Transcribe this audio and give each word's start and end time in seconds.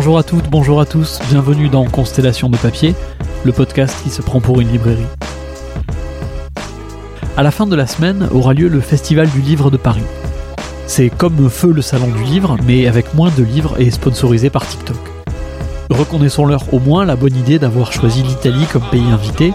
Bonjour 0.00 0.16
à 0.16 0.22
toutes, 0.22 0.48
bonjour 0.48 0.80
à 0.80 0.86
tous, 0.86 1.20
bienvenue 1.28 1.68
dans 1.68 1.84
Constellation 1.84 2.48
de 2.48 2.56
papier, 2.56 2.94
le 3.44 3.52
podcast 3.52 3.94
qui 4.02 4.08
se 4.08 4.22
prend 4.22 4.40
pour 4.40 4.58
une 4.58 4.72
librairie. 4.72 5.04
À 7.36 7.42
la 7.42 7.50
fin 7.50 7.66
de 7.66 7.76
la 7.76 7.86
semaine 7.86 8.26
aura 8.32 8.54
lieu 8.54 8.68
le 8.68 8.80
Festival 8.80 9.28
du 9.28 9.42
Livre 9.42 9.70
de 9.70 9.76
Paris. 9.76 10.00
C'est 10.86 11.10
comme 11.10 11.50
Feu 11.50 11.70
le 11.70 11.82
Salon 11.82 12.06
du 12.06 12.22
Livre, 12.22 12.56
mais 12.66 12.86
avec 12.86 13.12
moins 13.12 13.30
de 13.36 13.42
livres 13.42 13.78
et 13.78 13.90
sponsorisé 13.90 14.48
par 14.48 14.66
TikTok. 14.66 14.96
Reconnaissons-leur 15.90 16.72
au 16.72 16.78
moins 16.78 17.04
la 17.04 17.14
bonne 17.14 17.36
idée 17.36 17.58
d'avoir 17.58 17.92
choisi 17.92 18.22
l'Italie 18.22 18.64
comme 18.72 18.88
pays 18.90 19.10
invité 19.12 19.52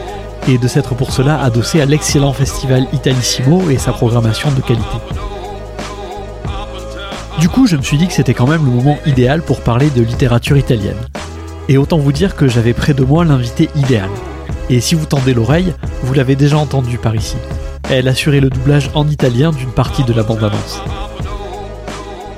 et 0.48 0.60
de 0.60 0.68
s'être 0.68 0.94
pour 0.94 1.12
cela 1.12 1.42
adossé 1.42 1.82
à 1.82 1.86
l'excellent 1.86 2.34
festival 2.34 2.86
Italissimo 2.94 3.72
et 3.72 3.80
sa 3.80 3.94
programmation 3.94 4.52
de 4.52 4.62
qualité. 4.62 4.98
Du 7.40 7.50
coup, 7.50 7.68
je 7.68 7.76
me 7.76 7.82
suis 7.82 7.98
dit 7.98 8.08
que 8.08 8.14
c'était 8.14 8.34
quand 8.34 8.48
même 8.48 8.64
le 8.64 8.72
moment 8.72 8.98
idéal 9.06 9.42
pour 9.42 9.60
parler 9.60 9.90
de 9.90 10.02
littérature 10.02 10.56
italienne. 10.58 10.98
Et 11.68 11.78
autant 11.78 11.98
vous 11.98 12.14
dire 12.14 12.36
que 12.36 12.48
j'avais 12.48 12.74
près 12.74 12.94
de 12.94 13.04
moi 13.04 13.26
l'invité 13.26 13.70
idéal. 13.76 14.10
Et 14.70 14.80
si 14.80 14.96
vous 14.96 15.06
tendez 15.06 15.34
l'oreille, 15.34 15.74
vous 16.02 16.14
l'avez 16.14 16.38
déjà 16.38 16.58
entendu 16.58 16.98
par 16.98 17.14
ici. 17.14 17.36
Elle 17.90 18.08
assurait 18.08 18.40
le 18.40 18.50
doublage 18.50 18.90
en 18.96 19.08
italien 19.08 19.52
d'une 19.52 19.72
partie 19.72 20.06
de 20.06 20.14
la 20.14 20.24
bande-annonce. 20.24 20.82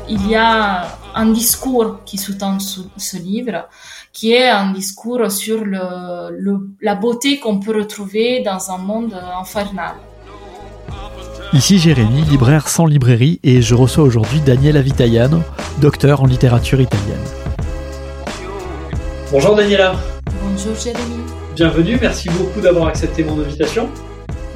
Il 0.10 0.28
y 0.28 0.36
a 0.36 0.98
un 1.14 1.28
discours 1.28 2.00
qui 2.04 2.18
sous-tend 2.18 2.58
ce 2.60 3.18
livre, 3.18 3.68
qui 4.14 4.34
est 4.34 4.50
un 4.50 4.72
discours 4.72 5.32
sur 5.32 5.64
la 5.64 6.96
beauté 6.96 7.40
qu'on 7.40 7.60
peut 7.60 7.78
retrouver 7.78 8.42
dans 8.42 8.72
un 8.72 8.80
monde 8.80 9.14
infernal. 9.40 9.94
Ici 11.54 11.78
Jérémy, 11.78 12.24
libraire 12.30 12.68
sans 12.68 12.86
librairie, 12.86 13.40
et 13.42 13.62
je 13.62 13.74
reçois 13.74 14.04
aujourd'hui 14.04 14.42
Daniela 14.42 14.82
Vitaiano, 14.82 15.40
docteur 15.80 16.22
en 16.22 16.26
littérature 16.26 16.82
italienne. 16.82 17.24
Bonjour 19.32 19.56
Daniela. 19.56 19.96
Bonjour 20.42 20.76
Jérémy. 20.76 21.24
Bienvenue, 21.56 21.98
merci 22.02 22.28
beaucoup 22.30 22.60
d'avoir 22.60 22.88
accepté 22.88 23.24
mon 23.24 23.40
invitation. 23.40 23.90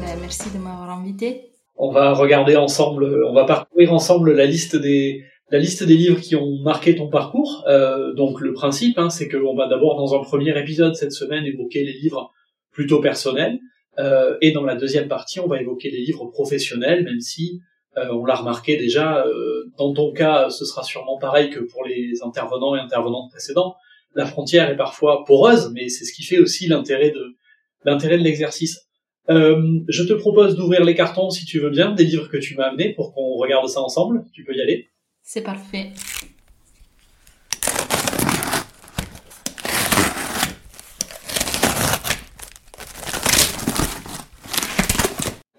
Ben, 0.01 0.17
merci 0.19 0.49
de 0.53 0.57
m'avoir 0.57 0.89
invité. 0.89 1.51
On 1.77 1.91
va 1.91 2.13
regarder 2.13 2.57
ensemble, 2.57 3.23
on 3.25 3.33
va 3.33 3.45
parcourir 3.45 3.93
ensemble 3.93 4.33
la 4.33 4.45
liste 4.45 4.75
des, 4.75 5.23
la 5.49 5.59
liste 5.59 5.83
des 5.83 5.95
livres 5.95 6.19
qui 6.19 6.35
ont 6.35 6.61
marqué 6.61 6.95
ton 6.95 7.07
parcours. 7.07 7.63
Euh, 7.69 8.13
donc 8.13 8.41
le 8.41 8.51
principe, 8.51 8.99
hein, 8.99 9.09
c'est 9.09 9.29
que 9.29 9.37
on 9.37 9.55
va 9.55 9.67
d'abord 9.67 9.95
dans 9.95 10.13
un 10.13 10.21
premier 10.21 10.57
épisode 10.59 10.95
cette 10.95 11.13
semaine 11.13 11.45
évoquer 11.45 11.85
les 11.85 11.93
livres 11.93 12.31
plutôt 12.71 12.99
personnels. 12.99 13.59
Euh, 14.01 14.37
et 14.41 14.51
dans 14.51 14.63
la 14.63 14.75
deuxième 14.75 15.07
partie, 15.07 15.39
on 15.39 15.47
va 15.47 15.61
évoquer 15.61 15.91
les 15.91 16.01
livres 16.01 16.25
professionnels, 16.25 17.03
même 17.03 17.19
si 17.19 17.61
euh, 17.97 18.09
on 18.11 18.25
l'a 18.25 18.35
remarqué 18.35 18.77
déjà, 18.77 19.25
euh, 19.25 19.71
dans 19.77 19.93
ton 19.93 20.11
cas, 20.11 20.49
ce 20.49 20.65
sera 20.65 20.83
sûrement 20.83 21.17
pareil 21.19 21.49
que 21.49 21.59
pour 21.59 21.83
les 21.83 22.13
intervenants 22.23 22.75
et 22.75 22.79
intervenantes 22.79 23.29
précédents. 23.29 23.75
La 24.15 24.25
frontière 24.25 24.69
est 24.69 24.75
parfois 24.75 25.23
poreuse, 25.25 25.71
mais 25.73 25.89
c'est 25.89 26.05
ce 26.05 26.13
qui 26.13 26.23
fait 26.23 26.39
aussi 26.39 26.67
l'intérêt 26.67 27.11
de 27.11 27.35
l'intérêt 27.85 28.17
de 28.17 28.23
l'exercice. 28.23 28.87
je 29.29 30.03
te 30.03 30.13
propose 30.13 30.55
d'ouvrir 30.55 30.83
les 30.83 30.95
cartons, 30.95 31.29
si 31.29 31.45
tu 31.45 31.59
veux 31.59 31.69
bien, 31.69 31.91
des 31.91 32.03
livres 32.03 32.27
que 32.27 32.37
tu 32.37 32.55
m'as 32.55 32.65
amenés 32.65 32.93
pour 32.93 33.13
qu'on 33.13 33.37
regarde 33.37 33.67
ça 33.67 33.81
ensemble. 33.81 34.25
Tu 34.33 34.43
peux 34.43 34.55
y 34.55 34.61
aller. 34.61 34.89
C'est 35.21 35.41
parfait. 35.41 35.91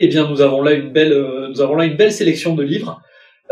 Eh 0.03 0.09
bien 0.09 0.29
nous 0.29 0.41
avons 0.41 0.61
là 0.61 0.73
une 0.73 0.93
belle, 0.93 1.13
euh, 1.13 1.49
nous 1.49 1.61
avons 1.61 1.77
là 1.77 1.87
une 1.87 1.97
belle 1.97 2.13
sélection 2.13 2.57
de 2.57 2.65
livres, 2.65 3.01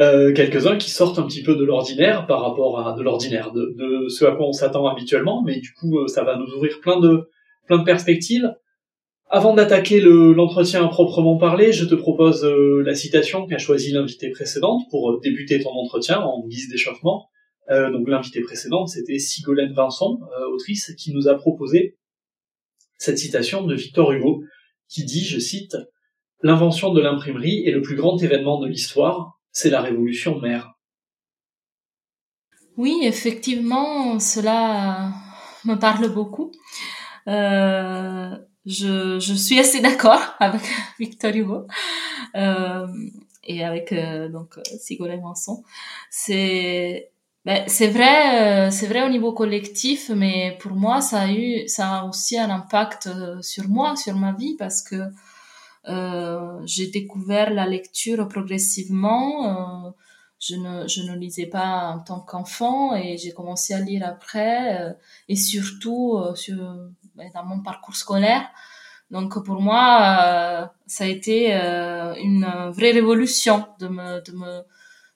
euh, 0.01 0.33
quelques-uns 0.33 0.77
qui 0.77 0.91
sortent 0.91 1.21
un 1.21 1.27
petit 1.27 1.45
peu 1.45 1.55
de 1.55 1.65
l'ordinaire 1.65 2.27
par 2.27 2.43
rapport 2.43 2.85
à 2.85 2.97
de 2.97 3.03
l'ordinaire, 3.03 3.53
de, 3.53 4.09
ce 4.09 4.25
à 4.25 4.33
quoi 4.33 4.49
on 4.49 4.53
s'attend 4.53 4.89
habituellement, 4.89 5.45
mais 5.45 5.61
du 5.61 5.73
coup 5.73 6.01
euh, 6.01 6.09
ça 6.09 6.25
va 6.25 6.37
nous 6.37 6.53
ouvrir 6.57 6.81
plein 6.81 6.99
de, 6.99 7.31
plein 7.69 7.79
de 7.79 7.85
perspectives. 7.85 8.53
Avant 9.33 9.55
d'attaquer 9.55 10.01
l'entretien 10.01 10.85
à 10.85 10.89
proprement 10.89 11.37
parler, 11.37 11.73
je 11.73 11.85
te 11.85 11.95
propose 11.95 12.45
la 12.45 12.97
citation 12.97 13.47
qu'a 13.47 13.59
choisi 13.59 13.93
l'invité 13.93 14.29
précédente 14.31 14.83
pour 14.91 15.21
débuter 15.21 15.61
ton 15.61 15.71
entretien 15.71 16.19
en 16.19 16.45
guise 16.49 16.69
d'échauffement. 16.69 17.29
donc 17.69 18.09
l'invité 18.09 18.41
précédente, 18.41 18.89
c'était 18.89 19.21
Sigolène 19.21 19.73
Vincent, 19.73 20.19
autrice, 20.53 20.93
qui 20.99 21.13
nous 21.13 21.29
a 21.29 21.37
proposé 21.37 21.97
cette 22.99 23.19
citation 23.19 23.65
de 23.65 23.77
Victor 23.77 24.11
Hugo, 24.11 24.43
qui 24.89 25.05
dit, 25.05 25.25
je 25.25 25.39
cite, 25.39 25.77
L'invention 26.43 26.93
de 26.93 27.01
l'imprimerie 27.01 27.67
est 27.67 27.71
le 27.71 27.83
plus 27.83 27.97
grand 27.97 28.17
événement 28.23 28.59
de 28.61 28.67
l'histoire, 28.67 29.39
c'est 29.53 29.71
la 29.71 29.81
révolution 29.81 30.39
mère. 30.39 30.75
Oui, 32.77 33.01
effectivement, 33.03 34.19
cela 34.19 35.13
me 35.65 35.75
parle 35.75 36.09
beaucoup. 36.13 36.51
Euh, 37.29 38.37
je, 38.65 39.19
je, 39.19 39.35
suis 39.35 39.59
assez 39.59 39.81
d'accord 39.81 40.23
avec 40.41 40.63
Victor 40.99 41.35
Hugo 41.35 41.67
euh, 42.37 42.87
et 43.45 43.65
avec 43.65 43.93
euh, 43.93 44.29
donc 44.29 44.59
Sigolène 44.79 45.21
Manson. 45.21 45.63
C'est 46.11 47.11
ben, 47.47 47.65
c'est 47.69 47.89
vrai, 47.89 48.67
euh, 48.69 48.71
c'est 48.71 48.87
vrai 48.87 49.03
au 49.03 49.09
niveau 49.09 49.33
collectif, 49.33 50.11
mais 50.15 50.59
pour 50.61 50.73
moi, 50.73 51.01
ça 51.01 51.21
a 51.23 51.33
eu, 51.33 51.67
ça 51.69 52.01
a 52.01 52.05
aussi 52.05 52.39
un 52.39 52.51
impact 52.51 53.07
euh, 53.07 53.41
sur 53.41 53.67
moi, 53.69 53.97
sur 53.97 54.15
ma 54.15 54.33
vie, 54.33 54.57
parce 54.59 54.83
que 54.83 54.97
j'ai 55.85 56.89
découvert 56.89 57.51
la 57.51 57.67
lecture 57.67 58.29
progressivement. 58.29 59.87
Euh, 59.87 59.91
je 60.39 60.57
ne, 60.57 60.89
je 60.89 61.03
ne 61.03 61.17
lisais 61.17 61.47
pas 61.47 61.93
en 61.95 62.01
tant 62.01 62.21
qu'enfant 62.21 62.95
et 62.95 63.19
j'ai 63.19 63.33
commencé 63.33 63.75
à 63.75 63.81
lire 63.81 64.07
après 64.07 64.81
euh, 64.81 64.93
et 65.29 65.37
surtout 65.37 66.19
sur, 66.35 66.57
ben, 67.15 67.31
dans 67.35 67.45
mon 67.45 67.61
parcours 67.61 67.97
scolaire. 67.97 68.49
Donc 69.11 69.45
pour 69.45 69.61
moi, 69.61 70.73
ça 70.87 71.05
a 71.05 71.07
été 71.09 71.53
une 71.53 72.47
vraie 72.71 72.93
révolution 72.93 73.67
de 73.81 73.89
me, 73.89 74.21
de 74.23 74.33
me, 74.33 74.63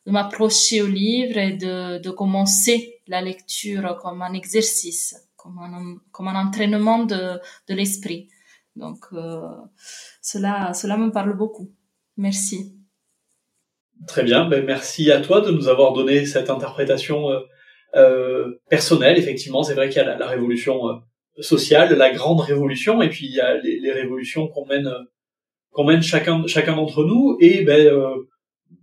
de 0.04 0.10
m'approcher 0.10 0.82
au 0.82 0.86
livre 0.88 1.38
et 1.38 1.52
de, 1.52 1.98
de 1.98 2.10
commencer 2.10 3.00
la 3.06 3.20
lecture 3.20 3.96
comme 4.02 4.22
un 4.22 4.32
exercice, 4.32 5.14
comme 5.36 5.58
un, 5.58 5.96
comme 6.10 6.28
un 6.28 6.46
entraînement 6.46 7.04
de, 7.04 7.40
de 7.68 7.74
l'esprit. 7.74 8.28
Donc 8.76 8.98
euh, 9.12 9.40
cela, 10.22 10.72
cela 10.74 10.96
me 10.96 11.10
parle 11.10 11.36
beaucoup. 11.36 11.72
Merci. 12.16 12.74
Très 14.06 14.22
bien, 14.22 14.46
ben 14.46 14.64
merci 14.64 15.10
à 15.10 15.20
toi 15.20 15.40
de 15.40 15.50
nous 15.50 15.68
avoir 15.68 15.92
donné 15.92 16.26
cette 16.26 16.50
interprétation 16.50 17.30
euh, 17.30 17.40
euh, 17.94 18.60
personnelle. 18.68 19.18
Effectivement, 19.18 19.62
c'est 19.62 19.74
vrai 19.74 19.88
qu'il 19.88 20.02
y 20.02 20.04
a 20.04 20.16
la, 20.16 20.26
révolution 20.26 20.88
euh, 20.88 20.94
sociale, 21.40 21.94
la 21.94 22.10
grande 22.10 22.40
révolution, 22.40 23.00
et 23.02 23.08
puis 23.08 23.26
il 23.26 23.32
y 23.32 23.40
a 23.40 23.56
les, 23.56 23.92
révolutions 23.92 24.48
qu'on 24.48 24.66
mène, 24.66 24.90
qu'on 25.70 25.84
mène 25.84 26.02
chacun, 26.02 26.46
chacun 26.46 26.76
d'entre 26.76 27.04
nous. 27.04 27.36
Et 27.40 27.62
ben 27.62 27.90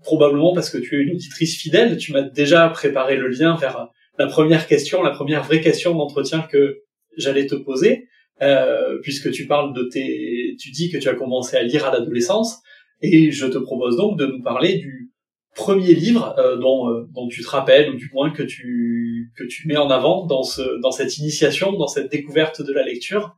probablement 0.04 0.54
parce 0.54 0.70
que 0.70 0.78
tu 0.78 1.00
es 1.00 1.04
une 1.04 1.16
auditrice 1.16 1.58
fidèle, 1.58 1.98
tu 1.98 2.14
m'as 2.14 2.24
déjà 2.24 2.68
préparé 2.70 3.18
le 3.18 3.28
lien 3.28 3.56
vers 3.56 3.90
la 4.18 4.28
première 4.28 4.66
question, 4.66 5.04
la 5.04 5.12
première 5.12 5.44
vraie 5.44 5.62
question 5.62 5.94
d'entretien 5.94 6.42
que 6.42 6.82
j'allais 7.18 7.46
te 7.46 7.56
poser. 7.56 8.08
Euh, 8.42 8.98
puisque 9.04 9.32
tu 9.32 9.46
parles 9.46 9.74
de 9.74 9.84
tes, 9.84 10.56
tu 10.60 10.72
dis 10.72 10.90
que 10.90 10.98
tu 10.98 11.08
as 11.08 11.14
commencé 11.14 11.58
à 11.58 11.64
lire 11.64 11.86
à 11.86 11.92
l'adolescence, 11.92 12.60
et 13.02 13.32
je 13.32 13.46
te 13.46 13.58
propose 13.58 13.98
donc 13.98 14.18
de 14.18 14.26
nous 14.26 14.42
parler 14.42 14.80
du 14.80 15.12
premier 15.56 15.94
livre 15.94 16.34
euh, 16.40 16.58
dont, 16.58 16.90
euh, 16.90 17.08
dont 17.14 17.28
tu 17.28 17.44
te 17.44 17.50
rappelles, 17.50 17.92
ou 17.92 17.96
du 17.96 18.10
moins 18.14 18.32
que 18.32 18.44
tu 18.44 19.32
que 19.38 19.44
tu 19.44 19.68
mets 19.68 19.78
en 19.78 19.90
avant 19.90 20.26
dans 20.26 20.44
ce 20.44 20.82
dans 20.82 20.92
cette 20.92 21.18
initiation, 21.18 21.74
dans 21.74 21.88
cette 21.88 22.12
découverte 22.12 22.62
de 22.62 22.74
la 22.74 22.84
lecture. 22.84 23.36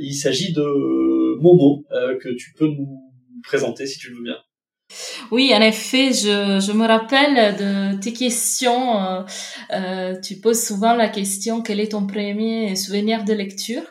il 0.00 0.14
s'agit 0.14 0.52
de 0.52 1.40
Momo 1.40 1.84
que 1.90 2.28
tu 2.34 2.52
peux 2.58 2.68
nous 2.68 3.00
présenter 3.42 3.86
si 3.86 3.98
tu 3.98 4.10
le 4.10 4.16
veux 4.16 4.22
bien. 4.22 4.38
Oui, 5.32 5.52
en 5.54 5.60
effet, 5.60 6.12
je, 6.12 6.60
je 6.60 6.72
me 6.72 6.86
rappelle 6.86 7.56
de 7.56 8.00
tes 8.00 8.12
questions. 8.12 9.00
Euh, 9.00 9.22
euh, 9.72 10.20
tu 10.20 10.36
poses 10.36 10.62
souvent 10.62 10.94
la 10.94 11.08
question 11.08 11.62
quel 11.62 11.80
est 11.80 11.92
ton 11.92 12.06
premier 12.06 12.76
souvenir 12.76 13.24
de 13.24 13.32
lecture? 13.32 13.82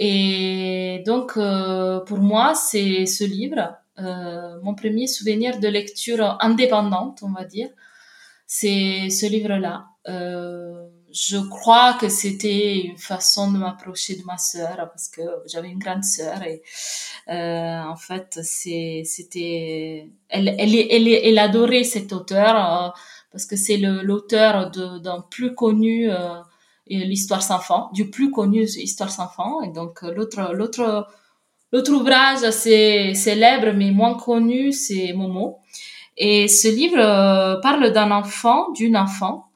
Et 0.00 1.02
donc, 1.04 1.36
euh, 1.36 2.00
pour 2.00 2.18
moi, 2.18 2.54
c'est 2.54 3.04
ce 3.04 3.24
livre, 3.24 3.74
euh, 3.98 4.60
mon 4.62 4.74
premier 4.74 5.08
souvenir 5.08 5.58
de 5.58 5.66
lecture 5.66 6.38
indépendante, 6.40 7.18
on 7.22 7.32
va 7.32 7.44
dire. 7.44 7.68
C'est 8.46 9.10
ce 9.10 9.26
livre-là. 9.26 9.86
Euh, 10.08 10.88
je 11.12 11.38
crois 11.38 11.94
que 11.94 12.08
c'était 12.08 12.80
une 12.80 12.98
façon 12.98 13.50
de 13.50 13.58
m'approcher 13.58 14.16
de 14.16 14.22
ma 14.24 14.38
sœur 14.38 14.76
parce 14.76 15.08
que 15.08 15.22
j'avais 15.46 15.68
une 15.68 15.78
grande 15.78 16.04
sœur 16.04 16.42
et 16.42 16.62
euh, 17.28 17.82
en 17.82 17.96
fait 17.96 18.38
c'est 18.42 19.02
c'était 19.04 20.10
elle, 20.28 20.54
elle 20.58 20.74
elle 20.74 21.08
elle 21.08 21.38
adorait 21.38 21.84
cet 21.84 22.12
auteur 22.12 22.56
euh, 22.56 22.88
parce 23.32 23.46
que 23.46 23.56
c'est 23.56 23.78
l'auteur 23.78 24.70
d'un 24.70 25.20
plus 25.30 25.54
connu 25.54 26.10
euh, 26.10 26.40
l'histoire 26.88 27.42
sans 27.42 27.58
fin 27.58 27.88
du 27.92 28.10
plus 28.10 28.30
connu 28.30 28.62
histoire 28.62 29.10
sans 29.10 29.28
fin 29.28 29.62
et 29.64 29.68
donc 29.68 30.02
l'autre 30.02 30.52
l'autre 30.54 31.06
l'autre 31.72 31.92
ouvrage 31.92 32.50
c'est 32.50 33.14
célèbre 33.14 33.72
mais 33.72 33.90
moins 33.90 34.14
connu 34.14 34.72
c'est 34.72 35.12
Momo. 35.12 35.58
Et 36.18 36.48
ce 36.48 36.68
livre 36.68 36.98
euh, 36.98 37.60
parle 37.60 37.92
d'un 37.92 38.10
enfant 38.10 38.72
d'une 38.72 38.96
enfant 38.96 39.46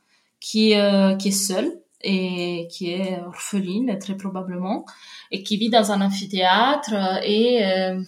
qui, 0.40 0.74
euh, 0.74 1.16
qui 1.16 1.28
est 1.28 1.30
seule 1.32 1.80
et 2.02 2.68
qui 2.70 2.92
est 2.92 3.20
orpheline 3.26 3.98
très 3.98 4.16
probablement 4.16 4.84
et 5.30 5.42
qui 5.42 5.56
vit 5.56 5.70
dans 5.70 5.90
un 5.90 6.00
amphithéâtre 6.00 6.94
et 7.24 7.64
euh, 7.64 8.00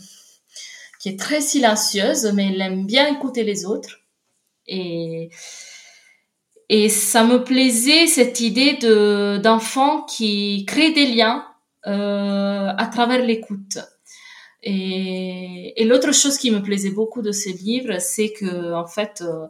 qui 1.01 1.09
est 1.09 1.19
très 1.19 1.41
silencieuse 1.41 2.33
mais 2.33 2.53
elle 2.53 2.61
aime 2.61 2.87
bien 2.87 3.09
écouter 3.09 3.43
les 3.43 3.67
autres. 3.67 4.01
Et 4.67 5.31
et 6.69 6.89
ça 6.89 7.25
me 7.25 7.45
plaisait 7.45 8.07
cette 8.07 8.41
idée 8.41 8.75
de 8.75 9.39
d'enfants 9.43 10.03
qui 10.03 10.65
créent 10.67 10.93
des 10.93 11.07
liens 11.07 11.47
euh, 11.87 12.71
à 12.77 12.87
travers 12.87 13.25
l'écoute 13.25 13.79
et, 14.63 15.81
et 15.81 15.85
l'autre 15.85 16.13
chose 16.13 16.39
qui 16.39 16.51
me 16.51 16.63
plaisait 16.63 16.91
beaucoup 16.91 17.23
de 17.23 17.33
ce 17.33 17.51
livre 17.51 18.01
c'est 18.01 18.33
que 18.33 18.73
en 18.73 18.87
fait 18.87 19.23
euh, 19.23 19.47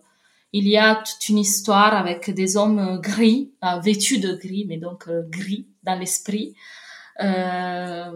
il 0.56 0.68
y 0.68 0.76
a 0.76 0.94
toute 0.94 1.28
une 1.28 1.38
histoire 1.38 1.94
avec 1.94 2.30
des 2.30 2.56
hommes 2.56 3.00
gris, 3.00 3.52
euh, 3.64 3.80
vêtus 3.80 4.20
de 4.20 4.34
gris, 4.34 4.64
mais 4.68 4.76
donc 4.76 5.08
euh, 5.08 5.22
gris 5.28 5.66
dans 5.82 5.98
l'esprit, 5.98 6.54
euh, 7.20 8.12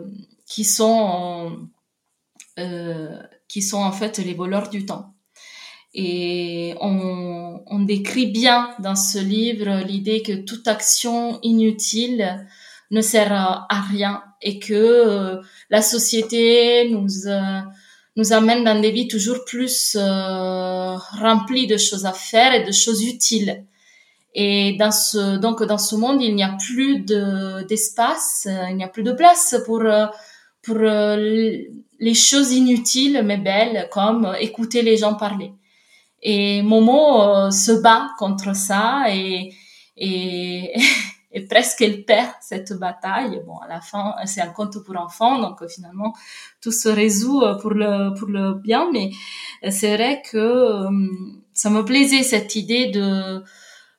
qui 0.46 0.64
sont 0.64 1.68
qui 3.46 3.62
sont 3.62 3.78
en 3.78 3.92
fait 3.92 4.18
les 4.18 4.34
voleurs 4.34 4.68
du 4.68 4.84
temps. 4.84 5.14
Et 6.00 6.74
on, 6.80 7.60
on 7.66 7.80
décrit 7.80 8.26
bien 8.26 8.70
dans 8.78 8.94
ce 8.94 9.18
livre 9.18 9.84
l'idée 9.84 10.22
que 10.22 10.44
toute 10.44 10.68
action 10.68 11.40
inutile 11.42 12.46
ne 12.92 13.00
sert 13.00 13.32
à 13.32 13.80
rien 13.90 14.22
et 14.40 14.60
que 14.60 15.40
la 15.70 15.82
société 15.82 16.88
nous 16.88 17.08
nous 18.16 18.32
amène 18.32 18.64
dans 18.64 18.80
des 18.80 18.90
vies 18.90 19.08
toujours 19.08 19.44
plus 19.44 19.96
euh, 19.96 20.96
remplies 21.20 21.68
de 21.68 21.76
choses 21.76 22.04
à 22.04 22.12
faire 22.12 22.52
et 22.52 22.64
de 22.64 22.72
choses 22.72 23.04
utiles. 23.04 23.64
Et 24.34 24.76
dans 24.78 24.90
ce, 24.90 25.36
donc 25.36 25.62
dans 25.62 25.78
ce 25.78 25.94
monde, 25.94 26.20
il 26.20 26.34
n'y 26.34 26.42
a 26.42 26.56
plus 26.58 27.00
de, 27.00 27.64
d'espace, 27.68 28.46
euh, 28.48 28.70
il 28.70 28.76
n'y 28.76 28.84
a 28.84 28.88
plus 28.88 29.04
de 29.04 29.12
place 29.12 29.56
pour, 29.64 29.82
euh, 29.82 30.06
pour 30.62 30.78
les 30.78 32.14
choses 32.14 32.52
inutiles 32.52 33.22
mais 33.24 33.38
belles, 33.38 33.88
comme 33.92 34.32
écouter 34.40 34.82
les 34.82 34.96
gens 34.96 35.14
parler. 35.14 35.52
Et 36.22 36.62
Momo 36.62 37.50
se 37.50 37.80
bat 37.80 38.08
contre 38.18 38.54
ça 38.54 39.04
et, 39.08 39.52
et 39.96 40.72
et 41.32 41.46
presque 41.46 41.82
elle 41.82 42.04
perd 42.04 42.32
cette 42.40 42.72
bataille. 42.72 43.40
Bon, 43.46 43.58
à 43.58 43.68
la 43.68 43.80
fin, 43.80 44.14
c'est 44.24 44.40
un 44.40 44.48
conte 44.48 44.82
pour 44.84 44.96
enfants, 44.96 45.38
donc 45.38 45.62
euh, 45.62 45.68
finalement 45.68 46.14
tout 46.60 46.72
se 46.72 46.88
résout 46.88 47.42
euh, 47.42 47.54
pour 47.56 47.70
le 47.70 48.14
pour 48.18 48.28
le 48.28 48.54
bien. 48.54 48.88
Mais 48.92 49.10
euh, 49.64 49.70
c'est 49.70 49.94
vrai 49.96 50.22
que 50.30 50.84
ça 51.52 51.70
me 51.70 51.84
plaisait 51.84 52.22
cette 52.22 52.54
idée 52.56 52.86
de 52.90 53.42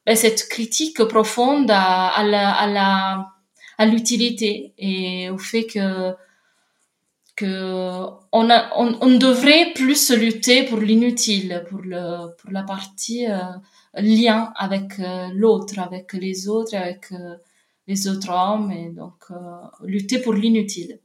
ben, 0.05 0.15
cette 0.15 0.47
critique 0.49 1.03
profonde 1.03 1.69
à, 1.69 2.07
à 2.07 2.23
la 2.23 2.51
à 2.51 2.67
la 2.67 3.27
à 3.77 3.85
l'utilité 3.85 4.73
et 4.77 5.29
au 5.29 5.37
fait 5.37 5.65
que 5.65 6.13
on, 7.41 9.17
devrait 9.17 9.73
plus 9.73 10.11
lutter 10.11 10.63
pour 10.63 10.79
l'inutile, 10.79 11.63
pour 11.69 11.81
la 11.83 12.63
partie 12.63 13.25
lien 13.95 14.51
avec 14.55 14.99
euh, 14.99 15.27
l'autre, 15.33 15.79
avec 15.79 16.13
les 16.13 16.47
autres, 16.47 16.75
avec 16.75 17.11
euh, 17.11 17.35
les 17.87 18.07
autres 18.07 18.29
hommes, 18.29 18.71
et 18.71 18.89
donc 18.89 19.15
euh, 19.31 19.35
lutter 19.83 20.19
pour 20.19 20.33
l'inutile. 20.33 20.99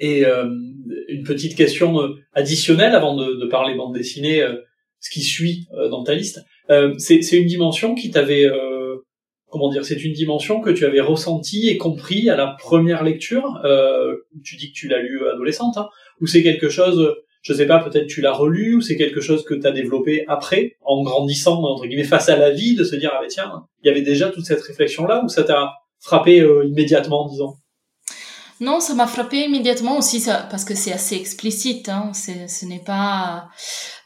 Et 0.00 0.22
une 0.22 1.24
petite 1.24 1.56
question 1.56 1.98
additionnelle 2.32 2.94
avant 2.94 3.16
de 3.16 3.48
parler 3.48 3.74
bande 3.74 3.94
dessinée, 3.94 4.46
ce 5.00 5.10
qui 5.10 5.22
suit 5.22 5.66
dans 5.90 6.04
ta 6.04 6.14
liste, 6.14 6.38
c'est 6.98 7.32
une 7.32 7.48
dimension 7.48 7.96
qui 7.96 8.12
t'avait 8.12 8.48
comment 9.50 9.70
dire, 9.70 9.84
c'est 9.84 10.02
une 10.04 10.12
dimension 10.12 10.60
que 10.60 10.70
tu 10.70 10.84
avais 10.84 11.00
ressentie 11.00 11.68
et 11.68 11.76
compris 11.76 12.30
à 12.30 12.36
la 12.36 12.56
première 12.58 13.02
lecture. 13.02 13.60
Euh, 13.64 14.14
tu 14.44 14.56
dis 14.56 14.72
que 14.72 14.78
tu 14.78 14.88
l'as 14.88 15.00
lu 15.00 15.26
adolescente, 15.28 15.76
hein, 15.78 15.88
ou 16.20 16.26
c'est 16.26 16.42
quelque 16.42 16.68
chose 16.68 17.16
je 17.42 17.52
sais 17.54 17.66
pas, 17.66 17.78
peut-être 17.78 18.06
tu 18.06 18.20
l'as 18.20 18.32
relu 18.32 18.76
ou 18.76 18.80
c'est 18.80 18.96
quelque 18.96 19.20
chose 19.20 19.44
que 19.44 19.54
tu 19.54 19.66
as 19.66 19.70
développé 19.70 20.24
après, 20.28 20.76
en 20.84 21.02
grandissant, 21.02 21.62
entre 21.62 21.86
guillemets, 21.86 22.04
face 22.04 22.28
à 22.28 22.36
la 22.36 22.50
vie, 22.50 22.74
de 22.74 22.84
se 22.84 22.96
dire, 22.96 23.10
ah 23.14 23.20
ben 23.22 23.28
tiens, 23.28 23.50
il 23.82 23.86
y 23.86 23.90
avait 23.90 24.02
déjà 24.02 24.28
toute 24.28 24.44
cette 24.44 24.60
réflexion-là, 24.60 25.22
ou 25.24 25.28
ça 25.28 25.44
t'a 25.44 25.72
frappé 26.00 26.40
euh, 26.40 26.66
immédiatement, 26.66 27.26
disons? 27.28 27.54
Non, 28.60 28.80
ça 28.80 28.94
m'a 28.94 29.06
frappé 29.06 29.44
immédiatement 29.44 29.98
aussi 29.98 30.24
parce 30.50 30.64
que 30.64 30.74
c'est 30.74 30.92
assez 30.92 31.14
explicite. 31.14 31.88
Hein, 31.88 32.10
ce 32.12 32.66
n'est 32.66 32.82
pas, 32.84 33.48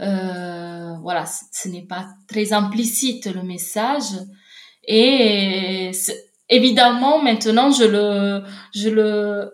euh, 0.02 0.92
voilà, 1.02 1.24
ce 1.26 1.68
n'est 1.68 1.86
pas 1.86 2.06
très 2.28 2.52
implicite 2.52 3.26
le 3.34 3.42
message. 3.42 4.12
Et 4.84 5.90
évidemment, 6.48 7.22
maintenant, 7.22 7.70
je 7.70 7.84
le, 7.84 8.42
je 8.74 8.88
le 8.88 9.52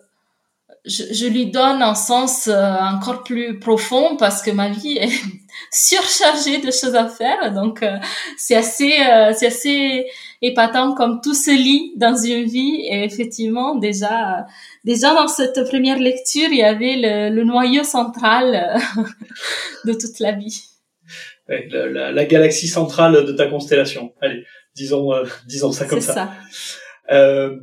je, 0.84 1.04
je, 1.12 1.26
lui 1.26 1.50
donne 1.50 1.82
un 1.82 1.94
sens 1.94 2.48
euh, 2.48 2.76
encore 2.80 3.22
plus 3.22 3.58
profond 3.58 4.16
parce 4.16 4.42
que 4.42 4.50
ma 4.50 4.70
vie 4.70 4.96
est 4.96 5.12
surchargée 5.70 6.58
de 6.58 6.70
choses 6.70 6.94
à 6.94 7.08
faire. 7.08 7.52
Donc, 7.52 7.82
euh, 7.82 7.96
c'est 8.36 8.56
assez, 8.56 8.92
euh, 8.92 9.32
c'est 9.36 9.48
assez 9.48 10.06
épatant 10.40 10.94
comme 10.94 11.20
tout 11.22 11.34
se 11.34 11.50
lit 11.50 11.92
dans 11.96 12.16
une 12.16 12.44
vie. 12.44 12.86
Et 12.90 13.04
effectivement, 13.04 13.74
déjà, 13.74 14.46
déjà 14.84 15.14
dans 15.14 15.28
cette 15.28 15.68
première 15.68 15.98
lecture, 15.98 16.48
il 16.50 16.58
y 16.58 16.62
avait 16.62 16.96
le, 16.96 17.34
le 17.34 17.44
noyau 17.44 17.84
central 17.84 18.80
de 19.84 19.92
toute 19.92 20.20
la 20.20 20.32
vie. 20.32 20.62
la, 21.48 22.12
la, 22.12 22.24
galaxie 22.24 22.68
centrale 22.68 23.26
de 23.26 23.32
ta 23.32 23.46
constellation. 23.46 24.12
Allez, 24.22 24.44
disons, 24.78 25.10
disons 25.46 25.72
ça 25.72 25.84
comme 25.84 26.00
ça. 26.00 26.14
ça. 26.14 26.32
Euh, 27.10 27.56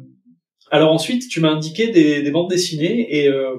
alors 0.71 0.91
ensuite, 0.91 1.27
tu 1.29 1.39
m'as 1.39 1.51
indiqué 1.51 1.87
des, 1.87 2.21
des, 2.21 2.31
bandes 2.31 2.49
dessinées 2.49 3.17
et 3.17 3.27
euh, 3.29 3.55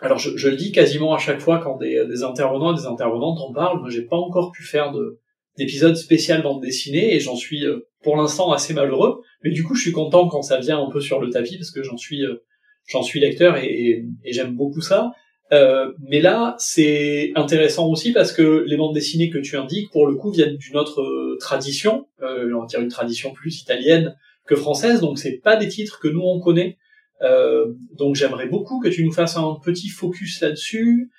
alors 0.00 0.18
je, 0.18 0.36
je, 0.36 0.48
le 0.48 0.56
dis 0.56 0.72
quasiment 0.72 1.14
à 1.14 1.18
chaque 1.18 1.40
fois 1.40 1.58
quand 1.58 1.76
des, 1.76 2.04
des 2.06 2.22
intervenants 2.22 2.74
et 2.74 2.80
des 2.80 2.86
intervenantes 2.86 3.38
en 3.40 3.52
parlent. 3.52 3.80
Moi, 3.80 3.90
j'ai 3.90 4.02
pas 4.02 4.16
encore 4.16 4.52
pu 4.52 4.62
faire 4.62 4.92
de 4.92 5.20
d'épisode 5.56 5.96
spécial 5.96 6.42
bande 6.42 6.60
dessinée 6.60 7.14
et 7.14 7.20
j'en 7.20 7.36
suis 7.36 7.64
euh, 7.64 7.88
pour 8.02 8.16
l'instant 8.16 8.52
assez 8.52 8.74
malheureux. 8.74 9.22
Mais 9.42 9.50
du 9.50 9.64
coup, 9.64 9.74
je 9.74 9.82
suis 9.82 9.92
content 9.92 10.28
quand 10.28 10.42
ça 10.42 10.58
vient 10.58 10.78
un 10.82 10.90
peu 10.90 11.00
sur 11.00 11.18
le 11.20 11.30
tapis 11.30 11.56
parce 11.56 11.70
que 11.70 11.82
j'en 11.82 11.96
suis 11.96 12.24
euh, 12.24 12.44
j'en 12.86 13.02
suis 13.02 13.20
lecteur 13.20 13.56
et, 13.56 13.66
et, 13.66 14.04
et 14.24 14.32
j'aime 14.32 14.54
beaucoup 14.54 14.80
ça. 14.80 15.12
Euh, 15.52 15.92
mais 16.00 16.20
là, 16.20 16.56
c'est 16.58 17.32
intéressant 17.36 17.88
aussi 17.88 18.12
parce 18.12 18.32
que 18.32 18.64
les 18.66 18.76
bandes 18.76 18.94
dessinées 18.94 19.30
que 19.30 19.38
tu 19.38 19.56
indiques, 19.56 19.90
pour 19.92 20.06
le 20.06 20.14
coup, 20.14 20.30
viennent 20.30 20.56
d'une 20.56 20.76
autre 20.76 21.00
euh, 21.00 21.36
tradition, 21.38 22.08
euh, 22.22 22.52
on 22.54 22.60
va 22.60 22.66
dire 22.66 22.80
une 22.80 22.88
tradition 22.88 23.32
plus 23.32 23.60
italienne, 23.60 24.16
que 24.46 24.56
française, 24.56 25.00
donc 25.00 25.18
c'est 25.18 25.38
pas 25.38 25.56
des 25.56 25.68
titres 25.68 26.00
que 26.00 26.08
nous 26.08 26.22
on 26.22 26.40
connaît. 26.40 26.78
Euh, 27.22 27.66
donc 27.96 28.14
j'aimerais 28.14 28.46
beaucoup 28.46 28.80
que 28.80 28.88
tu 28.88 29.04
nous 29.04 29.12
fasses 29.12 29.36
un 29.36 29.56
petit 29.64 29.88
focus 29.88 30.40
là-dessus. 30.40 31.10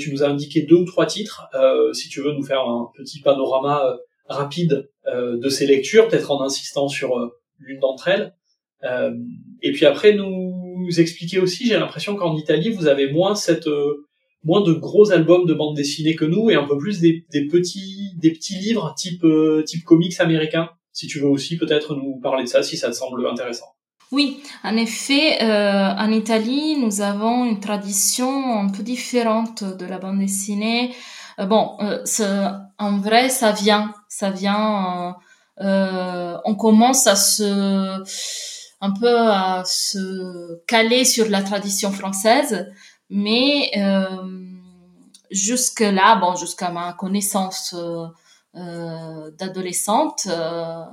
Tu 0.00 0.10
nous 0.10 0.24
as 0.24 0.28
indiqué 0.28 0.62
deux 0.62 0.74
ou 0.74 0.84
trois 0.84 1.06
titres. 1.06 1.46
Si 1.92 2.08
tu 2.08 2.20
veux 2.20 2.32
nous 2.32 2.42
faire 2.42 2.62
un 2.62 2.90
petit 2.96 3.20
panorama 3.20 3.96
rapide 4.26 4.90
de 5.06 5.48
ces 5.48 5.68
lectures, 5.68 6.08
peut-être 6.08 6.32
en 6.32 6.42
insistant 6.42 6.88
sur 6.88 7.16
l'une 7.60 7.78
d'entre 7.78 8.08
elles. 8.08 8.34
Et 8.82 9.72
puis 9.72 9.86
après 9.86 10.14
nous 10.14 10.88
expliquer 10.98 11.40
aussi, 11.40 11.66
j'ai 11.66 11.78
l'impression 11.78 12.14
qu'en 12.16 12.36
Italie 12.36 12.70
vous 12.70 12.86
avez 12.86 13.10
moins 13.10 13.34
cette 13.34 13.68
moins 14.44 14.62
de 14.62 14.72
gros 14.72 15.10
albums 15.10 15.46
de 15.46 15.54
bande 15.54 15.74
dessinée 15.74 16.14
que 16.14 16.24
nous 16.24 16.48
et 16.50 16.54
un 16.54 16.64
peu 16.64 16.78
plus 16.78 17.00
des, 17.00 17.24
des 17.32 17.46
petits 17.46 18.12
des 18.16 18.30
petits 18.30 18.54
livres 18.54 18.94
type 18.96 19.26
type 19.66 19.84
comics 19.84 20.20
américains 20.20 20.70
si 20.98 21.06
tu 21.06 21.20
veux 21.20 21.28
aussi 21.28 21.56
peut-être 21.56 21.94
nous 21.94 22.18
parler 22.20 22.42
de 22.42 22.48
ça, 22.48 22.64
si 22.64 22.76
ça 22.76 22.88
te 22.88 22.96
semble 22.96 23.24
intéressant. 23.26 23.66
Oui, 24.10 24.42
en 24.64 24.76
effet, 24.76 25.42
euh, 25.42 25.94
en 25.96 26.10
Italie, 26.10 26.76
nous 26.76 27.02
avons 27.02 27.44
une 27.44 27.60
tradition 27.60 28.58
un 28.58 28.68
peu 28.68 28.82
différente 28.82 29.62
de 29.62 29.86
la 29.86 29.98
bande 29.98 30.18
dessinée. 30.18 30.92
Euh, 31.38 31.46
bon, 31.46 31.76
euh, 31.80 32.02
en 32.78 32.98
vrai, 32.98 33.28
ça 33.28 33.52
vient, 33.52 33.92
ça 34.08 34.30
vient. 34.30 35.14
Euh, 35.60 36.36
on 36.44 36.54
commence 36.56 37.06
à 37.06 37.14
se, 37.14 38.02
un 38.80 38.92
peu 38.92 39.18
à 39.18 39.64
se 39.66 40.60
caler 40.66 41.04
sur 41.04 41.28
la 41.28 41.42
tradition 41.42 41.90
française, 41.90 42.70
mais 43.10 43.70
jusque 45.30 45.80
là, 45.80 46.16
bon, 46.16 46.36
jusqu'à 46.36 46.70
ma 46.70 46.92
connaissance 46.92 47.74
euh, 48.56 49.30
d'adolescente, 49.38 50.26
euh, 50.28 50.84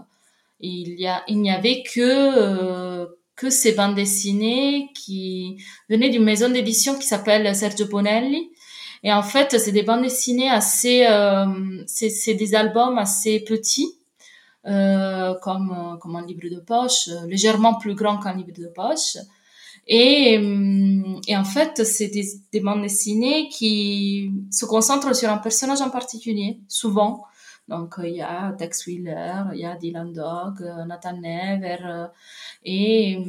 il 0.60 1.00
y 1.00 1.08
a, 1.08 1.24
il 1.28 1.42
n'y 1.42 1.52
avait 1.52 1.84
que 1.84 2.02
euh, 2.02 3.06
que 3.36 3.50
ces 3.50 3.74
bandes 3.74 3.96
dessinées 3.96 4.90
qui 4.94 5.58
venaient 5.90 6.10
d'une 6.10 6.24
maison 6.24 6.50
d'édition 6.50 6.96
qui 6.96 7.08
s'appelle 7.08 7.54
Sergio 7.56 7.88
Bonelli. 7.88 8.52
Et 9.04 9.12
en 9.12 9.24
fait, 9.24 9.60
c'est 9.60 9.72
des 9.72 9.84
bandes 9.84 10.04
dessinées 10.04 10.50
assez, 10.50 11.06
euh, 11.06 11.46
c'est 11.86 12.34
des 12.34 12.56
albums 12.56 12.98
assez 12.98 13.40
petits, 13.42 13.98
euh, 14.00 14.05
comme 14.66 15.98
comme 16.02 16.16
un 16.16 16.26
livre 16.26 16.50
de 16.50 16.60
poche, 16.60 17.10
légèrement 17.28 17.76
plus 17.76 17.96
grand 17.96 18.18
qu'un 18.20 18.36
livre 18.36 18.54
de 18.58 18.68
poche. 18.68 19.18
Et, 19.88 20.34
et 21.28 21.38
en 21.38 21.44
fait, 21.44 21.86
c'est 21.86 22.08
des, 22.08 22.26
des 22.52 22.60
bandes 22.60 22.82
dessinées 22.82 23.50
qui 23.50 24.32
se 24.50 24.66
concentrent 24.66 25.16
sur 25.16 25.30
un 25.30 25.38
personnage 25.38 25.82
en 25.82 25.92
particulier, 25.92 26.60
souvent 26.68 27.24
Donc, 27.68 27.96
il 28.04 28.16
y 28.16 28.22
a 28.22 28.54
Tex 28.58 28.88
Wheeler, 28.88 29.44
il 29.54 29.60
y 29.60 29.66
a 29.66 29.76
Dylan 29.76 30.12
Dog, 30.12 30.62
Nathan 30.88 31.18
Never, 31.18 32.08
et 32.64 33.20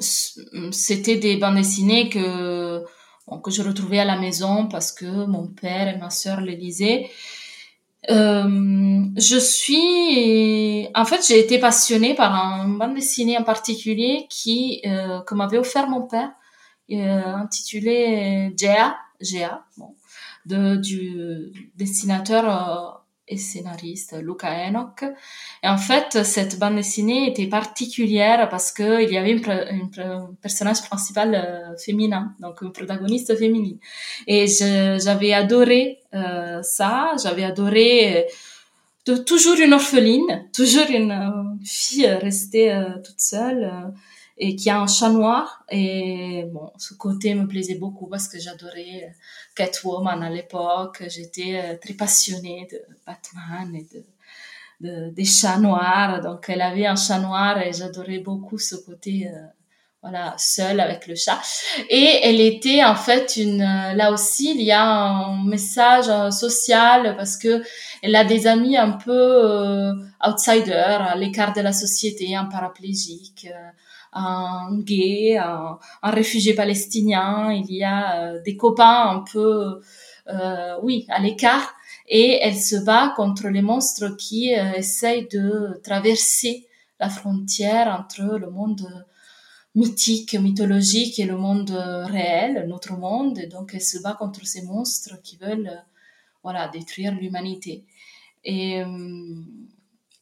c'était 0.00 1.16
des 1.16 1.36
bandes 1.36 1.56
dessinées 1.56 2.08
que, 2.08 2.84
que 3.42 3.50
je 3.50 3.62
retrouvais 3.62 4.00
à 4.00 4.04
la 4.04 4.18
maison 4.18 4.66
parce 4.66 4.92
que 4.92 5.26
mon 5.26 5.46
père 5.48 5.88
et 5.94 5.98
ma 5.98 6.10
sœur 6.10 6.40
les 6.40 6.56
lisaient. 6.56 7.10
Euh, 8.10 9.04
je 9.16 9.38
suis, 9.38 10.88
en 10.94 11.04
fait, 11.04 11.24
j'ai 11.26 11.38
été 11.38 11.58
passionnée 11.58 12.14
par 12.14 12.34
un 12.34 12.68
bande 12.68 12.94
dessinée 12.94 13.38
en 13.38 13.44
particulier 13.44 14.26
qui, 14.28 14.82
euh, 14.86 15.20
que 15.22 15.34
m'avait 15.34 15.58
offert 15.58 15.88
mon 15.88 16.02
père, 16.02 16.32
euh, 16.90 17.34
intitulé 17.36 18.52
Gea, 18.56 18.96
Gea, 19.20 19.64
bon, 19.76 19.94
de, 20.46 20.76
du 20.76 21.70
dessinateur 21.76 22.44
euh, 22.44 22.98
et 23.28 23.36
scénariste 23.38 24.16
Luca 24.20 24.50
Enoch. 24.68 25.04
Et 25.62 25.68
en 25.68 25.78
fait, 25.78 26.24
cette 26.24 26.58
bande 26.58 26.76
dessinée 26.76 27.30
était 27.30 27.46
particulière 27.46 28.48
parce 28.48 28.72
que 28.72 29.02
il 29.02 29.10
y 29.10 29.16
avait 29.16 29.40
un 29.98 30.34
personnage 30.42 30.82
principal 30.82 31.34
euh, 31.34 31.76
féminin, 31.78 32.34
donc 32.40 32.60
une 32.62 32.72
protagoniste 32.72 33.38
féminine. 33.38 33.78
Et 34.26 34.46
j'avais 34.48 35.32
adoré 35.32 36.01
euh, 36.14 36.62
ça, 36.62 37.14
j'avais 37.22 37.44
adoré 37.44 38.16
euh, 38.16 38.22
de, 39.06 39.16
toujours 39.16 39.58
une 39.58 39.72
orpheline, 39.72 40.48
toujours 40.52 40.88
une 40.90 41.58
fille 41.64 42.06
restée 42.06 42.76
toute 43.04 43.20
seule 43.20 43.92
et 44.38 44.56
qui 44.56 44.70
a 44.70 44.80
un 44.80 44.86
chat 44.86 45.10
noir. 45.10 45.64
Et 45.70 46.44
bon, 46.52 46.70
ce 46.76 46.94
côté 46.94 47.34
me 47.34 47.46
plaisait 47.46 47.76
beaucoup 47.76 48.06
parce 48.06 48.28
que 48.28 48.38
j'adorais 48.38 49.14
Catwoman 49.54 50.22
à 50.22 50.30
l'époque. 50.30 51.04
J'étais 51.08 51.60
euh, 51.62 51.76
très 51.80 51.94
passionnée 51.94 52.68
de 52.70 52.80
Batman 53.06 53.74
et 53.74 53.86
de, 53.94 54.04
de, 54.80 55.10
des 55.10 55.24
chats 55.24 55.58
noirs. 55.58 56.20
Donc, 56.20 56.46
elle 56.48 56.62
avait 56.62 56.86
un 56.86 56.96
chat 56.96 57.20
noir 57.20 57.58
et 57.58 57.72
j'adorais 57.72 58.18
beaucoup 58.18 58.58
ce 58.58 58.76
côté, 58.76 59.28
euh, 59.28 59.46
voilà, 60.02 60.34
seul 60.36 60.80
avec 60.80 61.06
le 61.06 61.14
chat. 61.14 61.40
Et 61.88 62.20
elle 62.24 62.40
était 62.40 62.84
en 62.84 62.96
fait 62.96 63.36
une, 63.36 63.62
euh, 63.62 63.94
là 63.94 64.12
aussi, 64.12 64.52
il 64.52 64.62
y 64.62 64.72
a 64.72 64.84
un 64.84 65.44
message 65.44 66.10
social 66.32 67.14
parce 67.16 67.36
que 67.36 67.62
elle 68.02 68.16
a 68.16 68.24
des 68.24 68.46
amis 68.46 68.76
un 68.76 68.92
peu 68.92 69.12
euh, 69.12 69.92
outsiders, 70.26 71.02
à 71.02 71.14
l'écart 71.14 71.52
de 71.52 71.60
la 71.60 71.72
société, 71.72 72.34
un 72.34 72.46
paraplégique 72.46 73.46
un 74.12 74.78
gay, 74.80 75.38
un, 75.38 75.78
réfugié 76.02 76.54
palestinien, 76.54 77.52
il 77.52 77.74
y 77.74 77.82
a 77.82 78.24
euh, 78.24 78.42
des 78.42 78.56
copains 78.56 79.08
un 79.08 79.24
peu, 79.32 79.80
euh, 80.28 80.76
oui, 80.82 81.06
à 81.08 81.20
l'écart, 81.20 81.74
et 82.08 82.38
elle 82.42 82.56
se 82.56 82.76
bat 82.76 83.12
contre 83.16 83.48
les 83.48 83.62
monstres 83.62 84.16
qui 84.16 84.54
euh, 84.54 84.72
essayent 84.74 85.28
de 85.28 85.80
traverser 85.82 86.66
la 87.00 87.08
frontière 87.08 87.88
entre 87.88 88.38
le 88.38 88.50
monde 88.50 88.86
mythique, 89.74 90.34
mythologique 90.34 91.18
et 91.18 91.24
le 91.24 91.36
monde 91.36 91.70
réel, 91.70 92.66
notre 92.68 92.92
monde, 92.92 93.40
donc 93.50 93.72
elle 93.74 93.82
se 93.82 93.98
bat 93.98 94.14
contre 94.14 94.44
ces 94.46 94.62
monstres 94.62 95.20
qui 95.22 95.36
veulent, 95.36 95.82
voilà, 96.42 96.68
détruire 96.68 97.14
l'humanité. 97.14 97.84
Et 98.44 98.82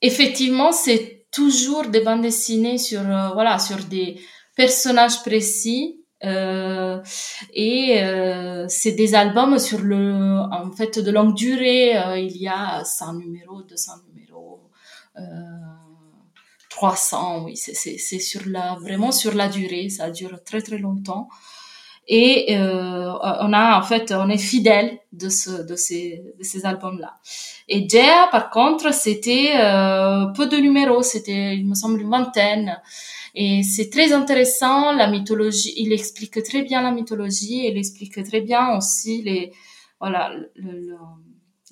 effectivement, 0.03 0.73
c'est 0.73 1.21
toujours 1.31 1.87
des 1.87 2.01
bandes 2.01 2.23
dessinées 2.23 2.79
sur 2.79 3.01
euh, 3.01 3.31
voilà 3.31 3.59
sur 3.59 3.85
des 3.85 4.21
personnages 4.57 5.23
précis 5.23 6.05
euh, 6.25 7.01
et 7.55 8.03
euh, 8.03 8.67
c'est 8.69 8.93
des 8.93 9.15
albums 9.15 9.59
sur 9.59 9.81
le 9.81 10.41
en 10.53 10.71
fait 10.73 10.99
de 10.99 11.11
longue 11.11 11.35
durée 11.35 11.97
euh, 11.97 12.19
il 12.19 12.37
y 12.37 12.49
a 12.49 12.85
100 12.85 13.15
numéros 13.15 13.63
200 13.63 13.93
numéros 14.13 14.61
300 16.81 17.45
oui 17.45 17.57
c'est 17.57 18.19
sur 18.31 18.41
la 18.47 18.77
vraiment 18.81 19.13
sur 19.13 19.35
la 19.35 19.49
durée 19.49 19.91
ça 19.91 20.11
dure 20.11 20.43
très 20.43 20.63
très 20.63 20.79
longtemps. 20.79 21.29
Et 22.09 22.57
euh, 22.57 23.13
on 23.47 23.53
a 23.53 23.79
en 23.79 23.83
fait 23.83 24.13
on 24.13 24.29
est 24.31 24.45
fidèle 24.53 24.99
de 25.13 25.29
ce 25.29 25.53
de 25.71 25.77
ces 25.77 26.03
de 26.39 26.43
ces 26.51 26.65
albums 26.65 26.99
là 26.99 27.13
et 27.69 27.87
Jea 27.89 28.29
par 28.33 28.49
contre 28.51 28.95
c'était 28.95 29.53
euh, 29.57 30.27
peu 30.37 30.47
de 30.47 30.57
numéros 30.57 31.03
c'était 31.03 31.55
il 31.61 31.67
me 31.69 31.75
semble 31.75 32.01
une 32.01 32.11
vingtaine. 32.11 32.69
Et 33.35 33.63
c'est 33.63 33.91
très 33.91 34.13
intéressant 34.13 34.93
la 34.93 35.09
mythologie 35.15 35.75
il 35.77 35.93
explique 35.93 36.43
très 36.43 36.63
bien 36.63 36.81
la 36.89 36.93
mythologie 36.93 37.69
il 37.69 37.77
explique 37.77 38.17
très 38.25 38.41
bien 38.41 38.75
aussi 38.77 39.23
les 39.23 39.53
voilà 40.01 40.33
le, 40.55 40.97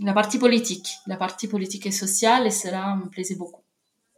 la 0.09 0.13
partie 0.13 0.39
politique 0.39 0.89
la 1.07 1.17
partie 1.17 1.49
politique 1.49 1.87
et 1.87 1.97
sociale 2.05 2.47
et 2.47 2.55
cela 2.63 2.95
me 3.01 3.09
plaisait 3.09 3.39
beaucoup 3.43 3.68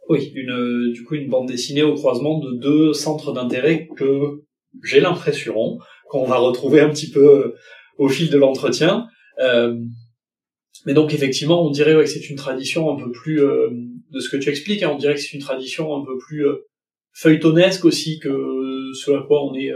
oui, 0.09 0.31
une, 0.35 0.91
du 0.93 1.03
coup, 1.03 1.15
une 1.15 1.29
bande 1.29 1.47
dessinée 1.47 1.83
au 1.83 1.95
croisement 1.95 2.39
de 2.39 2.53
deux 2.53 2.93
centres 2.93 3.33
d'intérêt 3.33 3.87
que 3.95 4.41
j'ai 4.83 4.99
l'impression 4.99 5.79
qu'on 6.09 6.25
va 6.25 6.37
retrouver 6.37 6.81
un 6.81 6.89
petit 6.89 7.09
peu 7.09 7.45
euh, 7.45 7.55
au 7.97 8.09
fil 8.09 8.29
de 8.29 8.37
l'entretien. 8.37 9.07
Euh, 9.39 9.77
mais 10.85 10.93
donc 10.93 11.13
effectivement, 11.13 11.65
on 11.65 11.69
dirait 11.69 11.93
que 11.93 12.05
c'est 12.05 12.29
une 12.29 12.35
tradition 12.35 12.91
un 12.91 13.01
peu 13.01 13.11
plus 13.11 13.41
euh, 13.41 13.69
de 14.11 14.19
ce 14.19 14.29
que 14.29 14.37
tu 14.37 14.49
expliques. 14.49 14.83
Hein, 14.83 14.91
on 14.93 14.97
dirait 14.97 15.15
que 15.15 15.21
c'est 15.21 15.33
une 15.33 15.41
tradition 15.41 15.95
un 15.95 16.03
peu 16.03 16.17
plus 16.17 16.45
feuilletonesque 17.13 17.85
aussi 17.85 18.19
que 18.19 18.91
ce 18.93 19.11
à 19.11 19.23
quoi 19.27 19.45
on 19.45 19.53
est. 19.53 19.71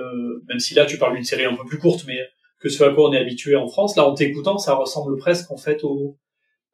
même 0.47 0.59
si 0.59 0.73
là 0.73 0.85
tu 0.85 0.97
parles 0.97 1.15
d'une 1.15 1.23
série 1.23 1.45
un 1.45 1.55
peu 1.55 1.65
plus 1.65 1.77
courte, 1.77 2.05
mais 2.07 2.17
que 2.59 2.69
ce 2.69 2.83
à 2.83 2.89
quoi 2.93 3.09
on 3.09 3.13
est 3.13 3.19
habitué 3.19 3.55
en 3.55 3.67
France. 3.67 3.95
Là, 3.95 4.05
en 4.05 4.13
t'écoutant, 4.13 4.57
ça 4.57 4.73
ressemble 4.75 5.17
presque 5.17 5.51
en 5.51 5.57
fait 5.57 5.83
au 5.83 6.17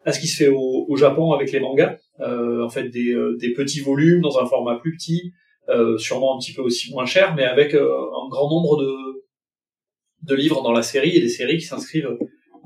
à 0.06 0.12
ce 0.12 0.20
qui 0.20 0.28
se 0.28 0.44
fait 0.44 0.50
au, 0.50 0.86
au 0.88 0.96
Japon 0.96 1.32
avec 1.34 1.52
les 1.52 1.60
mangas. 1.60 1.98
En 2.22 2.70
fait, 2.70 2.90
des, 2.90 3.16
des 3.40 3.54
petits 3.54 3.80
volumes 3.80 4.22
dans 4.22 4.40
un 4.40 4.46
format 4.46 4.78
plus 4.78 4.96
petit, 4.96 5.34
sûrement 5.98 6.36
un 6.36 6.40
petit 6.40 6.54
peu 6.54 6.62
aussi 6.62 6.92
moins 6.92 7.06
cher, 7.06 7.36
mais 7.36 7.44
avec 7.44 7.74
un 7.74 8.30
grand 8.30 8.50
nombre 8.50 8.82
de 8.82 9.12
de 10.24 10.36
livres 10.36 10.62
dans 10.62 10.72
la 10.72 10.84
série 10.84 11.16
et 11.16 11.22
des 11.22 11.30
séries 11.30 11.58
qui 11.58 11.66
s'inscrivent 11.66 12.18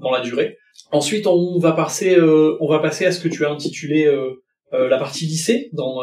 dans 0.02 0.12
la 0.12 0.22
durée. 0.22 0.58
Ensuite, 0.92 1.28
on 1.28 1.58
va 1.58 1.72
passer, 1.72 2.16
euh, 2.16 2.58
on 2.60 2.68
va 2.68 2.80
passer 2.80 3.06
à 3.06 3.12
ce 3.12 3.20
que 3.20 3.28
tu 3.28 3.46
as 3.46 3.52
intitulé 3.52 4.06
euh, 4.06 4.44
euh, 4.74 4.90
la 4.90 4.98
partie 4.98 5.26
lycée 5.26 5.70
dans 5.74 6.02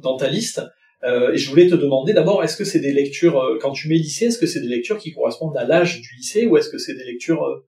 dans 0.00 0.16
ta 0.16 0.28
liste. 0.28 0.62
et 1.04 1.36
je 1.36 1.48
voulais 1.50 1.68
te 1.68 1.74
demander 1.74 2.12
d'abord, 2.12 2.42
est-ce 2.44 2.56
que 2.56 2.64
c'est 2.64 2.80
des 2.80 2.92
lectures 2.92 3.58
quand 3.60 3.72
tu 3.72 3.88
mets 3.88 3.96
lycée, 3.96 4.26
est-ce 4.26 4.38
que 4.38 4.46
c'est 4.46 4.60
des 4.60 4.68
lectures 4.68 4.98
qui 4.98 5.12
correspondent 5.12 5.56
à 5.56 5.64
l'âge 5.64 6.00
du 6.00 6.08
lycée 6.16 6.46
ou 6.46 6.56
est-ce 6.56 6.68
que 6.68 6.78
c'est 6.78 6.94
des 6.94 7.04
lectures 7.04 7.62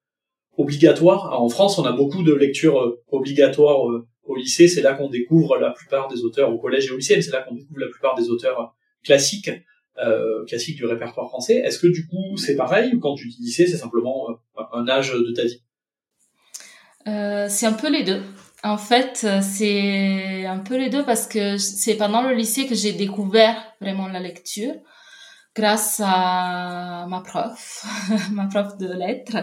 obligatoires? 0.56 1.40
En 1.40 1.48
France, 1.48 1.78
on 1.78 1.84
a 1.84 1.92
beaucoup 1.92 2.22
de 2.22 2.34
lectures 2.34 2.98
obligatoires 3.10 3.80
au 4.26 4.37
lycée. 4.37 4.68
C'est 4.68 4.83
là 4.83 4.95
qu'on 4.95 5.09
découvre 5.09 5.59
la 5.59 5.71
plupart 5.71 6.09
des 6.09 6.23
auteurs 6.23 6.52
au 6.52 6.59
collège 6.59 6.87
et 6.87 6.90
au 6.90 6.97
lycée, 6.97 7.21
c'est 7.21 7.33
là 7.33 7.42
qu'on 7.42 7.54
découvre 7.54 7.80
la 7.80 7.88
plupart 7.88 8.14
des 8.14 8.30
auteurs 8.30 8.75
classiques 9.04 9.50
euh, 9.99 10.45
classique 10.45 10.76
du 10.76 10.85
répertoire 10.85 11.28
français. 11.28 11.56
Est-ce 11.56 11.78
que 11.78 11.87
du 11.87 12.06
coup 12.06 12.37
c'est 12.37 12.56
pareil 12.56 12.95
ou 12.95 13.00
quand 13.00 13.14
tu 13.14 13.28
dis 13.28 13.38
lycée 13.40 13.66
c'est 13.66 13.78
simplement 13.78 14.28
euh, 14.30 14.62
un 14.73 14.87
âge 14.88 15.12
de 15.12 15.33
ta 15.33 15.45
vie? 15.45 15.62
Euh, 17.09 17.47
C'est 17.49 17.66
un 17.66 17.73
peu 17.73 17.90
les 17.90 18.04
deux. 18.04 18.23
En 18.62 18.78
fait, 18.78 19.26
c'est 19.42 20.45
un 20.45 20.59
peu 20.59 20.76
les 20.76 20.90
deux 20.90 21.04
parce 21.04 21.28
que 21.28 21.56
c'est 21.56 21.95
pendant 21.95 22.23
le 22.23 22.35
lycée 22.35 22.66
que 22.66 22.75
j'ai 22.75 22.92
découvert 22.92 23.56
vraiment 23.80 24.09
la 24.09 24.18
lecture 24.18 24.75
grâce 25.56 26.00
à 26.04 27.06
ma 27.09 27.23
prof, 27.23 27.87
ma 28.33 28.47
prof 28.47 28.76
de 28.76 28.92
lettres. 28.92 29.38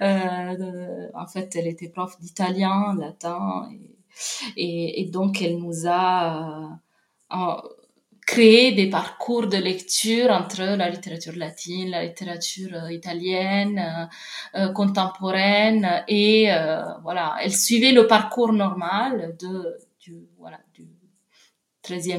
Euh, 0.00 1.08
en 1.14 1.26
fait, 1.26 1.54
elle 1.54 1.66
était 1.66 1.90
prof 1.90 2.18
d'italien, 2.18 2.96
latin, 2.98 3.68
et, 3.72 3.99
et, 4.56 5.08
donc 5.12 5.42
elle 5.42 5.58
nous 5.58 5.86
a 5.86 6.78
euh, 7.32 7.36
créer 8.26 8.72
des 8.72 8.88
parcours 8.88 9.46
de 9.46 9.56
lecture 9.56 10.30
entre 10.30 10.62
la 10.62 10.88
littérature 10.88 11.34
latine, 11.36 11.90
la 11.90 12.04
littérature 12.04 12.74
euh, 12.74 12.92
italienne, 12.92 14.08
euh, 14.54 14.72
contemporaine 14.72 16.04
et 16.06 16.48
voilà, 17.02 17.36
elle 17.42 17.54
suivait 17.54 17.92
le 17.92 18.06
parcours 18.06 18.52
normal 18.52 19.36
du 19.38 19.48
voilà 20.38 20.58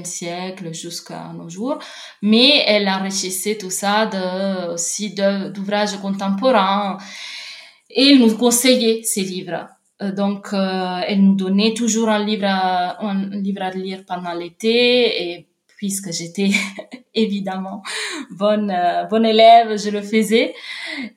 siècle 0.04 0.74
jusqu'à 0.74 1.32
nos 1.34 1.48
jours, 1.50 1.80
mais 2.22 2.64
elle 2.68 2.90
enrichissait 2.90 3.58
tout 3.58 3.70
ça 3.70 4.10
aussi 4.74 5.14
d'ouvrages 5.14 5.98
contemporains 6.02 6.98
et 7.90 8.12
elle 8.12 8.20
nous 8.20 8.36
conseillait 8.36 9.02
ces 9.04 9.22
livres. 9.22 9.70
Donc, 10.02 10.48
elle 10.54 11.22
nous 11.22 11.36
donnait 11.36 11.74
toujours 11.74 12.10
un 12.10 12.24
livre, 12.24 12.46
un 12.46 13.30
livre 13.30 13.62
à 13.62 13.70
lire 13.70 14.04
pendant 14.08 14.34
l'été 14.34 15.32
et 15.32 15.48
puisque 15.82 16.12
j'étais 16.12 16.52
évidemment 17.16 17.82
bonne 18.30 18.70
euh, 18.70 19.06
bonne 19.06 19.26
élève, 19.26 19.80
je 19.80 19.90
le 19.90 20.04
faisais. 20.04 20.54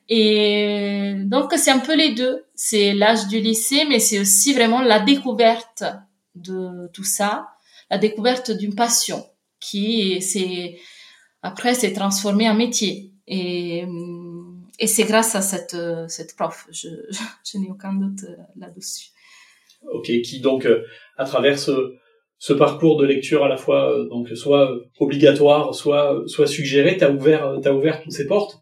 Et 0.09 1.13
donc 1.25 1.53
c'est 1.55 1.69
un 1.69 1.77
peu 1.77 1.95
les 1.95 2.15
deux. 2.15 2.45
C'est 2.55 2.93
l'âge 2.93 3.27
du 3.27 3.39
lycée, 3.39 3.85
mais 3.87 3.99
c'est 3.99 4.19
aussi 4.19 4.53
vraiment 4.53 4.81
la 4.81 4.99
découverte 4.99 5.83
de 6.33 6.89
tout 6.93 7.03
ça, 7.03 7.49
la 7.91 7.99
découverte 7.99 8.49
d'une 8.49 8.73
passion 8.73 9.23
qui 9.59 10.19
c'est 10.19 10.77
après 11.43 11.75
s'est 11.75 11.93
transformée 11.93 12.49
en 12.49 12.55
métier. 12.55 13.13
Et 13.27 13.85
et 14.79 14.87
c'est 14.87 15.03
grâce 15.05 15.35
à 15.35 15.41
cette 15.41 15.77
cette 16.07 16.35
prof. 16.35 16.67
Je 16.71 16.89
je, 17.09 17.19
je 17.51 17.57
n'ai 17.57 17.69
aucun 17.69 17.93
doute 17.93 18.25
là-dessus. 18.55 19.09
ok, 19.91 20.05
qui 20.23 20.39
donc 20.41 20.67
à 21.17 21.25
travers 21.25 21.57
ce, 21.59 21.93
ce 22.37 22.53
parcours 22.53 22.97
de 22.97 23.05
lecture 23.05 23.43
à 23.43 23.49
la 23.49 23.57
fois 23.57 23.93
donc 24.09 24.29
soit 24.29 24.71
obligatoire, 24.99 25.73
soit 25.73 26.23
soit 26.27 26.47
suggéré, 26.47 26.97
t'as 26.97 27.11
ouvert 27.11 27.59
t'as 27.61 27.73
ouvert 27.73 28.01
toutes 28.01 28.13
ces 28.13 28.27
portes. 28.27 28.61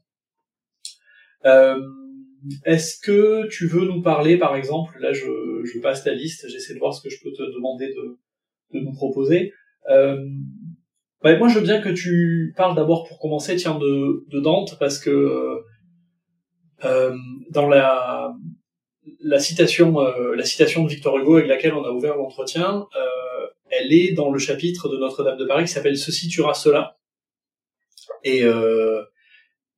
Est-ce 2.66 3.00
que 3.00 3.48
tu 3.48 3.68
veux 3.68 3.86
nous 3.86 4.02
parler, 4.02 4.38
par 4.38 4.56
exemple, 4.58 4.98
là 5.00 5.14
je, 5.14 5.26
je 5.64 5.80
passe 5.80 6.06
la 6.06 6.14
liste, 6.14 6.46
j'essaie 6.50 6.74
de 6.74 6.80
voir 6.80 6.94
ce 6.94 7.02
que 7.02 7.10
je 7.10 7.18
peux 7.24 7.32
te 7.32 7.42
demander 7.56 7.88
de, 7.88 8.18
de 8.74 8.84
nous 8.84 8.92
proposer. 8.92 9.54
Euh, 9.90 10.18
bah, 11.22 11.38
moi 11.38 11.48
je 11.48 11.60
veux 11.60 11.64
bien 11.64 11.80
que 11.80 11.88
tu 11.88 12.54
parles 12.58 12.76
d'abord 12.76 13.08
pour 13.08 13.18
commencer, 13.20 13.56
tiens, 13.56 13.80
de, 13.80 14.26
de 14.30 14.40
Dante, 14.42 14.78
parce 14.78 15.00
que 15.00 15.10
euh, 15.10 15.56
dans 17.50 17.68
la, 17.68 18.34
la 19.22 19.40
citation, 19.40 20.00
euh, 20.00 20.36
la 20.36 20.46
citation 20.46 20.84
de 20.84 20.90
Victor 20.90 21.18
Hugo 21.18 21.38
avec 21.38 21.48
laquelle 21.48 21.74
on 21.74 21.84
a 21.84 21.92
ouvert 21.92 22.16
l'entretien, 22.16 22.88
euh, 22.96 23.48
elle 23.70 23.92
est 23.94 24.14
dans 24.14 24.32
le 24.32 24.40
chapitre 24.40 24.90
de 24.90 24.98
Notre-Dame 24.98 25.38
de 25.38 25.46
Paris 25.46 25.66
qui 25.66 25.72
s'appelle 25.72 25.98
Ceci 25.98 26.28
tuera 26.28 26.54
cela. 26.54 26.98
Et 28.24 28.44
euh, 28.44 29.02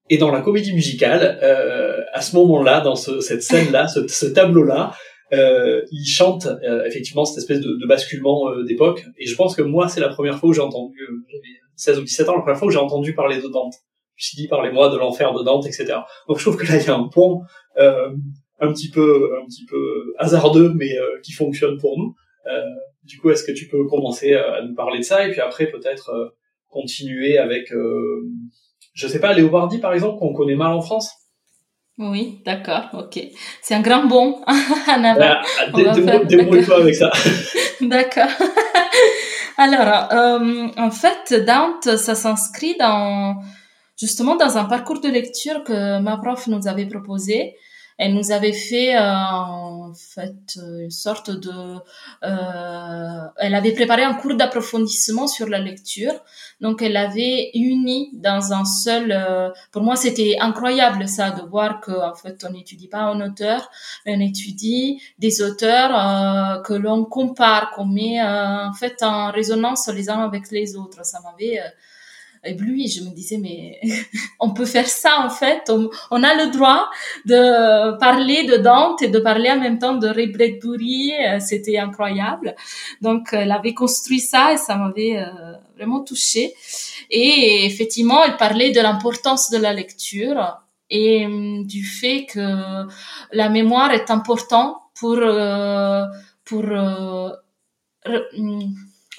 et 0.09 0.17
dans 0.17 0.31
la 0.31 0.41
comédie 0.41 0.73
musicale, 0.73 1.39
euh, 1.41 2.03
à 2.13 2.21
ce 2.21 2.35
moment-là, 2.35 2.81
dans 2.81 2.95
ce, 2.95 3.21
cette 3.21 3.41
scène-là, 3.41 3.87
ce, 3.87 4.07
ce 4.07 4.27
tableau-là, 4.27 4.93
euh, 5.33 5.81
il 5.91 6.05
chante 6.05 6.45
euh, 6.45 6.85
effectivement 6.85 7.25
cette 7.25 7.39
espèce 7.39 7.59
de, 7.59 7.73
de 7.73 7.87
basculement 7.87 8.49
euh, 8.51 8.63
d'époque. 8.63 9.03
Et 9.17 9.25
je 9.25 9.35
pense 9.35 9.55
que 9.55 9.63
moi, 9.63 9.89
c'est 9.89 10.01
la 10.01 10.09
première 10.09 10.37
fois 10.37 10.49
où 10.49 10.53
j'ai 10.53 10.61
entendu, 10.61 10.95
euh, 11.01 11.25
j'avais 11.31 11.43
16 11.75 11.99
ou 11.99 12.03
17 12.03 12.29
ans, 12.29 12.35
la 12.35 12.41
première 12.41 12.59
fois 12.59 12.67
où 12.67 12.71
j'ai 12.71 12.77
entendu 12.77 13.15
parler 13.15 13.37
de 13.41 13.47
Dante. 13.47 13.73
Je 14.15 14.25
me 14.25 14.27
suis 14.27 14.37
dit, 14.37 14.47
parlez-moi 14.47 14.89
de 14.89 14.97
l'enfer 14.97 15.33
de 15.33 15.43
Dante, 15.43 15.65
etc. 15.65 15.97
Donc 16.27 16.37
je 16.37 16.43
trouve 16.43 16.57
que 16.57 16.65
là, 16.65 16.77
il 16.77 16.85
y 16.85 16.89
a 16.89 16.95
un 16.95 17.07
pont 17.07 17.41
un 17.77 18.71
petit 18.71 18.89
peu, 18.89 19.31
un 19.41 19.45
petit 19.45 19.65
peu 19.65 20.13
hasardeux, 20.17 20.73
mais 20.75 20.95
qui 21.23 21.33
fonctionne 21.33 21.77
pour 21.77 21.97
nous. 21.97 22.15
du 23.03 23.19
coup, 23.19 23.29
est-ce 23.29 23.43
que 23.43 23.51
tu 23.51 23.67
peux 23.67 23.85
commencer 23.85 24.33
à 24.33 24.61
nous 24.61 24.75
parler 24.75 24.99
de 24.99 25.03
ça 25.03 25.27
et 25.27 25.31
puis 25.31 25.41
après 25.41 25.67
peut-être 25.67 26.33
continuer 26.69 27.37
avec 27.37 27.71
je 28.95 29.07
sais 29.07 29.19
pas, 29.19 29.33
Léopardi 29.33 29.77
par 29.77 29.93
exemple, 29.93 30.17
qu'on 30.17 30.33
connaît 30.33 30.55
mal 30.55 30.71
en 30.71 30.81
France? 30.81 31.11
Oui, 31.97 32.41
d'accord, 32.45 32.89
ok. 32.93 33.19
C'est 33.61 33.73
un 33.73 33.81
grand 33.81 34.05
bon 34.05 34.41
en 34.87 35.03
avant. 35.03 35.41
Débrouille-toi 36.25 36.77
avec 36.81 36.95
ça. 36.95 37.11
d'accord. 37.81 38.31
Alors, 39.57 40.11
euh, 40.11 40.67
en 40.77 40.91
fait, 40.91 41.33
Dante, 41.45 41.95
ça 41.97 42.15
s'inscrit 42.15 42.75
dans 42.77 43.37
justement 43.97 44.35
dans 44.35 44.57
un 44.57 44.65
parcours 44.65 45.01
de 45.01 45.09
lecture 45.09 45.63
que 45.63 45.99
ma 45.99 46.17
prof 46.17 46.47
nous 46.47 46.67
avait 46.67 46.85
proposé. 46.85 47.55
Elle 47.97 48.13
nous 48.13 48.31
avait 48.33 48.51
fait 48.51 48.97
euh, 48.97 49.01
en 49.01 49.93
fait 49.93 50.57
une 50.57 50.91
sorte 50.91 51.31
de 51.31 51.77
euh, 52.23 53.27
elle 53.37 53.55
avait 53.55 53.71
préparé 53.71 54.03
un 54.03 54.15
cours 54.15 54.35
d'approfondissement 54.35 55.27
sur 55.27 55.47
la 55.47 55.59
lecture. 55.59 56.11
Donc 56.59 56.81
elle 56.81 56.97
avait 56.97 57.51
uni 57.53 58.09
dans 58.13 58.51
un 58.51 58.65
seul 58.65 59.13
euh, 59.13 59.49
pour 59.71 59.81
moi 59.81 59.95
c'était 59.95 60.35
incroyable 60.41 61.07
ça 61.07 61.31
de 61.31 61.43
voir 61.43 61.79
que 61.79 61.91
en 61.91 62.15
fait 62.15 62.45
on 62.45 62.51
n'étudie 62.51 62.89
pas 62.89 62.99
un 62.99 63.21
auteur 63.21 63.69
on 64.05 64.19
étudie 64.19 65.01
des 65.17 65.41
auteurs 65.41 65.91
euh, 65.95 66.61
que 66.63 66.73
l'on 66.73 67.05
compare 67.05 67.71
qu'on 67.71 67.85
met 67.85 68.21
en 68.21 68.73
fait 68.73 69.03
en 69.03 69.31
résonance 69.31 69.87
les 69.87 70.09
uns 70.09 70.19
avec 70.19 70.51
les 70.51 70.75
autres. 70.75 71.05
Ça 71.05 71.21
m'avait 71.21 71.61
ébloui. 72.45 72.87
Je 72.87 73.01
me 73.03 73.13
disais, 73.13 73.37
mais 73.37 73.79
on 74.39 74.53
peut 74.53 74.65
faire 74.65 74.87
ça 74.87 75.19
en 75.19 75.29
fait. 75.29 75.71
On, 76.11 76.23
a 76.23 76.35
le 76.35 76.51
droit 76.51 76.89
de 77.25 77.97
parler 77.99 78.43
de 78.45 78.57
Dante 78.57 79.01
et 79.01 79.07
de 79.07 79.19
parler 79.19 79.49
en 79.51 79.59
même 79.59 79.79
temps 79.79 79.95
de 79.95 80.07
Ray 80.07 80.27
Bradbury. 80.27 81.13
Euh, 81.13 81.39
c'était 81.39 81.77
incroyable. 81.77 82.55
Donc, 83.01 83.29
elle 83.31 83.51
avait 83.51 83.73
construit 83.73 84.19
ça 84.19 84.53
et 84.53 84.57
ça 84.57 84.75
m'avait 84.75 85.17
euh, 85.17 85.53
vraiment 85.75 86.01
touchée. 86.01 86.53
Et 87.09 87.65
effectivement, 87.65 88.23
elle 88.23 88.37
parlait 88.37 88.71
de 88.71 88.81
l'importance 88.81 89.49
de 89.51 89.57
la 89.57 89.73
lecture 89.73 90.61
et 90.89 91.25
hum, 91.25 91.65
du 91.65 91.83
fait 91.83 92.25
que 92.25 92.85
la 93.31 93.49
mémoire 93.49 93.91
est 93.91 94.11
importante 94.11 94.77
pour 94.99 95.17
euh, 95.17 96.05
pour 96.43 96.63
hum, 96.63 97.35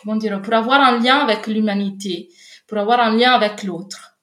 comment 0.01 0.17
dire 0.17 0.41
pour 0.43 0.55
avoir 0.55 0.81
un 0.81 1.01
lien 1.01 1.19
avec 1.19 1.47
l'humanité 1.49 2.31
pour 2.67 2.79
avoir 2.79 3.01
un 3.01 3.17
lien 3.17 3.33
avec 3.33 3.63
l'autre. 3.63 4.19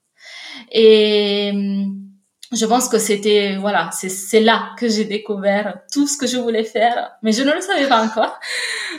Et 0.71 1.51
hum, 1.53 2.03
je 2.51 2.65
pense 2.65 2.87
que 2.87 2.99
c'était 2.99 3.57
voilà, 3.57 3.89
c'est 3.91 4.39
là 4.39 4.71
que 4.77 4.87
j'ai 4.87 5.05
découvert 5.05 5.79
tout 5.91 6.07
ce 6.07 6.17
que 6.17 6.27
je 6.27 6.37
voulais 6.37 6.63
faire, 6.63 7.11
mais 7.23 7.31
je 7.31 7.43
ne 7.43 7.51
le 7.51 7.61
savais 7.61 7.87
pas 7.87 8.03
encore. 8.03 8.39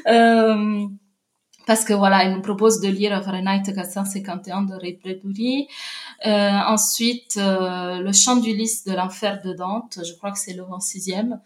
Euh, 0.07 0.87
parce 1.67 1.85
que 1.85 1.95
voilà, 1.95 2.25
il 2.25 2.35
nous 2.35 2.43
propose 2.43 2.81
de 2.81 2.89
lire 2.89 3.23
Fahrenheit 3.25 3.63
451 3.63 4.63
de 4.63 4.75
Ray 4.75 4.99
Bradbury. 5.03 5.69
Euh, 6.27 6.51
ensuite, 6.67 7.39
euh, 7.39 8.01
le 8.01 8.13
chant 8.13 8.37
d'Ulysse 8.37 8.85
de 8.85 8.93
l'enfer 8.93 9.41
de 9.43 9.53
Dante, 9.55 9.99
je 10.05 10.13
crois 10.15 10.31
que 10.33 10.39
c'est 10.39 10.55
le 10.55 10.65
26e 10.65 11.39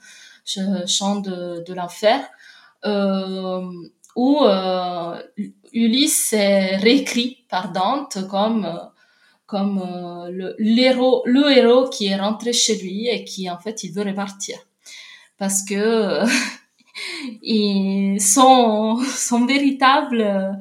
chant 0.86 1.16
de, 1.16 1.62
de 1.66 1.74
l'enfer, 1.74 2.20
euh, 2.84 3.70
où 4.18 4.42
euh, 4.42 5.22
Ulysse 5.72 6.32
est 6.32 6.74
réécrit 6.78 7.44
par 7.48 7.70
Dante 7.70 8.26
comme 8.28 8.68
comme 9.46 9.78
euh, 9.78 10.28
le, 10.32 10.56
l'héros, 10.58 11.22
le 11.24 11.56
héros 11.56 11.88
qui 11.88 12.06
est 12.08 12.16
rentré 12.16 12.52
chez 12.52 12.76
lui 12.78 13.06
et 13.06 13.24
qui 13.24 13.48
en 13.48 13.58
fait 13.58 13.84
il 13.84 13.92
veut 13.92 14.02
repartir. 14.02 14.58
Parce 15.38 15.62
que 15.62 16.24
son 18.18 19.00
son 19.04 19.46
véritable 19.46 20.58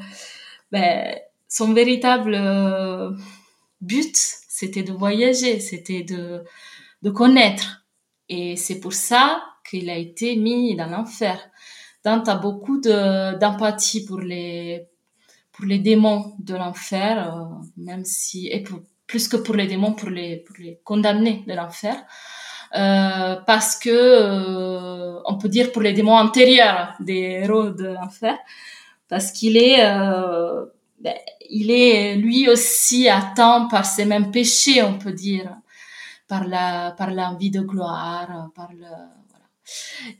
ben, 0.72 1.18
son 1.48 1.74
véritable 1.74 2.38
but 3.82 4.16
c'était 4.16 4.84
de 4.84 4.94
voyager 4.94 5.60
c'était 5.60 6.04
de 6.04 6.44
de 7.02 7.10
connaître. 7.10 7.88
Et 8.30 8.56
c'est 8.56 8.80
pour 8.80 8.94
ça 8.94 9.42
qu'il 9.68 9.90
a 9.90 9.98
été 9.98 10.36
mis 10.36 10.76
dans 10.76 10.92
l'enfer 10.92 11.40
Dante 12.08 12.30
a 12.30 12.36
beaucoup 12.36 12.80
d'empathie 12.80 14.06
pour 14.06 14.22
les 14.22 14.88
pour 15.52 15.66
les 15.66 15.80
démons 15.80 16.36
de 16.40 16.56
l'enfer, 16.56 17.14
euh, 17.18 17.46
même 17.76 18.06
si 18.06 18.48
et 18.48 18.64
plus 19.08 19.28
que 19.28 19.36
pour 19.36 19.56
les 19.56 19.68
démons, 19.68 19.92
pour 19.92 20.10
les 20.10 20.38
pour 20.38 20.56
les 20.58 20.80
condamnés 20.86 21.44
de 21.46 21.54
l'enfer, 21.54 21.96
euh, 22.76 23.36
parce 23.46 23.76
que 23.76 23.90
euh, 23.90 25.20
on 25.26 25.38
peut 25.38 25.50
dire 25.50 25.74
pour 25.74 25.82
les 25.82 25.92
démons 25.92 26.18
antérieurs 26.18 26.94
des 27.02 27.42
héros 27.44 27.72
de 27.72 27.88
l'enfer, 27.88 28.38
parce 29.10 29.34
qu'il 29.34 29.58
est 29.58 29.80
ben, 31.04 31.18
il 31.50 31.70
est 31.72 32.16
lui 32.16 32.50
aussi 32.50 33.10
atteint 33.10 33.68
par 33.70 33.86
ces 33.86 34.06
mêmes 34.06 34.32
péchés, 34.32 34.82
on 34.82 34.98
peut 34.98 35.12
dire, 35.30 35.50
par 36.30 36.44
la 36.48 36.92
par 37.00 37.12
l'envie 37.12 37.52
de 37.52 37.62
gloire, 37.62 38.50
par 38.56 38.70
le 38.72 38.94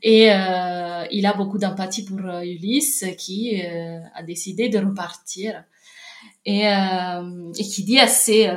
et 0.02 0.32
euh, 0.32 1.06
il 1.10 1.26
a 1.26 1.32
beaucoup 1.32 1.58
d'empathie 1.58 2.04
pour 2.04 2.20
euh, 2.20 2.42
Ulysse 2.42 3.04
qui 3.16 3.62
euh, 3.62 4.00
a 4.14 4.22
décidé 4.22 4.68
de 4.68 4.78
repartir 4.78 5.64
et, 6.44 6.62
et 6.62 7.62
qui 7.62 7.84
dit 7.84 7.98
à 7.98 8.06
ses, 8.06 8.48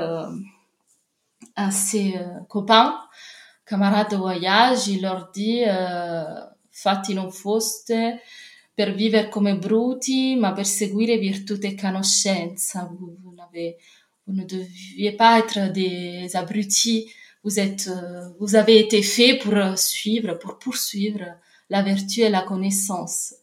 à 1.55 1.71
ses 1.71 2.15
copains, 2.47 2.97
camarades 3.65 4.11
de 4.11 4.15
voyage, 4.15 4.87
il 4.87 5.01
leur 5.01 5.29
dit 5.31 5.63
fatti 6.71 7.13
non 7.13 7.29
foste 7.29 7.93
per 8.73 8.93
vivere 8.93 9.29
come 9.29 9.57
bruti, 9.57 10.35
ma 10.35 10.53
per 10.53 10.65
seguire 10.65 11.17
virtù 11.17 11.57
e 11.61 11.75
conoscenza. 11.75 12.85
Vous, 12.85 13.17
vous, 13.21 13.35
vous 14.25 14.33
ne 14.33 14.45
deviez 14.45 15.11
pas 15.11 15.39
être 15.39 15.71
des 15.71 16.33
abrutis 16.35 17.11
vous 17.43 17.59
êtes, 17.59 17.87
euh, 17.87 18.29
vous 18.39 18.55
avez 18.55 18.79
été 18.79 19.01
fait 19.01 19.37
pour 19.37 19.77
suivre, 19.77 20.35
pour 20.35 20.59
poursuivre 20.59 21.25
la 21.69 21.81
vertu 21.81 22.21
et 22.21 22.29
la 22.29 22.41
connaissance. 22.41 23.33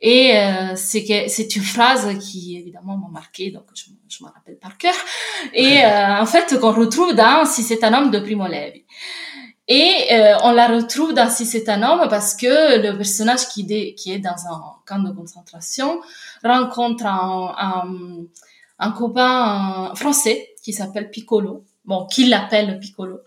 Et 0.00 0.36
euh, 0.36 0.76
c'est 0.76 1.04
que 1.04 1.28
c'est 1.28 1.56
une 1.56 1.62
phrase 1.62 2.18
qui 2.18 2.58
évidemment 2.58 2.98
m'a 2.98 3.08
marqué, 3.08 3.50
donc 3.50 3.64
je, 3.74 3.86
je 4.08 4.24
me 4.24 4.28
rappelle 4.28 4.58
par 4.58 4.76
cœur. 4.76 4.94
Et 5.54 5.82
euh, 5.82 6.20
en 6.20 6.26
fait 6.26 6.58
qu'on 6.60 6.72
retrouve 6.72 7.14
dans 7.14 7.46
Si 7.46 7.62
c'est 7.62 7.82
un 7.82 7.94
homme 7.94 8.10
de 8.10 8.18
Primo 8.18 8.46
Levi. 8.46 8.84
Et 9.68 10.06
euh, 10.12 10.36
on 10.44 10.52
la 10.52 10.68
retrouve 10.68 11.14
dans 11.14 11.30
Si 11.30 11.46
c'est 11.46 11.68
un 11.70 11.82
homme 11.82 12.08
parce 12.10 12.34
que 12.34 12.78
le 12.78 12.96
personnage 12.96 13.48
qui, 13.48 13.66
qui 13.94 14.12
est 14.12 14.18
dans 14.18 14.36
un 14.50 14.60
camp 14.86 14.98
de 15.02 15.12
concentration 15.12 16.00
rencontre 16.44 17.06
un, 17.06 17.54
un, 17.58 18.26
un 18.78 18.90
copain 18.92 19.92
français 19.94 20.54
qui 20.62 20.74
s'appelle 20.74 21.10
Piccolo 21.10 21.64
bon, 21.86 22.06
qui 22.06 22.26
l'appelle 22.26 22.78
Piccolo. 22.78 23.20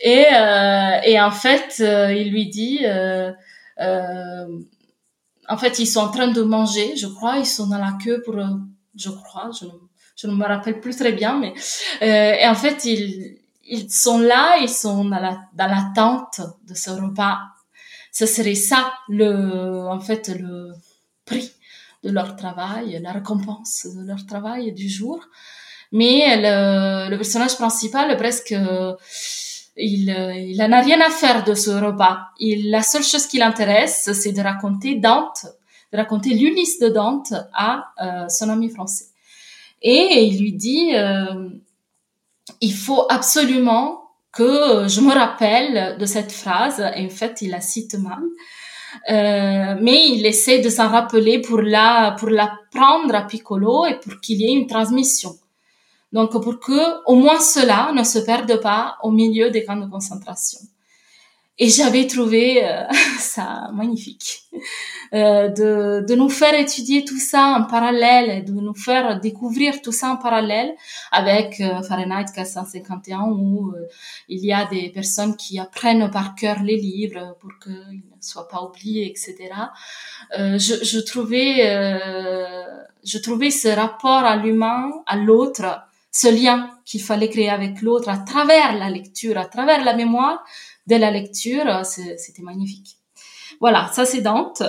Et, 0.00 0.26
euh, 0.32 1.00
et 1.04 1.20
en 1.20 1.30
fait, 1.30 1.76
euh, 1.80 2.12
il 2.12 2.30
lui 2.30 2.48
dit, 2.48 2.80
euh, 2.84 3.32
euh, 3.80 4.46
en 5.48 5.56
fait, 5.56 5.78
ils 5.78 5.86
sont 5.86 6.00
en 6.00 6.10
train 6.10 6.28
de 6.28 6.42
manger, 6.42 6.96
je 6.96 7.06
crois, 7.06 7.38
ils 7.38 7.46
sont 7.46 7.68
dans 7.68 7.78
la 7.78 7.96
queue 8.02 8.22
pour, 8.22 8.36
je 8.96 9.10
crois, 9.10 9.50
je, 9.58 9.66
je 10.16 10.26
ne 10.26 10.34
me 10.34 10.44
rappelle 10.44 10.80
plus 10.80 10.96
très 10.96 11.12
bien, 11.12 11.38
mais 11.38 11.54
et 12.00 12.46
en 12.46 12.54
fait, 12.54 12.84
ils, 12.84 13.38
ils 13.64 13.90
sont 13.90 14.18
là, 14.18 14.58
ils 14.60 14.68
sont 14.68 15.04
dans 15.04 15.18
la 15.18 15.38
dans 15.54 15.66
l'attente 15.66 16.40
de 16.66 16.74
ce 16.74 16.90
repas 16.90 17.38
ce 18.12 18.26
serait 18.26 18.54
ça 18.54 18.92
le, 19.08 19.86
en 19.88 20.00
fait, 20.00 20.28
le 20.28 20.72
prix 21.24 21.52
de 22.02 22.10
leur 22.10 22.36
travail, 22.36 22.98
la 23.02 23.12
récompense 23.12 23.86
de 23.86 24.06
leur 24.06 24.26
travail 24.26 24.72
du 24.72 24.88
jour. 24.88 25.22
Mais 25.92 26.36
le, 26.36 27.10
le 27.10 27.16
personnage 27.16 27.56
principal, 27.56 28.16
presque, 28.16 28.54
il, 29.76 30.08
il 30.48 30.56
n'en 30.58 30.72
a 30.72 30.80
rien 30.80 31.00
à 31.00 31.10
faire 31.10 31.44
de 31.44 31.54
ce 31.54 31.70
repas. 31.70 32.28
Il, 32.38 32.70
la 32.70 32.82
seule 32.82 33.02
chose 33.02 33.26
qui 33.26 33.38
l'intéresse, 33.38 34.10
c'est 34.12 34.32
de 34.32 34.40
raconter 34.40 34.94
Dante, 34.96 35.46
de 35.92 35.98
raconter 35.98 36.30
l'Ulysse 36.34 36.78
de 36.78 36.88
Dante 36.88 37.32
à 37.52 37.92
euh, 38.00 38.28
son 38.28 38.48
ami 38.48 38.70
français. 38.70 39.06
Et 39.82 40.24
il 40.24 40.40
lui 40.40 40.52
dit, 40.52 40.94
euh, 40.94 41.48
il 42.60 42.74
faut 42.74 43.06
absolument 43.08 44.02
que 44.32 44.86
je 44.86 45.00
me 45.00 45.12
rappelle 45.12 45.96
de 45.98 46.06
cette 46.06 46.32
phrase. 46.32 46.80
Et 46.94 47.06
en 47.06 47.10
fait, 47.10 47.42
il 47.42 47.50
la 47.50 47.60
cite 47.60 47.94
mal. 47.94 48.22
Euh, 49.08 49.76
mais 49.80 50.08
il 50.08 50.26
essaie 50.26 50.58
de 50.58 50.68
s'en 50.68 50.88
rappeler 50.88 51.40
pour 51.40 51.62
la 51.62 52.16
pour 52.18 52.28
la 52.28 52.52
prendre 52.72 53.14
à 53.14 53.22
Piccolo 53.22 53.86
et 53.86 53.94
pour 53.94 54.20
qu'il 54.20 54.40
y 54.40 54.46
ait 54.46 54.52
une 54.52 54.66
transmission. 54.66 55.36
Donc 56.12 56.30
pour 56.32 56.58
que 56.58 57.04
au 57.06 57.14
moins 57.14 57.40
cela 57.40 57.92
ne 57.94 58.02
se 58.04 58.18
perde 58.18 58.60
pas 58.60 58.98
au 59.02 59.10
milieu 59.10 59.50
des 59.50 59.64
camps 59.64 59.76
de 59.76 59.86
concentration. 59.86 60.60
Et 61.62 61.68
j'avais 61.68 62.06
trouvé 62.06 62.64
euh, 62.64 62.84
ça 63.18 63.70
magnifique 63.74 64.44
euh, 65.12 65.48
de, 65.48 66.04
de 66.08 66.14
nous 66.14 66.30
faire 66.30 66.54
étudier 66.54 67.04
tout 67.04 67.18
ça 67.18 67.48
en 67.58 67.64
parallèle 67.64 68.44
de 68.44 68.52
nous 68.52 68.74
faire 68.74 69.20
découvrir 69.20 69.82
tout 69.82 69.92
ça 69.92 70.08
en 70.08 70.16
parallèle 70.16 70.74
avec 71.12 71.60
euh, 71.60 71.82
Fahrenheit 71.82 72.24
451 72.34 73.24
où 73.24 73.72
euh, 73.72 73.86
il 74.30 74.44
y 74.44 74.54
a 74.54 74.64
des 74.64 74.88
personnes 74.88 75.36
qui 75.36 75.58
apprennent 75.58 76.10
par 76.10 76.34
cœur 76.34 76.62
les 76.62 76.76
livres 76.76 77.36
pour 77.40 77.50
qu'ils 77.62 78.02
ne 78.16 78.22
soient 78.22 78.48
pas 78.48 78.62
oubliés, 78.62 79.10
etc. 79.10 79.36
Euh, 80.38 80.58
je, 80.58 80.82
je, 80.82 80.98
trouvais, 81.00 81.56
je 83.04 83.18
trouvais 83.18 83.50
ce 83.50 83.68
rapport 83.68 84.24
à 84.24 84.36
l'humain, 84.36 84.90
à 85.06 85.16
l'autre, 85.16 85.82
ce 86.12 86.28
lien 86.28 86.70
qu'il 86.84 87.02
fallait 87.02 87.28
créer 87.28 87.50
avec 87.50 87.82
l'autre 87.82 88.08
à 88.08 88.18
travers 88.18 88.76
la 88.76 88.90
lecture, 88.90 89.38
à 89.38 89.46
travers 89.46 89.84
la 89.84 89.94
mémoire, 89.94 90.42
de 90.86 90.96
la 90.96 91.10
lecture, 91.10 91.66
euh, 91.66 91.82
c'était 91.84 92.42
magnifique. 92.42 92.96
Voilà, 93.60 93.90
ça 93.92 94.04
c'est 94.04 94.22
Dante. 94.22 94.62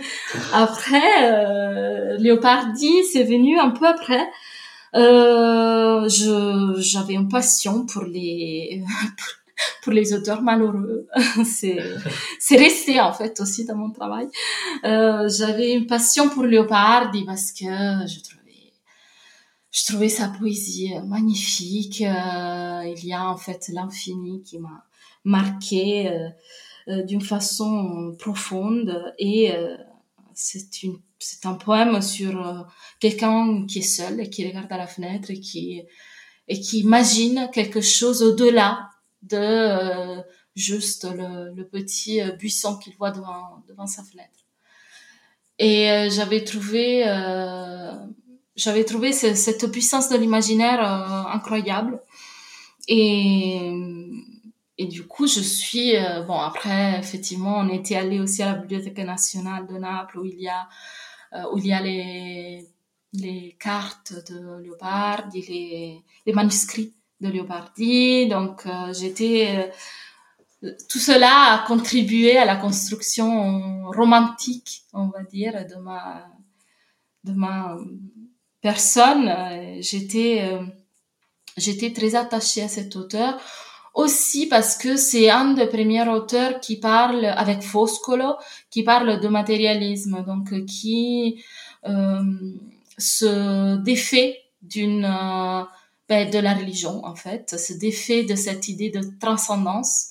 après, 0.52 1.22
euh, 1.22 2.16
Léopardi, 2.18 3.04
c'est 3.04 3.24
venu 3.24 3.58
un 3.58 3.70
peu 3.70 3.86
après. 3.86 4.28
Euh, 4.94 6.08
j'avais 6.08 7.14
une 7.14 7.28
passion 7.28 7.84
pour 7.86 8.04
les 8.04 8.84
pour 9.82 9.92
les 9.92 10.12
auteurs 10.12 10.42
malheureux. 10.42 11.06
c'est 11.44 11.78
c'est 12.38 12.56
resté 12.56 13.00
en 13.00 13.12
fait 13.12 13.40
aussi 13.40 13.64
dans 13.64 13.76
mon 13.76 13.90
travail. 13.90 14.28
Euh, 14.84 15.28
j'avais 15.28 15.72
une 15.72 15.86
passion 15.86 16.28
pour 16.28 16.44
Léopardi 16.44 17.24
parce 17.24 17.50
que 17.50 17.64
je 17.64 18.20
trouvais 18.22 18.43
je 19.74 19.84
trouvais 19.86 20.08
sa 20.08 20.28
poésie 20.28 20.92
magnifique. 21.04 22.00
Euh, 22.00 22.94
il 22.96 23.04
y 23.04 23.12
a 23.12 23.28
en 23.28 23.36
fait 23.36 23.68
l'infini 23.72 24.40
qui 24.42 24.58
m'a 24.60 24.86
marqué 25.24 26.08
euh, 26.08 26.28
euh, 26.88 27.02
d'une 27.02 27.22
façon 27.22 28.14
profonde 28.18 29.12
et 29.18 29.52
euh, 29.52 29.76
c'est 30.34 30.82
une 30.82 30.98
c'est 31.18 31.46
un 31.46 31.54
poème 31.54 32.02
sur 32.02 32.66
quelqu'un 33.00 33.64
qui 33.66 33.78
est 33.78 33.82
seul 33.82 34.20
et 34.20 34.28
qui 34.28 34.46
regarde 34.46 34.70
à 34.70 34.76
la 34.76 34.86
fenêtre 34.86 35.30
et 35.30 35.40
qui 35.40 35.82
et 36.48 36.60
qui 36.60 36.80
imagine 36.80 37.48
quelque 37.50 37.80
chose 37.80 38.22
au-delà 38.22 38.90
de 39.22 40.20
juste 40.54 41.04
le, 41.04 41.54
le, 41.54 41.66
petit 41.66 42.20
buisson 42.38 42.76
qu'il 42.76 42.94
voit 42.96 43.10
devant 43.10 43.62
devant 43.66 43.86
sa 43.86 44.02
fenêtre. 44.02 44.44
Et 45.58 46.10
j'avais 46.10 46.44
trouvé 46.44 47.04
j'avais 48.56 48.84
trouvé 48.84 49.12
cette 49.12 49.70
puissance 49.70 50.08
de 50.08 50.16
l'imaginaire 50.16 50.80
incroyable 51.32 52.00
et 52.88 54.86
du 54.86 55.06
coup, 55.06 55.26
je 55.26 55.40
suis 55.40 55.96
euh, 55.96 56.22
bon. 56.22 56.38
Après, 56.38 56.98
effectivement, 56.98 57.58
on 57.58 57.68
était 57.68 57.96
allé 57.96 58.20
aussi 58.20 58.42
à 58.42 58.52
la 58.52 58.58
Bibliothèque 58.58 58.98
nationale 58.98 59.66
de 59.66 59.78
Naples 59.78 60.18
où 60.18 60.24
il 60.24 60.40
y 60.40 60.48
a 60.48 60.68
euh, 61.34 61.44
où 61.52 61.58
il 61.58 61.66
y 61.66 61.72
a 61.72 61.80
les 61.80 62.66
les 63.12 63.56
cartes 63.60 64.14
de 64.30 64.62
Leopardi, 64.64 65.42
les 65.42 66.02
les 66.26 66.32
manuscrits 66.32 66.92
de 67.20 67.28
Leopardi. 67.28 68.26
Donc, 68.28 68.66
euh, 68.66 68.92
j'étais 68.92 69.70
tout 70.88 70.98
cela 70.98 71.52
a 71.52 71.66
contribué 71.66 72.38
à 72.38 72.44
la 72.46 72.56
construction 72.56 73.90
romantique, 73.90 74.84
on 74.94 75.08
va 75.08 75.22
dire, 75.22 75.66
de 75.66 75.76
ma 75.76 76.26
de 77.24 77.32
ma 77.32 77.76
personne. 78.68 79.26
J'étais 79.80 80.32
j'étais 81.56 81.92
très 81.92 82.14
attachée 82.14 82.62
à 82.62 82.68
cet 82.68 82.96
auteur 82.96 83.38
aussi 83.94 84.46
parce 84.46 84.76
que 84.76 84.96
c'est 84.96 85.30
un 85.30 85.52
des 85.54 85.66
premiers 85.66 86.08
auteurs 86.08 86.60
qui 86.60 86.76
parle 86.80 87.24
avec 87.24 87.62
Foscolo, 87.62 88.34
qui 88.70 88.82
parle 88.82 89.20
de 89.20 89.28
matérialisme, 89.28 90.24
donc 90.26 90.52
euh, 90.52 90.64
qui 90.66 91.44
euh, 91.86 92.20
se 92.98 93.76
défait 93.76 94.40
d'une 94.62 95.04
euh, 95.04 95.62
ben, 96.08 96.28
de 96.28 96.38
la 96.38 96.54
religion 96.54 97.04
en 97.04 97.14
fait, 97.14 97.56
se 97.56 97.72
défait 97.74 98.24
de 98.24 98.34
cette 98.34 98.68
idée 98.68 98.90
de 98.90 99.02
transcendance. 99.20 100.10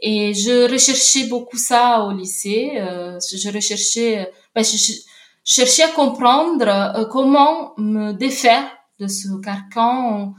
Et 0.00 0.34
je 0.34 0.70
recherchais 0.70 1.26
beaucoup 1.26 1.56
ça 1.58 2.04
au 2.04 2.12
lycée. 2.12 2.72
Euh, 2.76 3.18
je 3.20 3.50
recherchais, 3.50 4.30
ben, 4.54 4.64
je, 4.64 4.92
je, 5.44 5.54
cherchais 5.54 5.82
à 5.82 5.88
comprendre 5.88 6.66
euh, 6.68 7.04
comment 7.06 7.74
me 7.78 8.12
défaire 8.12 8.70
de 8.98 9.06
ce 9.06 9.28
carcan 9.40 10.34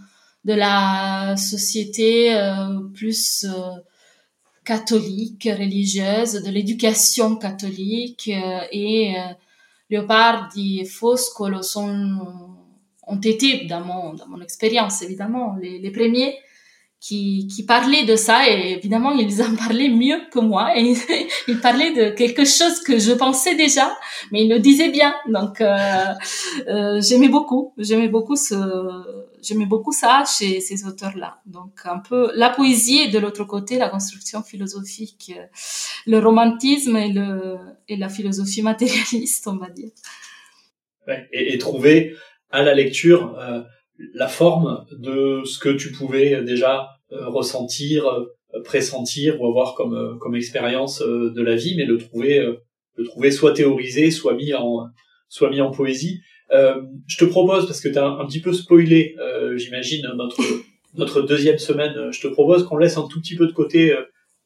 de 0.45 0.53
la 0.53 1.35
société 1.37 2.35
euh, 2.35 2.79
plus 2.93 3.45
euh, 3.45 3.79
catholique, 4.63 5.49
religieuse, 5.51 6.33
de 6.43 6.51
l'éducation 6.51 7.35
catholique 7.35 8.29
et 8.29 9.15
Leopardi 9.89 10.81
et 10.81 10.85
Foscolo 10.85 11.63
sont 11.63 12.19
ont 13.07 13.19
été 13.19 13.65
dans 13.65 13.81
mon 13.81 14.13
dans 14.13 14.27
mon 14.27 14.39
expérience 14.39 15.01
évidemment 15.01 15.55
les 15.59 15.91
premiers 15.91 16.37
qui, 17.01 17.47
qui 17.47 17.65
parlaient 17.65 18.05
de 18.05 18.15
ça 18.15 18.47
et 18.47 18.73
évidemment 18.73 19.11
ils 19.11 19.41
en 19.41 19.55
parlaient 19.55 19.89
mieux 19.89 20.21
que 20.31 20.37
moi 20.39 20.77
et 20.77 20.93
ils 21.47 21.59
parlaient 21.59 21.93
de 21.93 22.15
quelque 22.15 22.45
chose 22.45 22.79
que 22.79 22.99
je 22.99 23.11
pensais 23.13 23.55
déjà 23.55 23.91
mais 24.31 24.43
ils 24.43 24.49
le 24.49 24.59
disaient 24.59 24.89
bien. 24.89 25.15
Donc 25.27 25.59
euh, 25.61 25.77
euh, 26.67 27.01
j'aimais 27.01 27.27
beaucoup 27.27 27.73
j'aimais 27.79 28.07
beaucoup 28.07 28.35
ce 28.35 28.55
j'aimais 29.41 29.65
beaucoup 29.65 29.91
ça 29.91 30.23
chez 30.25 30.61
ces 30.61 30.85
auteurs 30.85 31.17
là 31.17 31.39
donc 31.47 31.71
un 31.85 31.97
peu 31.97 32.31
la 32.35 32.51
poésie 32.51 32.99
et 32.99 33.07
de 33.07 33.17
l'autre 33.17 33.45
côté 33.45 33.79
la 33.79 33.89
construction 33.89 34.43
philosophique 34.43 35.33
le 36.05 36.19
romantisme 36.19 36.95
et 36.97 37.11
le 37.11 37.57
et 37.87 37.97
la 37.97 38.09
philosophie 38.09 38.61
matérialiste 38.61 39.47
on 39.47 39.57
va 39.57 39.69
dire. 39.69 39.89
Et, 41.33 41.55
et, 41.55 41.57
trouver 41.57 42.15
à 42.51 42.61
la 42.61 42.75
lecture 42.75 43.35
euh 43.39 43.61
la 44.13 44.27
forme 44.27 44.85
de 44.91 45.43
ce 45.45 45.59
que 45.59 45.69
tu 45.69 45.91
pouvais 45.91 46.43
déjà 46.43 46.89
euh, 47.11 47.27
ressentir, 47.27 48.07
euh, 48.07 48.61
pressentir 48.63 49.41
ou 49.41 49.47
avoir 49.47 49.75
comme 49.75 49.93
euh, 49.93 50.15
comme 50.17 50.35
expérience 50.35 51.01
de 51.01 51.41
la 51.41 51.55
vie, 51.55 51.75
mais 51.75 51.85
le 51.85 51.97
trouver 51.97 52.39
le 52.95 53.03
trouver 53.05 53.31
soit 53.31 53.53
théorisé, 53.53 54.11
soit 54.11 54.33
mis 54.33 54.53
en 54.53 54.87
soit 55.27 55.49
mis 55.49 55.61
en 55.61 55.71
poésie. 55.71 56.21
je 56.51 57.17
te 57.17 57.25
propose 57.25 57.65
parce 57.65 57.81
que 57.81 57.89
tu 57.89 57.97
as 57.97 58.05
un, 58.05 58.25
petit 58.25 58.41
peu 58.41 58.53
spoilé, 58.53 59.15
j'imagine 59.55 60.05
notre 60.15 60.41
notre 60.95 61.21
deuxième 61.21 61.57
semaine. 61.57 62.11
Je 62.11 62.21
te 62.21 62.27
propose 62.27 62.65
qu'on 62.65 62.77
laisse 62.77 62.97
un 62.97 63.07
tout 63.07 63.21
petit 63.21 63.35
peu 63.35 63.47
de 63.47 63.53
côté 63.53 63.95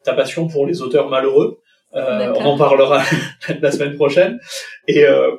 ta 0.03 0.13
passion 0.13 0.47
pour 0.47 0.67
les 0.67 0.81
auteurs 0.81 1.09
malheureux. 1.09 1.59
On 1.93 2.45
en 2.45 2.57
parlera 2.57 3.03
la 3.61 3.71
semaine 3.71 3.95
prochaine. 3.95 4.39
Et 4.87 5.05
euh, 5.05 5.31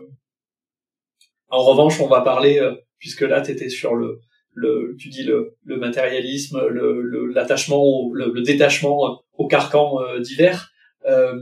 en 1.48 1.62
revanche, 1.62 2.00
on 2.00 2.08
va 2.08 2.22
parler 2.22 2.60
puisque 2.98 3.22
là, 3.22 3.40
tu 3.40 3.70
sur 3.70 3.94
le, 3.94 4.20
le, 4.56 4.96
tu 4.98 5.08
dis 5.08 5.22
le, 5.22 5.56
le 5.64 5.76
matérialisme, 5.76 6.66
le, 6.68 7.26
l'attachement, 7.26 8.10
le, 8.12 8.32
le, 8.32 8.42
détachement 8.42 9.22
au 9.34 9.46
carcan 9.46 10.00
euh, 10.00 10.20
divers. 10.20 10.72
Euh, 11.04 11.34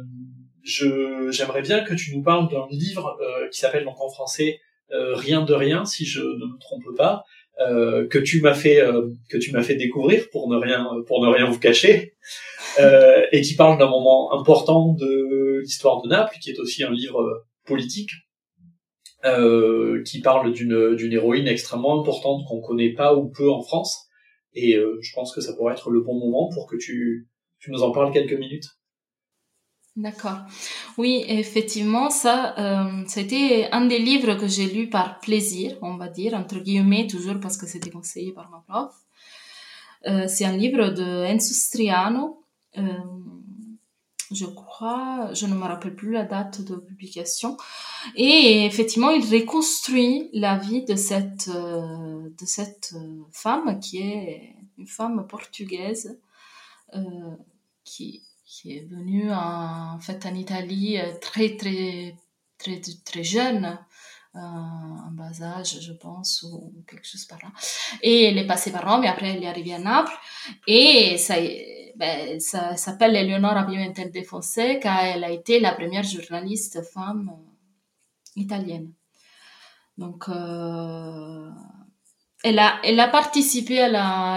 je, 0.65 1.31
j'aimerais 1.31 1.63
bien 1.63 1.85
que 1.85 1.95
tu 1.95 2.17
nous 2.17 2.23
parles 2.23 2.51
d'un 2.51 2.67
livre 2.71 3.17
euh, 3.21 3.49
qui 3.51 3.61
s'appelle 3.61 3.85
donc 3.85 4.01
en 4.01 4.09
français 4.09 4.61
euh, 4.93 5.15
Rien 5.15 5.43
de 5.43 5.55
rien, 5.55 5.85
si 5.85 6.05
je 6.05 6.21
ne 6.21 6.53
me 6.53 6.59
trompe 6.59 6.97
pas, 6.97 7.25
euh, 7.61 8.09
que 8.09 8.19
tu 8.19 8.41
m'as 8.41 8.55
fait 8.55 8.83
que 9.31 9.37
tu 9.37 9.53
m'as 9.53 9.63
fait 9.63 9.77
découvrir 9.77 10.29
pour 10.31 10.51
ne 10.51 10.57
rien 10.57 10.89
pour 11.07 11.25
ne 11.25 11.31
rien 11.31 11.49
vous 11.49 11.59
cacher, 11.59 12.15
et 13.33 13.41
qui 13.43 13.55
parle 13.55 13.79
d'un 13.79 13.89
moment 13.89 14.33
important 14.39 14.93
de 14.95 15.61
l'histoire 15.61 16.03
de 16.03 16.09
Naples, 16.09 16.37
qui 16.43 16.51
est 16.51 16.59
aussi 16.59 16.83
un 16.83 16.91
livre 16.91 17.45
politique 17.65 18.11
euh, 19.25 20.03
qui 20.05 20.21
parle 20.21 20.53
d'une 20.53 20.95
d'une 20.97 21.13
héroïne 21.13 21.49
extrêmement 21.49 22.01
importante 22.01 22.47
qu'on 22.49 22.61
connaît 22.61 22.93
pas 22.93 23.15
ou 23.15 23.29
peu 23.29 23.51
en 23.51 23.63
France. 23.63 24.07
Et 24.55 24.77
euh, 24.77 24.99
je 25.01 25.13
pense 25.15 25.35
que 25.35 25.41
ça 25.41 25.55
pourrait 25.55 25.75
être 25.75 25.91
le 25.91 26.01
bon 26.01 26.19
moment 26.19 26.49
pour 26.53 26.67
que 26.67 26.77
tu 26.77 27.29
tu 27.59 27.71
nous 27.71 27.83
en 27.83 27.93
parles 27.93 28.13
quelques 28.13 28.39
minutes. 28.39 28.67
D'accord. 29.97 30.39
Oui, 30.99 31.25
effectivement, 31.29 32.11
ça, 32.11 32.55
euh, 32.59 33.05
été 33.05 33.71
un 33.71 33.85
des 33.87 34.01
livres 34.01 34.35
que 34.35 34.49
j'ai 34.49 34.67
lu 34.67 34.89
par 34.89 35.21
plaisir, 35.21 35.79
on 35.83 35.97
va 35.97 36.09
dire, 36.09 36.35
entre 36.35 36.59
guillemets, 36.59 37.07
toujours 37.07 37.39
parce 37.41 37.57
que 37.57 37.67
c'était 37.67 37.91
conseillé 37.91 38.33
par 38.33 38.51
ma 38.51 38.65
prof. 38.69 38.93
Euh, 40.09 40.27
c'est 40.27 40.45
un 40.45 40.57
livre 40.57 40.91
de 40.91 41.25
Enzo 41.25 41.55
Striano. 41.55 42.43
Euh, 42.77 42.83
je 44.35 44.47
crois, 44.47 45.31
je 45.33 45.47
ne 45.47 45.55
me 45.55 45.65
rappelle 45.65 45.95
plus 45.95 46.13
la 46.13 46.25
date 46.25 46.61
de 46.63 46.77
publication. 46.77 47.57
Et 48.17 48.65
effectivement, 48.67 49.11
il 49.11 49.25
reconstruit 49.25 50.31
la 50.33 50.57
vie 50.57 50.85
de 50.85 50.97
cette, 50.97 51.49
euh, 51.49 52.29
de 52.39 52.47
cette 52.47 52.93
euh, 52.95 53.23
femme 53.33 53.81
qui 53.81 53.99
est 53.99 54.57
une 54.79 54.87
femme 54.87 55.27
portugaise 55.27 56.19
euh, 56.95 57.01
qui, 57.85 58.23
qui 58.45 58.77
est 58.77 58.87
venue 58.89 59.33
en, 59.33 59.99
fait 60.01 60.27
en 60.27 60.35
Italie 60.35 60.99
très 61.21 61.57
très 61.57 62.17
très 62.59 62.81
très 63.05 63.25
jeune. 63.25 63.79
En 64.37 65.13
bas 65.13 65.43
âge, 65.43 65.79
je 65.81 65.93
pense, 65.93 66.43
ou 66.43 66.83
quelque 66.89 67.07
chose 67.07 67.25
par 67.25 67.39
là. 67.41 67.53
Et 68.03 68.25
elle 68.25 68.37
est 68.37 68.49
passée 68.49 68.73
par 68.73 68.85
Rome 68.85 69.05
et 69.05 69.07
après 69.07 69.29
elle 69.29 69.45
est 69.45 69.49
arrivée 69.49 69.75
à 69.75 69.79
Naples. 69.79 70.19
Et 70.67 71.17
ça, 71.19 71.37
ben, 71.97 72.41
s'appelle 72.41 73.17
Eleonora 73.17 73.65
Pimentel 73.65 74.11
de 74.11 74.23
Fonseca. 74.23 75.07
Elle 75.07 75.25
a 75.25 75.31
été 75.31 75.61
la 75.61 75.73
première 75.73 76.03
journaliste 76.03 76.83
femme 76.83 77.33
italienne. 78.37 78.93
Donc, 79.97 80.29
euh, 80.29 81.51
elle, 82.43 82.59
a, 82.59 82.81
elle 82.85 83.01
a 83.01 83.09
participé 83.09 83.81
à 83.81 83.89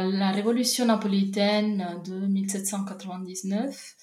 la, 0.01 0.31
révolution 0.31 0.85
napolitaine 0.85 2.01
de 2.05 2.27
1799. 2.27 3.95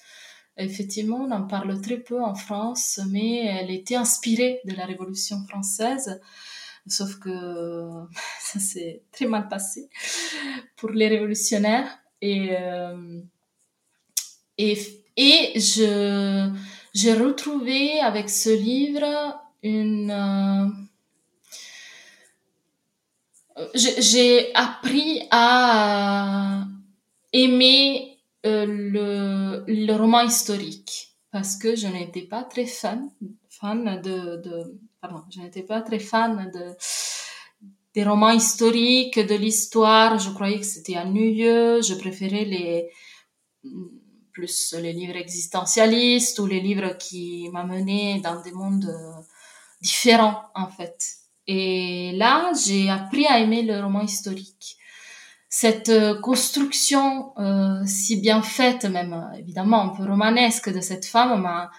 Effectivement, 0.57 1.17
on 1.17 1.31
en 1.31 1.47
parle 1.47 1.81
très 1.81 1.97
peu 1.97 2.21
en 2.21 2.35
France, 2.35 2.99
mais 3.09 3.45
elle 3.45 3.71
était 3.71 3.95
inspirée 3.95 4.61
de 4.65 4.73
la 4.73 4.85
Révolution 4.85 5.43
française. 5.47 6.21
Sauf 6.87 7.19
que 7.19 7.29
ça 8.39 8.59
s'est 8.59 9.03
très 9.11 9.25
mal 9.25 9.47
passé 9.47 9.89
pour 10.77 10.91
les 10.91 11.07
révolutionnaires. 11.07 11.99
Euh, 12.23 13.21
et, 14.57 14.77
et 15.17 15.59
je, 15.59 16.49
j'ai 16.93 17.13
retrouvé 17.13 17.99
avec 17.99 18.29
ce 18.29 18.49
livre 18.49 19.35
une... 19.63 20.11
Euh, 20.11 20.67
j'ai 23.73 24.53
appris 24.53 25.21
à 25.31 26.65
aimer 27.31 28.17
euh, 28.45 28.65
le, 28.65 29.63
le 29.67 29.93
roman 29.93 30.21
historique 30.21 31.15
parce 31.31 31.55
que 31.55 31.75
je 31.75 31.87
n'étais 31.87 32.23
pas 32.23 32.43
très 32.43 32.65
fan, 32.65 33.09
fan 33.49 34.01
de, 34.01 34.37
de 34.41 34.77
pardon, 35.01 35.23
je 35.33 35.39
n'étais 35.39 35.63
pas 35.63 35.81
très 35.81 35.99
fan 35.99 36.51
de 36.53 36.75
des 37.93 38.03
romans 38.03 38.31
historiques, 38.31 39.19
de 39.19 39.35
l'histoire. 39.35 40.19
Je 40.19 40.29
croyais 40.31 40.59
que 40.59 40.65
c'était 40.65 40.97
ennuyeux. 40.97 41.81
Je 41.81 41.93
préférais 41.93 42.43
les 42.43 42.89
plus 44.35 44.75
les 44.79 44.93
livres 44.93 45.15
existentialistes 45.15 46.37
ou 46.39 46.45
les 46.45 46.59
livres 46.59 46.97
qui 46.97 47.49
m'amenaient 47.53 48.19
dans 48.21 48.41
des 48.41 48.51
mondes 48.51 48.93
différents 49.81 50.41
en 50.53 50.67
fait. 50.67 50.97
Et 51.47 52.11
là, 52.15 52.51
j'ai 52.65 52.89
appris 52.89 53.25
à 53.27 53.39
aimer 53.39 53.61
le 53.61 53.79
roman 53.79 54.01
historique. 54.01 54.77
Cette 55.47 55.89
euh, 55.89 56.19
construction 56.19 57.31
euh, 57.37 57.81
si 57.85 58.19
bien 58.19 58.41
faite, 58.41 58.83
même 58.85 59.13
euh, 59.13 59.37
évidemment 59.39 59.83
un 59.83 59.95
peu 59.95 60.03
romanesque 60.03 60.69
de 60.73 60.81
cette 60.81 61.05
femme 61.05 61.41
m'a 61.41 61.71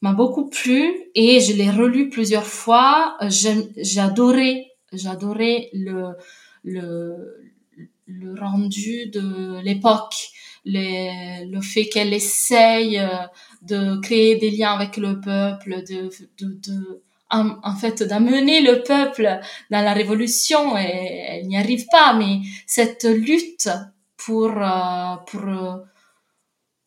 m'a 0.00 0.12
beaucoup 0.12 0.48
plu 0.48 1.10
et 1.14 1.40
je 1.40 1.52
l'ai 1.54 1.70
relu 1.70 2.08
plusieurs 2.08 2.46
fois. 2.46 3.18
J'adorais, 3.28 4.70
j'adorais 4.92 5.70
le, 5.72 6.12
le, 6.62 7.42
le 8.06 8.40
rendu 8.40 9.10
de 9.10 9.60
l'époque, 9.60 10.30
le 10.70 11.60
fait 11.60 11.86
qu'elle 11.86 12.12
essaye 12.12 13.00
de 13.62 14.00
créer 14.00 14.36
des 14.36 14.50
liens 14.50 14.72
avec 14.72 14.96
le 14.96 15.20
peuple, 15.20 15.82
de, 15.88 16.10
de, 16.40 17.02
en, 17.30 17.56
en, 17.62 17.74
fait 17.76 18.02
d'amener 18.02 18.60
le 18.60 18.82
peuple 18.82 19.40
dans 19.70 19.82
la 19.82 19.92
révolution 19.92 20.76
et 20.78 21.26
elle 21.28 21.46
n'y 21.46 21.56
arrive 21.56 21.86
pas. 21.90 22.14
Mais 22.14 22.40
cette 22.66 23.04
lutte 23.04 23.68
pour 24.16 24.50
euh, 24.50 25.16
pour 25.26 25.42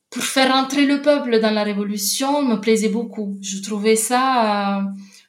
pour 0.10 0.24
faire 0.24 0.54
entrer 0.54 0.86
le 0.86 1.02
peuple 1.02 1.40
dans 1.40 1.52
la 1.52 1.64
révolution 1.64 2.44
me 2.44 2.58
plaisait 2.58 2.90
beaucoup. 2.90 3.38
Je 3.42 3.62
trouvais 3.62 3.96
ça 3.96 4.80
euh, 4.80 4.84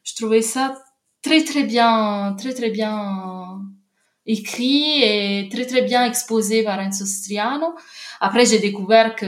je 0.05 0.15
trouvais 0.17 0.43
ça 0.43 0.75
très 1.23 1.45
très 1.45 1.63
bien 1.65 2.35
très 2.39 2.53
très 2.53 2.71
bien 2.71 3.42
écrit 4.27 5.03
et 5.03 5.49
très 5.51 5.67
très 5.67 5.83
bien 5.83 6.05
exposé 6.05 6.63
par 6.63 6.81
Enzo 6.81 7.05
Striano. 7.05 7.75
Après, 8.21 8.47
j'ai 8.47 8.61
découvert 8.61 9.17
que, 9.17 9.27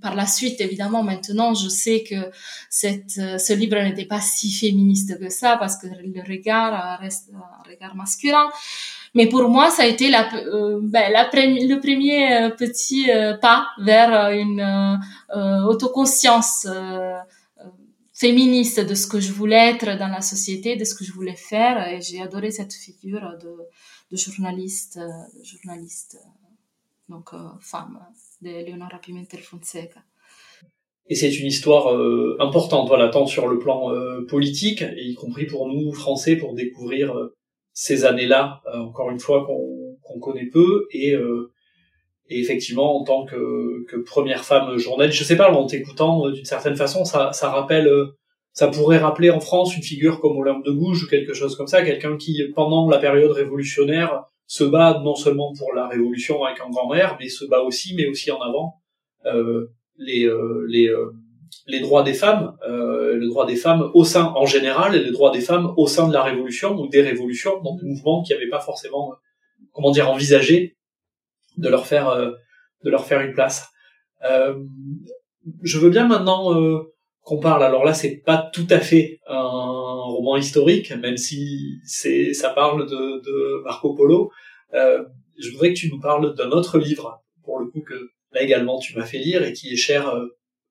par 0.00 0.14
la 0.14 0.26
suite, 0.26 0.60
évidemment, 0.60 1.02
maintenant, 1.02 1.54
je 1.54 1.68
sais 1.68 2.02
que 2.02 2.30
cette, 2.70 3.10
ce 3.10 3.52
livre 3.52 3.76
n'était 3.82 4.06
pas 4.06 4.20
si 4.20 4.50
féministe 4.50 5.18
que 5.18 5.28
ça 5.28 5.56
parce 5.58 5.76
que 5.76 5.86
le 5.86 6.22
regard 6.26 6.98
reste 7.00 7.30
un 7.34 7.70
regard 7.70 7.94
masculin. 7.94 8.48
Mais 9.14 9.26
pour 9.26 9.48
moi, 9.48 9.70
ça 9.70 9.82
a 9.82 9.86
été 9.86 10.08
la, 10.08 10.32
euh, 10.34 10.78
ben, 10.82 11.12
le 11.12 11.80
premier 11.80 12.32
euh, 12.32 12.50
petit 12.50 13.10
euh, 13.10 13.36
pas 13.36 13.66
vers 13.78 14.30
une 14.30 14.60
euh, 15.34 15.62
autoconscience 15.64 16.66
féministe 18.20 18.80
de 18.80 18.94
ce 18.94 19.06
que 19.06 19.20
je 19.20 19.32
voulais 19.32 19.70
être 19.72 19.98
dans 19.98 20.08
la 20.08 20.20
société, 20.20 20.76
de 20.76 20.84
ce 20.84 20.94
que 20.94 21.04
je 21.04 21.12
voulais 21.12 21.40
faire. 21.52 21.88
Et 21.88 22.00
j'ai 22.00 22.20
adoré 22.20 22.50
cette 22.50 22.74
figure 22.74 23.26
de, 23.42 23.52
de 24.10 24.16
journaliste, 24.16 25.00
journaliste 25.42 26.18
donc 27.08 27.30
femme, 27.60 27.98
de 28.42 28.50
Leonora 28.66 28.98
Pimentel 28.98 29.40
Fonseca. 29.40 30.00
Et 31.10 31.16
c'est 31.16 31.36
une 31.40 31.46
histoire 31.46 31.92
euh, 31.92 32.36
importante, 32.38 32.86
voilà, 32.86 33.08
tant 33.08 33.26
sur 33.26 33.48
le 33.48 33.58
plan 33.58 33.92
euh, 33.92 34.24
politique, 34.26 34.84
y 34.96 35.14
compris 35.14 35.44
pour 35.44 35.66
nous 35.66 35.92
Français, 35.92 36.36
pour 36.36 36.54
découvrir 36.54 37.12
euh, 37.12 37.34
ces 37.72 38.04
années-là, 38.04 38.62
encore 38.74 39.10
une 39.10 39.18
fois 39.18 39.44
qu'on 39.44 39.96
qu'on 40.02 40.18
connaît 40.18 40.46
peu, 40.46 40.86
et, 40.92 41.14
et 42.30 42.40
effectivement 42.40 43.00
en 43.00 43.04
tant 43.04 43.26
que, 43.26 43.84
première 44.06 44.44
femme 44.44 44.78
journaliste, 44.78 45.18
je 45.18 45.24
sais 45.24 45.36
pas, 45.36 45.50
en 45.50 45.66
t'écoutant 45.66 46.30
d'une 46.30 46.44
certaine 46.44 46.76
façon, 46.76 47.04
ça, 47.04 47.32
ça 47.32 47.50
rappelle, 47.50 47.90
ça 48.52 48.68
pourrait 48.68 48.98
rappeler 48.98 49.30
en 49.30 49.40
France 49.40 49.76
une 49.76 49.82
figure 49.82 50.20
comme 50.20 50.38
Olympe 50.38 50.64
de 50.64 50.70
Gouges 50.70 51.04
ou 51.04 51.08
quelque 51.08 51.34
chose 51.34 51.56
comme 51.56 51.66
ça, 51.66 51.82
quelqu'un 51.82 52.16
qui 52.16 52.40
pendant 52.54 52.88
la 52.88 52.98
période 52.98 53.32
révolutionnaire 53.32 54.24
se 54.46 54.64
bat 54.64 55.00
non 55.04 55.14
seulement 55.14 55.52
pour 55.56 55.72
la 55.74 55.86
révolution 55.86 56.42
avec 56.44 56.60
un 56.60 56.70
grand 56.70 56.88
R, 56.88 57.16
mais 57.20 57.28
se 57.28 57.44
bat 57.44 57.60
aussi, 57.60 57.94
mais 57.94 58.06
aussi 58.08 58.32
en 58.32 58.40
avant 58.40 58.80
euh, 59.26 59.66
les 59.96 60.26
euh, 60.26 60.66
euh, 60.68 61.80
droits 61.80 62.02
des 62.02 62.14
femmes, 62.14 62.56
euh, 62.68 63.14
le 63.14 63.28
droit 63.28 63.46
des 63.46 63.54
femmes 63.54 63.90
au 63.94 64.02
sein 64.02 64.32
en 64.34 64.46
général 64.46 64.96
et 64.96 65.04
le 65.04 65.12
droit 65.12 65.30
des 65.30 65.40
femmes 65.40 65.72
au 65.76 65.86
sein 65.86 66.08
de 66.08 66.12
la 66.12 66.22
révolution 66.22 66.76
ou 66.76 66.88
des 66.88 67.02
révolutions, 67.02 67.60
dans 67.62 67.76
des 67.76 67.86
mouvements 67.86 68.22
qui 68.22 68.32
n'avaient 68.32 68.48
pas 68.48 68.60
forcément, 68.60 69.12
comment 69.72 69.92
dire, 69.92 70.10
envisagé 70.10 70.76
de 71.56 71.68
leur 71.68 71.86
faire 71.86 72.14
de 72.84 72.90
leur 72.90 73.06
faire 73.06 73.20
une 73.20 73.32
place. 73.32 73.68
je 75.62 75.78
veux 75.78 75.90
bien 75.90 76.06
maintenant 76.06 76.52
qu'on 77.22 77.38
parle. 77.38 77.62
Alors 77.62 77.84
là, 77.84 77.94
c'est 77.94 78.16
pas 78.16 78.50
tout 78.52 78.66
à 78.70 78.80
fait 78.80 79.20
un 79.26 79.40
roman 79.40 80.36
historique, 80.36 80.90
même 80.92 81.16
si 81.16 81.80
c'est 81.84 82.32
ça 82.34 82.50
parle 82.50 82.88
de, 82.88 83.20
de 83.20 83.62
Marco 83.64 83.94
Polo. 83.94 84.30
Euh, 84.74 85.04
je 85.38 85.50
voudrais 85.50 85.72
que 85.72 85.78
tu 85.78 85.90
nous 85.90 86.00
parles 86.00 86.34
d'un 86.34 86.50
autre 86.50 86.78
livre, 86.78 87.22
pour 87.42 87.58
le 87.58 87.66
coup 87.66 87.80
que 87.80 88.10
là 88.32 88.42
également 88.42 88.78
tu 88.78 88.96
m'as 88.96 89.04
fait 89.04 89.18
lire 89.18 89.42
et 89.42 89.52
qui 89.52 89.72
est 89.72 89.76
cher, 89.76 90.08
euh, 90.08 90.26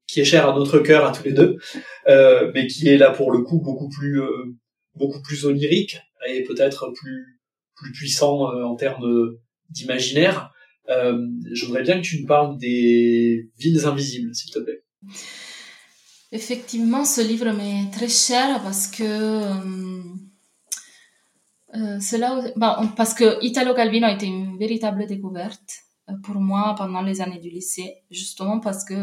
qui 0.08 0.22
est 0.22 0.26
cher 0.26 0.48
à 0.48 0.54
notre 0.54 0.80
cœur 0.80 1.06
à 1.06 1.12
tous 1.12 1.24
les 1.24 1.34
deux, 1.34 1.58
euh, 2.08 2.52
mais 2.54 2.68
qui 2.68 2.88
est 2.88 2.98
là 2.98 3.12
pour 3.12 3.32
le 3.32 3.40
coup 3.40 3.60
beaucoup 3.60 3.90
plus 3.90 4.22
euh, 4.22 4.46
beaucoup 4.96 5.22
plus 5.22 5.46
onirique 5.46 6.00
et 6.28 6.44
peut-être 6.44 6.92
plus 6.94 7.40
plus 7.76 7.92
puissant 7.94 8.54
en 8.64 8.76
termes 8.76 9.38
d'imaginaire. 9.70 10.52
Je 10.90 11.66
voudrais 11.66 11.84
bien 11.84 11.98
que 11.98 12.06
tu 12.06 12.22
nous 12.22 12.28
parles 12.28 12.58
des 12.58 13.50
villes 13.58 13.86
invisibles, 13.86 14.34
s'il 14.34 14.52
te 14.52 14.60
plaît. 14.60 14.84
Effectivement, 16.32 17.06
ce 17.06 17.22
livre 17.22 17.52
m'est 17.52 17.90
très 17.92 18.08
cher 18.08 18.62
parce 18.62 18.88
que 18.88 19.04
euh, 19.04 20.04
euh 21.76 22.18
là 22.18 22.36
où, 22.56 22.88
parce 22.96 23.16
que 23.16 23.44
Italo 23.44 23.74
Calvino 23.74 24.06
a 24.06 24.14
été 24.14 24.28
une 24.28 24.58
véritable 24.58 25.08
découverte 25.08 25.72
euh, 26.10 26.14
pour 26.24 26.36
moi 26.36 26.76
pendant 26.78 27.02
les 27.02 27.22
années 27.22 27.40
du 27.40 27.50
lycée, 27.50 27.96
justement 28.12 28.60
parce 28.60 28.86
que 28.86 28.94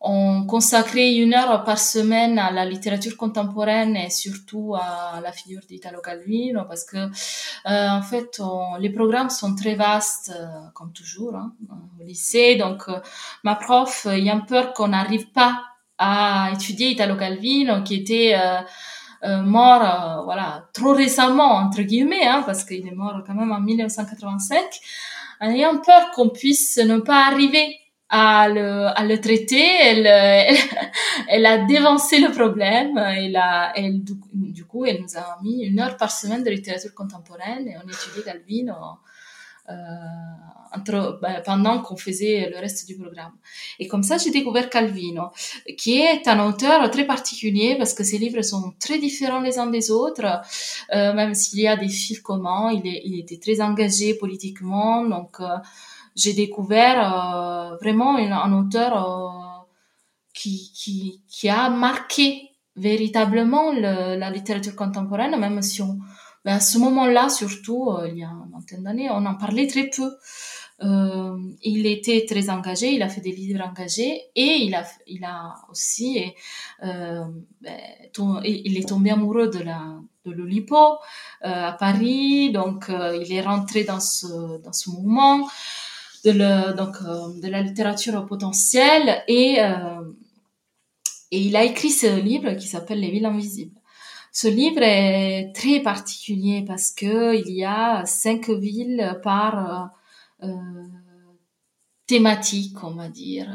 on 0.00 0.46
consacrait 0.46 1.14
une 1.14 1.34
heure 1.34 1.64
par 1.64 1.78
semaine 1.78 2.38
à 2.38 2.50
la 2.50 2.64
littérature 2.64 3.16
contemporaine 3.16 3.96
et 3.96 4.10
surtout 4.10 4.74
à 4.76 5.20
la 5.20 5.32
figure 5.32 5.60
d'Italo 5.68 6.00
Calvino 6.00 6.64
parce 6.66 6.84
que 6.84 6.96
euh, 6.96 7.88
en 7.88 8.02
fait 8.02 8.40
les 8.78 8.90
programmes 8.90 9.30
sont 9.30 9.54
très 9.56 9.74
vastes 9.74 10.32
comme 10.74 10.92
toujours 10.92 11.34
hein, 11.34 11.52
au 12.00 12.04
lycée. 12.04 12.56
Donc 12.56 12.84
ma 13.42 13.56
prof 13.56 14.06
ayant 14.06 14.40
peur 14.40 14.72
qu'on 14.72 14.88
n'arrive 14.88 15.30
pas 15.32 15.62
a 15.98 16.50
étudié 16.54 16.90
Italo 16.90 17.16
Calvino, 17.16 17.82
qui 17.82 17.96
était 17.96 18.38
euh, 19.24 19.42
mort, 19.42 19.82
euh, 19.82 20.22
voilà, 20.22 20.68
trop 20.72 20.94
récemment 20.94 21.56
entre 21.56 21.82
guillemets, 21.82 22.24
hein, 22.24 22.42
parce 22.46 22.64
qu'il 22.64 22.86
est 22.86 22.94
mort 22.94 23.20
quand 23.26 23.34
même 23.34 23.50
en 23.50 23.60
1985, 23.60 24.62
en 25.40 25.50
ayant 25.50 25.78
peur 25.78 26.12
qu'on 26.12 26.28
puisse 26.28 26.78
ne 26.78 26.98
pas 26.98 27.26
arriver 27.26 27.76
à 28.10 28.48
le, 28.48 28.86
à 28.86 29.04
le 29.04 29.20
traiter, 29.20 29.66
elle, 29.82 30.06
elle, 30.06 30.56
elle, 31.28 31.46
a 31.46 31.58
dévancé 31.58 32.18
le 32.18 32.30
problème, 32.30 32.96
elle 32.96 33.36
a, 33.36 33.72
elle, 33.76 34.02
du, 34.02 34.64
coup, 34.64 34.84
elle 34.86 35.02
nous 35.02 35.16
a 35.16 35.38
mis 35.42 35.64
une 35.64 35.78
heure 35.80 35.96
par 35.96 36.10
semaine 36.10 36.42
de 36.42 36.50
littérature 36.50 36.94
contemporaine 36.94 37.68
et 37.68 37.76
on 37.76 37.88
étudiait 37.88 38.22
Calvin 38.24 38.74
euh, 39.68 39.74
entre, 40.74 41.18
ben, 41.20 41.42
pendant 41.44 41.82
qu'on 41.82 41.96
faisait 41.96 42.48
le 42.50 42.58
reste 42.58 42.86
du 42.86 42.96
programme. 42.96 43.32
Et 43.78 43.86
comme 43.86 44.02
ça, 44.02 44.16
j'ai 44.16 44.30
découvert 44.30 44.70
Calvino, 44.70 45.24
qui 45.76 45.98
est 45.98 46.26
un 46.28 46.46
auteur 46.46 46.90
très 46.90 47.06
particulier 47.06 47.76
parce 47.76 47.92
que 47.92 48.04
ses 48.04 48.18
livres 48.18 48.42
sont 48.42 48.72
très 48.78 48.98
différents 48.98 49.40
les 49.40 49.58
uns 49.58 49.66
des 49.66 49.90
autres, 49.90 50.40
euh, 50.94 51.12
même 51.12 51.34
s'il 51.34 51.60
y 51.60 51.68
a 51.68 51.76
des 51.76 51.88
fils 51.88 52.20
communs. 52.20 52.70
Il, 52.72 52.86
est, 52.86 53.02
il 53.04 53.18
était 53.20 53.38
très 53.38 53.60
engagé 53.60 54.14
politiquement, 54.14 55.04
donc 55.04 55.40
euh, 55.40 55.56
j'ai 56.18 56.32
découvert 56.32 56.98
euh, 57.00 57.76
vraiment 57.76 58.16
un, 58.16 58.52
auteur 58.52 58.92
euh, 58.96 59.64
qui, 60.34 60.72
qui, 60.74 61.22
qui 61.28 61.48
a 61.48 61.70
marqué 61.70 62.50
véritablement 62.76 63.72
le, 63.72 64.18
la 64.18 64.30
littérature 64.30 64.74
contemporaine, 64.74 65.38
même 65.38 65.62
si 65.62 65.80
ben 66.44 66.54
à 66.54 66.60
ce 66.60 66.78
moment-là, 66.78 67.28
surtout, 67.28 67.90
euh, 67.90 68.08
il 68.08 68.18
y 68.18 68.24
a 68.24 68.28
une 68.28 68.50
vingtaine 68.52 68.82
d'années, 68.82 69.08
on 69.10 69.26
en 69.26 69.34
parlait 69.34 69.66
très 69.66 69.88
peu. 69.88 70.10
Il 70.80 71.86
était 71.86 72.24
très 72.28 72.50
engagé, 72.50 72.94
il 72.94 73.02
a 73.02 73.08
fait 73.08 73.20
des 73.20 73.32
livres 73.32 73.64
engagés 73.64 74.22
et 74.36 74.58
il 74.62 74.76
a, 74.76 74.84
il 75.08 75.24
a 75.24 75.56
aussi, 75.70 76.24
ben, 76.80 77.42
il 78.44 78.78
est 78.78 78.88
tombé 78.88 79.10
amoureux 79.10 79.48
de 79.48 79.58
la 79.58 79.80
de 80.24 80.30
l'Olipo 80.30 80.98
à 81.40 81.72
Paris, 81.72 82.52
donc 82.52 82.86
il 82.90 83.32
est 83.32 83.40
rentré 83.40 83.82
dans 83.82 83.98
ce 83.98 84.62
dans 84.62 84.72
ce 84.72 84.90
mouvement 84.90 85.48
de 86.24 86.76
donc 86.76 86.96
euh, 87.02 87.40
de 87.40 87.48
la 87.48 87.62
littérature 87.62 88.26
potentielle 88.26 89.22
et 89.28 89.58
et 91.30 91.40
il 91.40 91.56
a 91.56 91.64
écrit 91.64 91.90
ce 91.90 92.20
livre 92.20 92.52
qui 92.54 92.66
s'appelle 92.66 93.00
Les 93.00 93.10
villes 93.10 93.26
invisibles. 93.26 93.78
Ce 94.32 94.48
livre 94.48 94.82
est 94.82 95.52
très 95.54 95.80
particulier 95.80 96.64
parce 96.66 96.90
que 96.90 97.36
il 97.36 97.52
y 97.54 97.64
a 97.64 98.04
cinq 98.06 98.48
villes 98.50 99.18
par 99.22 99.90
euh, 100.42 100.48
thématiques, 102.06 102.82
on 102.82 102.94
va 102.94 103.08
dire. 103.08 103.48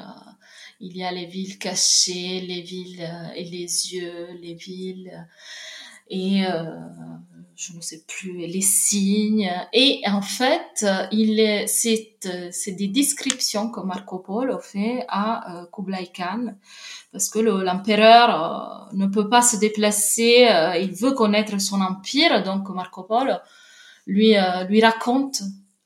Il 0.80 0.98
y 0.98 1.04
a 1.04 1.12
les 1.12 1.26
villes 1.26 1.58
cachées, 1.58 2.42
les 2.42 2.62
villes 2.62 3.02
euh, 3.02 3.34
et 3.36 3.46
les 3.46 3.94
yeux, 3.94 4.28
les 4.42 4.54
villes 4.54 5.28
et 6.10 6.46
euh, 6.46 6.66
je 7.56 7.74
ne 7.74 7.82
sais 7.82 8.04
plus 8.08 8.38
les 8.48 8.62
signes. 8.62 9.52
Et 9.74 10.02
en 10.08 10.22
fait 10.22 10.86
est 11.40 11.68
c'est 11.68 12.72
des 12.72 12.88
descriptions 12.88 13.70
que 13.70 13.82
Marco 13.82 14.20
Polo 14.20 14.60
fait 14.60 15.06
à 15.08 15.62
euh, 15.62 15.66
Kublai 15.72 16.12
Khan 16.16 16.56
parce 17.12 17.30
que 17.30 17.40
l'empereur 17.40 18.90
ne 18.94 19.06
peut 19.06 19.30
pas 19.30 19.42
se 19.42 19.58
déplacer 19.58 20.48
il 20.82 20.94
veut 20.94 21.12
connaître 21.12 21.60
son 21.60 21.82
empire. 21.82 22.44
Donc 22.44 22.70
Marco 22.70 23.04
Polo 23.04 23.36
lui 24.08 24.36
lui 24.70 24.82
raconte 24.82 25.44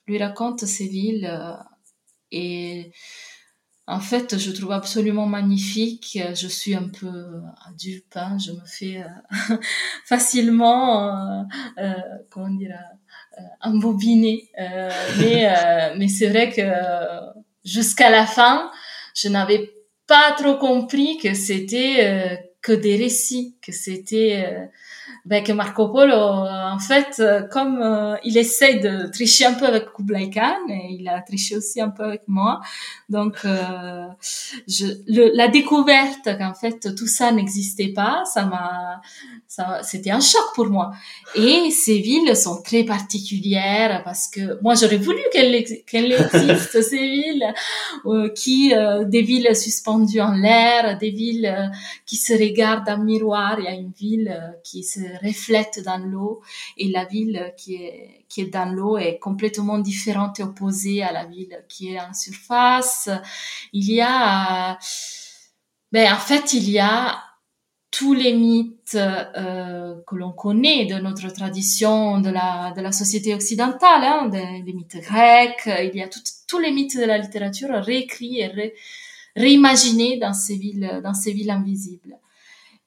lui 0.07 0.17
raconte 0.17 0.65
ces 0.65 0.87
villes 0.87 1.29
euh, 1.29 1.53
et 2.31 2.91
en 3.87 4.01
fait, 4.01 4.37
je 4.37 4.51
trouve 4.51 4.73
absolument 4.73 5.25
magnifique. 5.25 6.19
Je 6.35 6.47
suis 6.47 6.75
un 6.75 6.89
peu 6.89 7.41
dupe, 7.77 8.15
hein. 8.15 8.37
je 8.37 8.51
me 8.51 8.65
fais 8.65 9.01
euh, 9.01 9.57
facilement, 10.05 11.07
euh, 11.07 11.43
euh, 11.79 11.93
comment 12.29 12.49
dire, 12.49 12.77
euh, 13.39 13.41
embobiner. 13.61 14.49
mais 15.19 15.47
mais 15.97 16.07
c'est 16.09 16.27
vrai 16.27 16.51
que 16.51 16.61
jusqu'à 17.63 18.09
la 18.09 18.25
fin, 18.25 18.71
je 19.15 19.29
n'avais 19.29 19.71
pas 20.05 20.33
trop 20.37 20.55
compris 20.55 21.17
que 21.17 21.33
c'était 21.33 22.43
que 22.61 22.73
des 22.73 22.97
récits, 22.97 23.56
que 23.67 23.73
c'était 23.73 24.69
ben, 25.25 25.43
que 25.43 25.51
Marco 25.51 25.89
Polo, 25.89 26.13
euh, 26.13 26.71
en 26.71 26.79
fait, 26.79 27.19
euh, 27.19 27.41
comme 27.41 27.81
euh, 27.81 28.15
il 28.23 28.37
essaie 28.37 28.75
de 28.75 29.11
tricher 29.11 29.45
un 29.45 29.53
peu 29.53 29.65
avec 29.65 29.91
Kublai 29.93 30.29
Khan, 30.29 30.55
et 30.69 30.95
il 30.99 31.07
a 31.09 31.21
triché 31.21 31.57
aussi 31.57 31.81
un 31.81 31.89
peu 31.89 32.03
avec 32.03 32.23
moi, 32.27 32.61
donc 33.09 33.39
je, 33.43 34.85
le, 35.07 35.35
la 35.35 35.47
découverte 35.47 36.37
qu'en 36.37 36.53
fait 36.53 36.95
tout 36.95 37.07
ça 37.07 37.31
n'existait 37.31 37.89
pas, 37.89 38.23
ça 38.25 38.45
m'a, 38.45 39.01
ça, 39.47 39.81
c'était 39.83 40.11
un 40.11 40.19
choc 40.19 40.41
pour 40.55 40.67
moi. 40.67 40.91
Et 41.35 41.71
ces 41.71 41.99
villes 41.99 42.35
sont 42.35 42.61
très 42.61 42.83
particulières 42.83 44.01
parce 44.03 44.27
que 44.27 44.61
moi 44.61 44.75
j'aurais 44.75 44.97
voulu 44.97 45.19
qu'elles 45.31 45.63
qu'elles 45.85 46.13
existent 46.13 46.81
ces 46.89 47.07
villes, 47.07 47.53
qui 48.35 48.73
des 49.05 49.21
villes 49.21 49.55
suspendues 49.55 50.21
en 50.21 50.33
l'air, 50.33 50.97
des 50.97 51.11
villes 51.11 51.71
qui 52.05 52.17
se 52.17 52.33
regardent 52.33 52.89
en 52.89 52.99
miroir. 52.99 53.56
Il 53.59 53.65
y 53.65 53.67
a 53.67 53.73
une 53.73 53.91
ville 53.91 54.59
qui 54.63 54.83
se 54.83 54.99
reflète 55.25 55.83
dans 55.83 55.97
l'eau 55.97 56.41
et 56.77 56.89
la 56.89 57.05
ville 57.05 57.53
qui 57.57 57.75
est, 57.75 58.25
qui 58.29 58.41
est 58.41 58.53
dans 58.53 58.71
l'eau 58.71 58.97
est 58.97 59.19
complètement 59.19 59.79
différente 59.79 60.39
et 60.39 60.43
opposée 60.43 61.03
à 61.03 61.11
la 61.11 61.25
ville 61.25 61.63
qui 61.67 61.93
est 61.93 61.99
en 61.99 62.13
surface. 62.13 63.09
Il 63.73 63.91
y 63.91 64.01
a, 64.01 64.77
ben, 65.91 66.13
en 66.13 66.19
fait, 66.19 66.53
il 66.53 66.69
y 66.69 66.79
a 66.79 67.23
tous 67.91 68.13
les 68.13 68.33
mythes 68.33 68.95
euh, 68.95 69.95
que 70.05 70.15
l'on 70.15 70.31
connaît 70.31 70.85
de 70.85 70.95
notre 70.95 71.29
tradition 71.29 72.19
de 72.19 72.29
la, 72.29 72.73
de 72.75 72.81
la 72.81 72.91
société 72.91 73.33
occidentale, 73.33 74.03
hein, 74.03 74.27
des, 74.27 74.73
mythes 74.73 75.01
grecs, 75.01 75.67
il 75.67 75.95
y 75.95 76.03
a 76.03 76.09
tous 76.47 76.59
les 76.59 76.71
mythes 76.71 76.97
de 76.97 77.05
la 77.05 77.17
littérature 77.17 77.69
réécrits 77.69 78.41
et 78.41 78.73
réimaginés 79.35 80.17
dans 80.17 80.33
ces 80.33 80.57
villes, 80.57 81.01
dans 81.03 81.13
ces 81.13 81.31
villes 81.31 81.49
invisibles. 81.49 82.17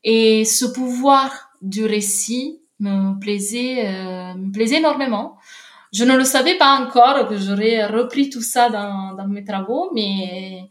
Et 0.05 0.45
ce 0.45 0.65
pouvoir 0.65 1.51
du 1.61 1.85
récit 1.85 2.61
me 2.79 3.19
plaisait, 3.19 3.87
euh, 3.87 4.35
me 4.35 4.53
plaisait 4.53 4.79
énormément. 4.79 5.37
Je 5.93 6.05
ne 6.05 6.17
le 6.17 6.25
savais 6.25 6.57
pas 6.57 6.79
encore 6.81 7.29
que 7.29 7.37
j'aurais 7.37 7.87
repris 7.87 8.31
tout 8.31 8.43
ça 8.43 8.71
dans, 8.71 9.15
dans 9.15 9.27
mes 9.27 9.45
travaux, 9.45 9.91
mais 9.95 10.71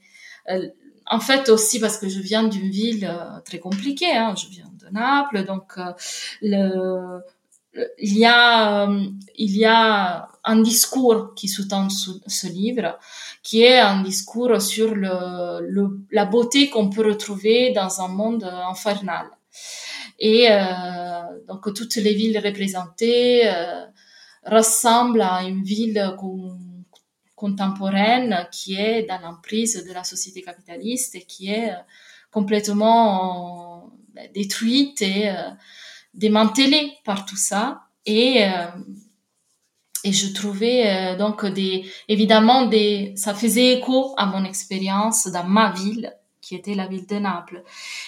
euh, 0.49 0.67
en 1.05 1.19
fait 1.19 1.49
aussi 1.49 1.79
parce 1.79 1.97
que 1.97 2.07
je 2.07 2.19
viens 2.19 2.43
d'une 2.43 2.69
ville 2.69 3.05
euh, 3.05 3.39
très 3.45 3.59
compliquée. 3.59 4.15
Hein. 4.15 4.33
Je 4.35 4.47
viens 4.47 4.71
de 4.81 4.87
Naples, 4.91 5.45
donc 5.45 5.77
le, 6.41 7.21
il 7.99 8.17
y 8.17 8.25
a 8.25 8.89
il 9.35 9.57
y 9.57 9.65
a 9.65 10.27
un 10.43 10.61
discours 10.61 11.33
qui 11.35 11.47
sous-tend 11.47 11.89
ce, 11.89 12.47
livre, 12.47 12.97
qui 13.43 13.61
est 13.63 13.79
un 13.79 14.01
discours 14.01 14.61
sur 14.61 14.95
le, 14.95 15.59
le 15.67 15.99
la 16.11 16.25
beauté 16.25 16.69
qu'on 16.69 16.89
peut 16.89 17.05
retrouver 17.05 17.71
dans 17.71 18.01
un 18.01 18.07
monde 18.07 18.43
infernal. 18.43 19.27
Et 20.19 20.47
euh, 20.51 21.21
donc 21.47 21.73
toutes 21.73 21.95
les 21.95 22.13
villes 22.13 22.37
représentées 22.37 23.47
euh, 23.47 23.85
ressemblent 24.45 25.21
à 25.21 25.43
une 25.43 25.63
ville 25.63 26.15
contemporaine 27.35 28.47
qui 28.51 28.75
est 28.75 29.03
dans 29.03 29.19
l'emprise 29.19 29.85
de 29.85 29.93
la 29.93 30.03
société 30.03 30.41
capitaliste 30.41 31.15
et 31.15 31.21
qui 31.21 31.51
est 31.51 31.71
euh, 31.71 31.77
complètement 32.31 33.91
détruite 34.33 35.01
et 35.01 35.31
démantelée 36.13 36.93
par 37.05 37.25
tout 37.25 37.37
ça. 37.37 37.81
Et 38.05 38.43
et 40.05 40.13
je 40.13 40.33
trouvais 40.33 41.17
donc 41.17 41.45
des 41.45 41.85
évidemment 42.07 42.65
des 42.67 43.13
ça 43.17 43.33
faisait 43.33 43.73
écho 43.73 44.13
à 44.17 44.25
mon 44.25 44.45
expérience 44.45 45.27
dans 45.27 45.43
ma 45.43 45.71
ville 45.71 46.13
qui 46.49 46.55
était 46.55 46.73
la 46.73 46.87
ville 46.87 47.05
de 47.05 47.17
Naples. 47.17 47.63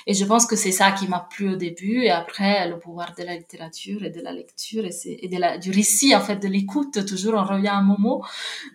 Et 0.07 0.15
je 0.15 0.25
pense 0.25 0.47
que 0.47 0.55
c'est 0.55 0.71
ça 0.71 0.91
qui 0.91 1.07
m'a 1.07 1.19
plu 1.19 1.53
au 1.53 1.55
début 1.55 2.03
et 2.03 2.09
après 2.09 2.67
le 2.67 2.79
pouvoir 2.79 3.13
de 3.15 3.23
la 3.23 3.35
littérature 3.35 4.03
et 4.03 4.09
de 4.09 4.19
la 4.19 4.31
lecture 4.31 4.83
et, 4.85 4.91
et 5.05 5.27
de 5.27 5.37
la, 5.37 5.59
du 5.59 5.69
récit, 5.69 6.15
en 6.15 6.21
fait, 6.21 6.37
de 6.37 6.47
l'écoute. 6.47 7.05
Toujours 7.05 7.35
on 7.35 7.43
revient 7.43 7.67
à 7.67 7.81
Momo, 7.81 8.25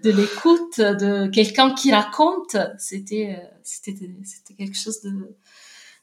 de 0.05 0.11
l'écoute 0.13 0.79
de 0.81 1.27
quelqu'un 1.29 1.75
qui 1.75 1.93
raconte. 1.93 2.57
C'était, 2.79 3.37
c'était, 3.65 3.97
c'était 4.25 4.55
quelque 4.55 4.79
chose 4.79 5.01
de 5.03 5.37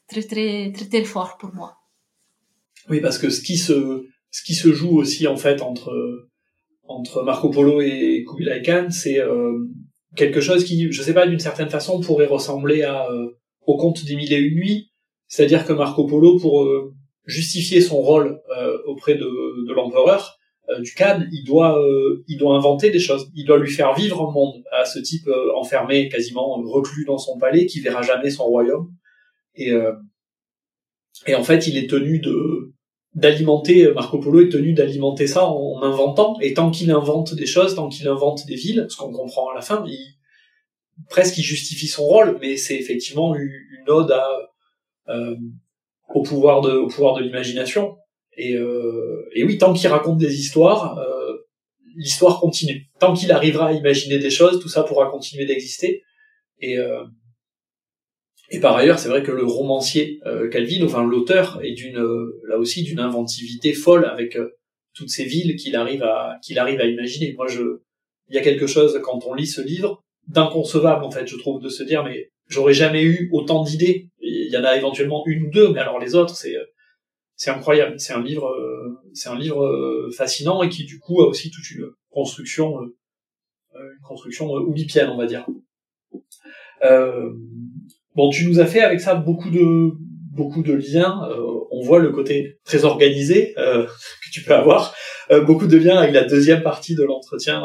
très, 0.08 0.22
très, 0.22 0.70
très, 0.74 0.86
très 0.86 1.04
fort 1.04 1.38
pour 1.38 1.54
moi. 1.54 1.83
Oui, 2.88 3.00
parce 3.00 3.18
que 3.18 3.30
ce 3.30 3.40
qui 3.40 3.56
se, 3.56 4.04
ce 4.30 4.42
qui 4.44 4.54
se 4.54 4.72
joue 4.72 4.98
aussi, 4.98 5.26
en 5.26 5.36
fait, 5.36 5.62
entre, 5.62 5.92
entre 6.86 7.22
Marco 7.22 7.50
Polo 7.50 7.80
et 7.80 8.24
Kublai 8.28 8.62
Khan, 8.62 8.88
c'est, 8.90 9.20
euh, 9.20 9.52
quelque 10.16 10.40
chose 10.40 10.64
qui, 10.64 10.90
je 10.92 11.02
sais 11.02 11.14
pas, 11.14 11.26
d'une 11.26 11.38
certaine 11.38 11.70
façon 11.70 12.00
pourrait 12.00 12.26
ressembler 12.26 12.82
à 12.82 13.10
euh, 13.10 13.30
au 13.66 13.76
conte 13.76 14.04
des 14.04 14.16
mille 14.16 14.32
et 14.32 14.38
une 14.38 14.56
nuits, 14.56 14.90
c'est-à-dire 15.26 15.64
que 15.64 15.72
Marco 15.72 16.06
Polo, 16.06 16.38
pour 16.38 16.64
euh, 16.64 16.92
justifier 17.24 17.80
son 17.80 17.96
rôle 17.96 18.40
euh, 18.56 18.78
auprès 18.86 19.14
de, 19.14 19.66
de 19.66 19.72
l'empereur 19.72 20.36
euh, 20.68 20.80
du 20.80 20.92
Khan, 20.94 21.22
il 21.32 21.44
doit, 21.44 21.78
il 22.28 22.38
doit 22.38 22.56
inventer 22.56 22.90
des 22.90 23.00
choses, 23.00 23.30
il 23.34 23.44
doit 23.44 23.58
lui 23.58 23.70
faire 23.70 23.94
vivre 23.94 24.20
un 24.22 24.32
monde 24.32 24.62
à 24.72 24.84
ce 24.84 24.98
type 24.98 25.28
enfermé, 25.56 26.08
quasiment 26.08 26.62
reclus 26.62 27.04
dans 27.04 27.18
son 27.18 27.38
palais, 27.38 27.66
qui 27.66 27.80
verra 27.80 28.02
jamais 28.02 28.30
son 28.30 28.44
royaume. 28.44 28.88
Et, 29.56 29.72
et 31.26 31.34
en 31.34 31.44
fait, 31.44 31.66
il 31.66 31.76
est 31.76 31.88
tenu 31.88 32.18
de 32.18 32.73
d'alimenter 33.14 33.92
Marco 33.92 34.18
Polo 34.18 34.40
est 34.40 34.48
tenu 34.48 34.72
d'alimenter 34.72 35.26
ça 35.26 35.46
en, 35.46 35.82
inventant. 35.82 36.36
Et 36.40 36.54
tant 36.54 36.70
qu'il 36.70 36.90
invente 36.90 37.34
des 37.34 37.46
choses 37.46 37.74
tant 37.74 37.88
qu'il 37.88 38.08
invente 38.08 38.46
des 38.46 38.56
villes 38.56 38.86
ce 38.88 38.96
qu'on 38.96 39.12
comprend 39.12 39.50
à 39.50 39.54
la 39.54 39.60
fin 39.60 39.84
il 39.86 40.16
presque 41.08 41.38
il 41.38 41.42
justifie 41.42 41.86
son 41.86 42.04
rôle 42.04 42.38
mais 42.40 42.56
c'est 42.56 42.76
effectivement 42.76 43.34
une 43.34 43.88
ode 43.88 44.12
à 44.12 44.26
euh, 45.08 45.36
au 46.14 46.22
pouvoir 46.22 46.60
de 46.60 46.72
au 46.72 46.88
pouvoir 46.88 47.14
de 47.14 47.22
l'imagination. 47.22 47.96
Et, 48.36 48.54
euh, 48.54 49.28
oui 49.36 49.58
tant 49.58 49.72
qu'il 49.72 49.88
raconte 49.88 50.18
des 50.18 50.40
histoires 50.40 50.98
euh, 50.98 51.36
l'histoire 51.96 52.40
continue. 52.40 52.90
Tant 52.98 53.14
qu'il 53.14 53.30
arrivera 53.30 53.68
à 53.68 53.72
imaginer 53.72 54.18
des 54.18 54.30
choses 54.30 54.60
tout 54.60 54.68
ça 54.68 54.82
pourra 54.82 55.10
continuer 55.10 55.46
d'exister. 55.46 56.02
Et 56.60 56.78
euh, 56.78 57.04
et 58.50 58.60
par 58.60 58.76
ailleurs, 58.76 58.98
c'est 58.98 59.08
vrai 59.08 59.22
que 59.22 59.32
le 59.32 59.44
romancier 59.44 60.20
euh, 60.26 60.48
Calvin, 60.48 60.84
enfin 60.84 61.04
l'auteur, 61.04 61.60
est 61.62 61.72
d'une 61.72 61.98
euh, 61.98 62.40
là 62.46 62.58
aussi 62.58 62.82
d'une 62.82 63.00
inventivité 63.00 63.72
folle 63.72 64.04
avec 64.04 64.36
euh, 64.36 64.50
toutes 64.94 65.10
ces 65.10 65.24
villes 65.24 65.56
qu'il 65.56 65.76
arrive 65.76 66.02
à 66.02 66.38
qu'il 66.42 66.58
arrive 66.58 66.80
à 66.80 66.84
imaginer. 66.84 67.32
Moi, 67.34 67.46
je 67.46 67.80
il 68.28 68.34
y 68.34 68.38
a 68.38 68.42
quelque 68.42 68.66
chose 68.66 69.00
quand 69.02 69.24
on 69.26 69.34
lit 69.34 69.46
ce 69.46 69.60
livre 69.60 70.02
d'inconcevable 70.28 71.04
en 71.04 71.10
fait, 71.10 71.26
je 71.26 71.36
trouve, 71.36 71.60
de 71.60 71.68
se 71.68 71.82
dire 71.82 72.04
mais 72.04 72.30
j'aurais 72.48 72.74
jamais 72.74 73.02
eu 73.02 73.30
autant 73.32 73.62
d'idées. 73.62 74.08
Il 74.20 74.50
y 74.50 74.56
en 74.56 74.64
a 74.64 74.76
éventuellement 74.76 75.24
une 75.26 75.44
ou 75.44 75.50
deux, 75.50 75.72
mais 75.72 75.80
alors 75.80 75.98
les 75.98 76.14
autres, 76.14 76.36
c'est 76.36 76.56
c'est 77.36 77.50
incroyable. 77.50 77.98
C'est 77.98 78.12
un 78.12 78.22
livre 78.22 78.54
c'est 79.14 79.30
un 79.30 79.38
livre 79.38 80.10
fascinant 80.16 80.62
et 80.62 80.68
qui 80.68 80.84
du 80.84 80.98
coup 80.98 81.22
a 81.22 81.26
aussi 81.26 81.50
toute 81.50 81.70
une 81.70 81.90
construction 82.10 82.78
une 83.74 84.02
construction 84.06 84.50
oulipienne, 84.50 85.08
on 85.08 85.16
va 85.16 85.26
dire. 85.26 85.46
Euh, 86.82 87.32
Bon, 88.14 88.30
tu 88.30 88.46
nous 88.46 88.60
as 88.60 88.66
fait 88.66 88.80
avec 88.80 89.00
ça 89.00 89.16
beaucoup 89.16 89.50
de 89.50 89.90
beaucoup 90.34 90.62
de 90.62 90.72
liens. 90.72 91.28
Euh, 91.30 91.40
on 91.70 91.82
voit 91.82 91.98
le 91.98 92.10
côté 92.10 92.58
très 92.64 92.84
organisé 92.84 93.54
euh, 93.58 93.86
que 94.24 94.30
tu 94.32 94.42
peux 94.42 94.54
avoir. 94.54 94.94
Euh, 95.30 95.40
beaucoup 95.40 95.66
de 95.66 95.76
liens 95.76 95.96
avec 95.96 96.14
la 96.14 96.24
deuxième 96.24 96.62
partie 96.62 96.94
de 96.94 97.02
l'entretien 97.02 97.62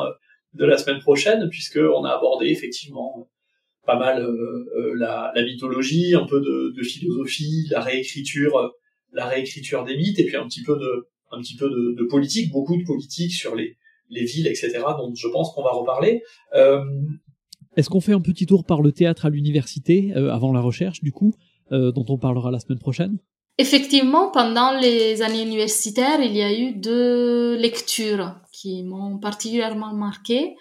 de 0.53 0.65
la 0.65 0.77
semaine 0.77 0.99
prochaine, 0.99 1.49
puisque 1.49 1.77
on 1.77 2.03
a 2.03 2.11
abordé 2.11 2.47
effectivement 2.47 3.29
pas 3.85 3.97
mal 3.97 4.27
la, 4.95 5.31
la, 5.35 5.43
mythologie, 5.43 6.15
un 6.15 6.25
peu 6.25 6.39
de, 6.39 6.73
de, 6.75 6.83
philosophie, 6.83 7.67
la 7.71 7.81
réécriture, 7.81 8.73
la 9.13 9.25
réécriture 9.27 9.83
des 9.83 9.95
mythes, 9.97 10.19
et 10.19 10.25
puis 10.25 10.35
un 10.35 10.47
petit 10.47 10.63
peu 10.63 10.75
de 10.75 11.07
un 11.31 11.39
petit 11.41 11.55
peu 11.55 11.69
de, 11.69 11.95
de 11.95 12.03
politique, 12.07 12.51
beaucoup 12.51 12.77
de 12.77 12.83
politique 12.85 13.31
sur 13.31 13.55
les 13.55 13.77
les 14.09 14.23
villes, 14.23 14.47
etc. 14.47 14.79
dont 14.97 15.13
je 15.13 15.27
pense 15.27 15.53
qu'on 15.53 15.63
va 15.63 15.71
reparler. 15.71 16.23
Est-ce 17.77 17.89
qu'on 17.89 18.01
fait 18.01 18.13
un 18.13 18.21
petit 18.21 18.45
tour 18.45 18.65
par 18.65 18.81
le 18.81 18.91
théâtre 18.91 19.25
à 19.25 19.29
l'université 19.29 20.11
euh, 20.15 20.33
avant 20.33 20.51
la 20.51 20.61
recherche, 20.61 21.01
du 21.01 21.11
coup, 21.11 21.33
euh, 21.71 21.91
dont 21.91 22.05
on 22.09 22.17
parlera 22.17 22.51
la 22.51 22.59
semaine 22.59 22.79
prochaine? 22.79 23.17
Effectivement, 23.57 24.31
pendant 24.31 24.71
les 24.71 25.21
années 25.21 25.43
universitaires, 25.43 26.21
il 26.21 26.35
y 26.35 26.41
a 26.41 26.57
eu 26.57 26.73
deux 26.73 27.55
lectures 27.57 28.35
qui 28.51 28.83
m'ont 28.83 29.17
particulièrement 29.19 29.93
marqué 29.93 30.55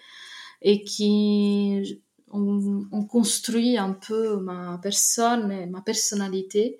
et 0.62 0.82
qui 0.82 2.02
ont, 2.30 3.06
construit 3.08 3.78
un 3.78 3.92
peu 3.92 4.36
ma 4.40 4.78
personne 4.82 5.50
et 5.50 5.66
ma 5.66 5.80
personnalité. 5.80 6.76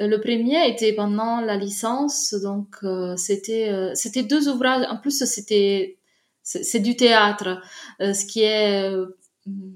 Euh, 0.00 0.08
le 0.08 0.20
premier 0.20 0.68
était 0.68 0.94
pendant 0.94 1.40
la 1.40 1.56
licence, 1.56 2.34
donc 2.34 2.76
c'était 3.16 3.92
c'était 3.94 4.24
deux 4.24 4.48
ouvrages. 4.48 4.86
En 4.90 4.96
plus, 4.96 5.24
c'était 5.24 5.98
c'est 6.42 6.80
du 6.80 6.96
théâtre, 6.96 7.60
ce 8.00 8.24
qui 8.24 8.40
est 8.40 8.90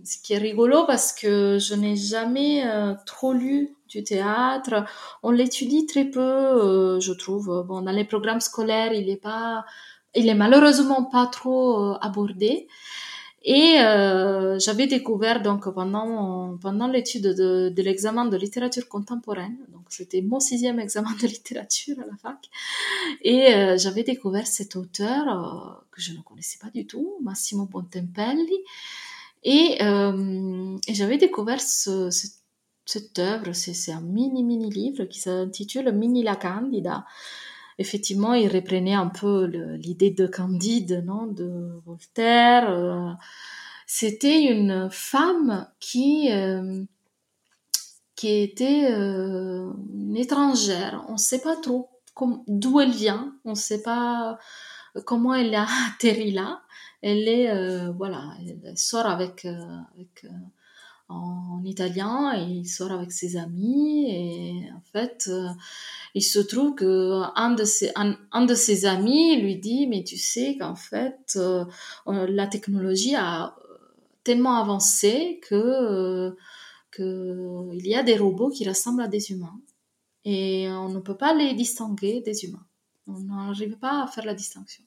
ce 0.05 0.19
qui 0.23 0.35
est 0.35 0.39
rigolo 0.39 0.85
parce 0.87 1.13
que 1.13 1.59
je 1.59 1.75
n'ai 1.75 1.97
jamais 1.97 2.67
euh, 2.67 2.95
trop 3.07 3.33
lu 3.33 3.75
du 3.89 4.03
théâtre. 4.05 4.85
On 5.23 5.31
l'étudie 5.31 5.87
très 5.87 6.05
peu, 6.05 6.21
euh, 6.21 7.01
je 7.01 7.13
trouve. 7.13 7.65
Bon, 7.67 7.81
dans 7.83 7.93
les 7.93 8.05
programmes 8.05 8.41
scolaires, 8.41 8.93
il 8.93 9.09
est 9.09 9.17
pas, 9.17 9.65
il 10.15 10.29
est 10.29 10.35
malheureusement 10.35 11.05
pas 11.05 11.27
trop 11.27 11.79
euh, 11.79 11.99
abordé. 12.01 12.69
Et 13.47 13.77
j'avais 14.59 14.87
découvert 14.87 15.43
donc 15.43 15.69
pendant 15.75 16.57
pendant 16.63 16.89
l'étude 16.89 17.25
de, 17.25 17.69
de 17.69 17.83
l'examen 17.83 18.25
de 18.25 18.39
littérature 18.39 18.89
contemporaine, 18.89 19.59
donc 19.69 19.83
c'était 19.91 20.23
mon 20.23 20.41
sixième 20.41 20.81
examen 20.81 21.13
de 21.21 21.27
littérature 21.27 21.97
à 22.01 22.07
la 22.07 22.17
fac, 22.17 22.49
et 23.21 23.77
j'avais 23.77 24.03
découvert 24.03 24.47
cet 24.47 24.77
auteur 24.77 25.85
que 25.93 26.01
je 26.01 26.15
ne 26.15 26.23
connaissais 26.23 26.59
pas 26.59 26.71
du 26.71 26.87
tout, 26.87 27.17
Massimo 27.23 27.67
Bontempelli, 27.67 28.61
et, 29.45 29.83
euh, 29.83 30.77
j'avais 30.89 31.19
découvert 31.19 31.61
ce, 31.61 32.11
cette 32.87 33.19
œuvre, 33.19 33.53
c'est 33.53 33.93
un 33.93 34.01
mini 34.01 34.43
mini 34.43 34.71
livre 34.71 35.05
qui 35.05 35.21
s'intitule 35.21 35.93
Mini 35.93 36.23
la 36.23 36.37
Candida. 36.37 37.05
Effectivement, 37.79 38.35
il 38.35 38.49
reprenait 38.49 38.95
un 38.95 39.09
peu 39.09 39.47
l'idée 39.77 40.11
de 40.11 40.27
Candide, 40.27 41.03
non, 41.05 41.27
de 41.27 41.81
Voltaire. 41.85 42.71
Euh. 42.71 43.11
C'était 43.87 44.45
une 44.45 44.89
femme 44.91 45.69
qui 45.81 46.33
euh, 46.33 46.85
qui 48.17 48.29
était 48.29 48.91
une 48.93 50.17
étrangère. 50.17 51.05
On 51.09 51.15
ne 51.15 51.19
sait 51.19 51.41
pas 51.41 51.57
trop 51.57 51.91
d'où 52.47 52.81
elle 52.81 52.93
vient. 52.93 53.35
On 53.45 53.51
ne 53.51 53.57
sait 53.57 53.83
pas 53.83 54.39
comment 55.03 55.35
elle 55.35 55.55
a 55.55 55.67
atterri 55.89 56.31
là. 56.31 56.63
Elle 57.03 57.29
est 57.29 57.51
euh, 57.51 57.91
voilà, 57.93 58.33
elle 58.41 58.79
sort 58.79 59.07
avec, 59.07 59.45
euh, 59.45 59.79
avec 59.95 60.25
euh, 60.25 60.29
en, 61.09 61.63
italien 61.65 62.33
et 62.35 62.45
il 62.45 62.67
sort 62.67 62.93
avec 62.93 63.13
ses 63.13 63.37
amis 63.37 64.11
et 64.11 64.73
en 64.73 64.81
fait 64.93 65.31
il 66.15 66.23
se 66.23 66.39
trouve 66.39 66.75
que 66.75 67.23
un 67.37 67.51
de 67.51 67.65
ses 67.65 67.93
un, 67.95 68.45
de 68.47 68.55
ses 68.55 68.87
amis 68.87 69.41
lui 69.41 69.57
dit 69.57 69.87
mais 69.87 70.03
tu 70.03 70.17
sais 70.17 70.57
qu'en 70.59 70.75
fait 70.75 71.39
la 72.07 72.47
technologie 72.47 73.15
a 73.17 73.55
tellement 74.25 74.57
avancé 74.57 75.41
que 75.47 76.35
que 76.91 77.69
il 77.75 77.87
y 77.87 77.95
a 77.95 78.03
des 78.03 78.17
robots 78.17 78.51
qui 78.51 78.67
ressemblent 78.67 79.03
à 79.03 79.09
des 79.09 79.31
humains 79.31 79.61
et 80.25 80.69
on 80.71 80.89
ne 80.89 81.01
peut 81.01 81.17
pas 81.17 81.35
les 81.35 81.55
distinguer 81.55 82.23
des 82.23 82.45
humains 82.45 82.67
on 83.07 83.21
n'arrive 83.21 83.77
pas 83.79 84.03
à 84.03 84.07
faire 84.07 84.25
la 84.25 84.35
distinction 84.35 84.85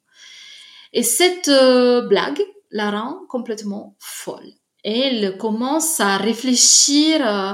et 0.94 1.04
cette 1.04 1.48
euh, 1.48 2.02
blague 2.02 2.42
la 2.72 2.92
rend 2.92 3.20
complètement 3.28 3.96
folle. 4.00 4.52
Elle 4.84 5.38
commence 5.38 6.00
à 6.00 6.18
réfléchir 6.18 7.26
euh, 7.26 7.54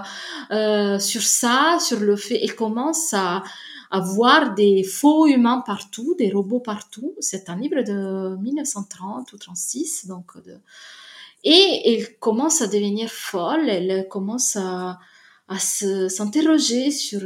euh, 0.51 0.99
sur 0.99 1.21
ça, 1.21 1.77
sur 1.79 1.99
le 1.99 2.15
fait, 2.15 2.39
elle 2.43 2.55
commence 2.55 3.13
à, 3.13 3.43
à 3.89 3.99
voir 3.99 4.53
des 4.53 4.83
faux 4.83 5.25
humains 5.27 5.63
partout, 5.65 6.15
des 6.17 6.31
robots 6.31 6.59
partout. 6.59 7.15
C'est 7.19 7.49
un 7.49 7.57
livre 7.57 7.81
de 7.81 8.35
1930 8.41 9.33
ou 9.33 9.37
36, 9.37 10.07
donc 10.07 10.37
de... 10.43 10.57
et 11.43 11.93
elle 11.93 12.17
commence 12.19 12.61
à 12.61 12.67
devenir 12.67 13.09
folle. 13.09 13.67
Elle 13.67 14.07
commence 14.09 14.55
à, 14.57 14.99
à 15.47 15.57
s'interroger 15.57 16.91
sur, 16.91 17.21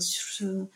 sur 0.00 0.66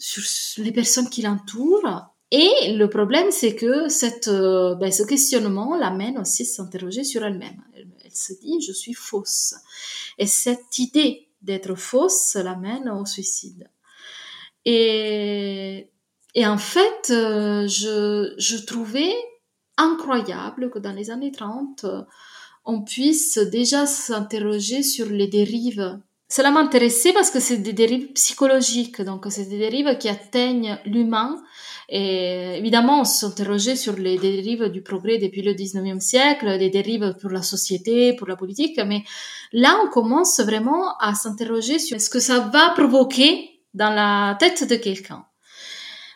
sur 0.00 0.64
les 0.64 0.72
personnes 0.72 1.08
qui 1.08 1.22
l'entourent 1.22 2.10
et 2.30 2.74
le 2.74 2.88
problème, 2.88 3.30
c'est 3.30 3.56
que 3.56 3.88
cette, 3.88 4.28
euh, 4.28 4.76
ben, 4.76 4.92
ce 4.92 5.02
questionnement 5.02 5.76
l'amène 5.76 6.18
aussi 6.18 6.42
à 6.42 6.46
s'interroger 6.46 7.02
sur 7.02 7.24
elle-même. 7.24 7.60
Elle, 7.74 7.88
se 8.12 8.32
dit, 8.40 8.60
je 8.60 8.72
suis 8.72 8.94
fausse. 8.94 9.54
Et 10.18 10.26
cette 10.26 10.78
idée 10.78 11.28
d'être 11.42 11.74
fausse 11.74 12.34
l'amène 12.34 12.88
au 12.88 13.04
suicide. 13.04 13.68
Et, 14.64 15.90
et 16.34 16.46
en 16.46 16.58
fait, 16.58 17.10
euh, 17.10 17.66
je, 17.66 18.34
je 18.36 18.56
trouvais 18.58 19.12
incroyable 19.76 20.70
que 20.70 20.78
dans 20.78 20.92
les 20.92 21.10
années 21.10 21.32
30, 21.32 21.86
on 22.64 22.82
puisse 22.82 23.38
déjà 23.38 23.86
s'interroger 23.86 24.82
sur 24.82 25.06
les 25.06 25.28
dérives. 25.28 25.98
Cela 26.30 26.50
m'intéressait 26.50 27.12
parce 27.12 27.30
que 27.30 27.40
c'est 27.40 27.58
des 27.58 27.72
dérives 27.72 28.12
psychologiques, 28.12 29.02
donc 29.02 29.26
c'est 29.30 29.48
des 29.48 29.58
dérives 29.58 29.98
qui 29.98 30.08
atteignent 30.08 30.78
l'humain 30.86 31.42
et 31.92 32.56
évidemment, 32.56 33.00
on 33.00 33.04
s'interrogeait 33.04 33.74
sur 33.74 33.96
les 33.96 34.16
dérives 34.16 34.68
du 34.68 34.80
progrès 34.80 35.18
depuis 35.18 35.42
le 35.42 35.54
19e 35.54 35.98
siècle, 35.98 36.46
les 36.46 36.70
dérives 36.70 37.16
pour 37.20 37.30
la 37.30 37.42
société, 37.42 38.14
pour 38.14 38.28
la 38.28 38.36
politique, 38.36 38.80
mais 38.86 39.02
là, 39.52 39.76
on 39.84 39.90
commence 39.90 40.38
vraiment 40.38 40.96
à 40.98 41.14
s'interroger 41.14 41.80
sur 41.80 42.00
ce 42.00 42.08
que 42.08 42.20
ça 42.20 42.38
va 42.38 42.70
provoquer 42.76 43.50
dans 43.74 43.90
la 43.90 44.36
tête 44.38 44.68
de 44.68 44.76
quelqu'un. 44.76 45.24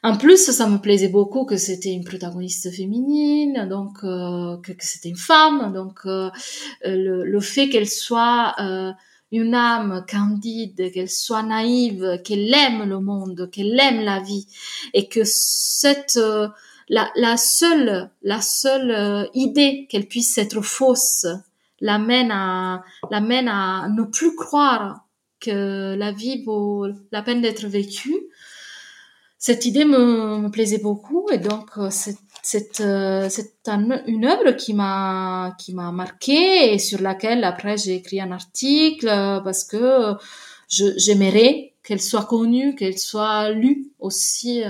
En 0.04 0.16
plus, 0.16 0.36
ça 0.36 0.68
me 0.68 0.78
plaisait 0.78 1.08
beaucoup 1.08 1.44
que 1.44 1.56
c'était 1.56 1.92
une 1.92 2.04
protagoniste 2.04 2.70
féminine, 2.70 3.66
donc 3.68 4.04
euh, 4.04 4.58
que, 4.58 4.72
c'était 4.78 5.08
une 5.08 5.16
femme, 5.16 5.72
donc 5.72 6.00
euh, 6.06 6.30
le, 6.84 7.24
le, 7.24 7.40
fait 7.40 7.68
qu'elle 7.68 7.88
soit 7.88 8.54
euh, 8.60 8.92
une 9.34 9.54
âme 9.54 10.04
candide, 10.08 10.92
qu'elle 10.92 11.10
soit 11.10 11.42
naïve, 11.42 12.20
qu'elle 12.24 12.52
aime 12.54 12.88
le 12.88 13.00
monde, 13.00 13.50
qu'elle 13.50 13.78
aime 13.80 14.02
la 14.02 14.20
vie, 14.20 14.46
et 14.92 15.08
que 15.08 15.20
cette 15.24 16.16
euh, 16.16 16.48
la, 16.88 17.10
la, 17.16 17.36
seule 17.36 18.10
la 18.22 18.40
seule 18.40 18.90
euh, 18.90 19.26
idée 19.34 19.86
qu'elle 19.90 20.06
puisse 20.06 20.38
être 20.38 20.60
fausse 20.60 21.26
l'amène 21.80 22.30
à 22.30 22.84
l'amène 23.10 23.48
à 23.48 23.88
ne 23.88 24.04
plus 24.04 24.36
croire 24.36 25.06
que 25.40 25.94
la 25.96 26.12
vie 26.12 26.44
vaut 26.44 26.86
la 27.10 27.22
peine 27.22 27.42
d'être 27.42 27.66
vécue, 27.66 28.16
cette 29.36 29.66
idée 29.66 29.84
me, 29.84 30.38
me, 30.38 30.50
plaisait 30.50 30.78
beaucoup 30.78 31.26
et 31.30 31.38
donc 31.38 31.70
c'est 31.90 32.16
c'est 32.46 32.80
une 32.80 34.24
œuvre 34.26 34.52
qui 34.52 34.74
m'a 34.74 35.56
qui 35.58 35.74
m'a 35.74 35.92
marqué 35.92 36.74
et 36.74 36.78
sur 36.78 37.00
laquelle 37.00 37.44
après 37.44 37.76
j'ai 37.76 37.94
écrit 37.96 38.20
un 38.20 38.32
article 38.32 39.06
parce 39.44 39.64
que 39.64 40.14
j'aimerais 40.68 41.74
qu'elle 41.82 42.00
soit 42.00 42.24
connue, 42.24 42.74
qu'elle 42.74 42.98
soit 42.98 43.50
lue 43.50 43.90
aussi, 43.98 44.62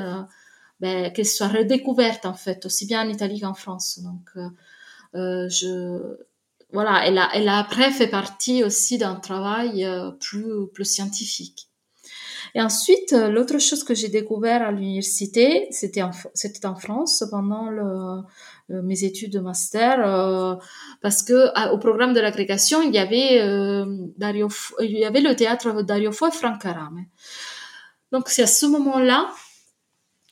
ben, 0.81 1.13
qu'elle 1.13 1.27
soit 1.27 1.49
redécouverte 1.49 2.27
en 2.27 2.35
fait 2.35 2.65
aussi 2.67 2.87
bien 2.87 3.07
en 3.07 3.09
Italie 3.09 3.41
qu'en 3.41 3.55
France. 3.55 4.01
Donc 4.01 4.31
euh, 5.15 5.49
je 5.49 6.17
voilà, 6.73 7.07
elle 7.07 7.19
a, 7.19 7.31
elle 7.35 7.49
a 7.49 7.59
après 7.59 7.93
fait 7.93 8.09
partie 8.09 8.65
aussi 8.65 8.99
d'un 8.99 9.15
travail 9.15 9.85
euh, 9.85 10.11
plus, 10.11 10.67
plus 10.73 10.85
scientifique. 10.85 11.69
Et 12.55 12.63
ensuite, 12.63 13.13
euh, 13.13 13.31
l'autre 13.31 13.59
chose 13.59 13.83
que 13.83 13.95
j'ai 13.95 14.09
découvert 14.09 14.63
à 14.63 14.71
l'université, 14.71 15.67
c'était 15.71 16.03
en, 16.03 16.13
France 16.77 17.25
pendant 17.31 17.69
le, 17.69 18.83
mes 18.83 19.05
études 19.05 19.33
de 19.33 19.41
master, 19.41 20.59
parce 21.03 21.23
que 21.23 21.73
au 21.73 21.79
programme 21.79 22.15
de 22.15 22.21
l'agrégation, 22.21 22.83
il 22.83 22.95
y 22.95 22.99
avait 22.99 23.41
le 23.41 25.33
théâtre 25.35 25.83
Dario 25.83 26.13
Fo 26.13 26.29
et 26.29 26.31
Franck 26.31 26.63
Carame. 26.63 27.05
Donc 28.13 28.29
c'est 28.29 28.45
à 28.45 28.47
ce 28.47 28.67
moment-là 28.67 29.29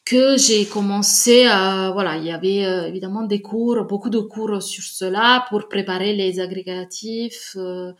que 0.04 0.36
j'ai 0.36 0.66
commencé 0.66 1.46
à 1.46 1.90
voilà 1.92 2.16
il 2.16 2.24
y 2.24 2.30
avait 2.30 2.64
euh, 2.64 2.86
évidemment 2.86 3.22
des 3.22 3.40
cours 3.40 3.84
beaucoup 3.84 4.10
de 4.10 4.18
cours 4.18 4.62
sur 4.62 4.84
cela 4.84 5.44
pour 5.48 5.68
préparer 5.68 6.12
les 6.14 6.40
agrégatifs 6.40 7.56
euh, 7.56 7.92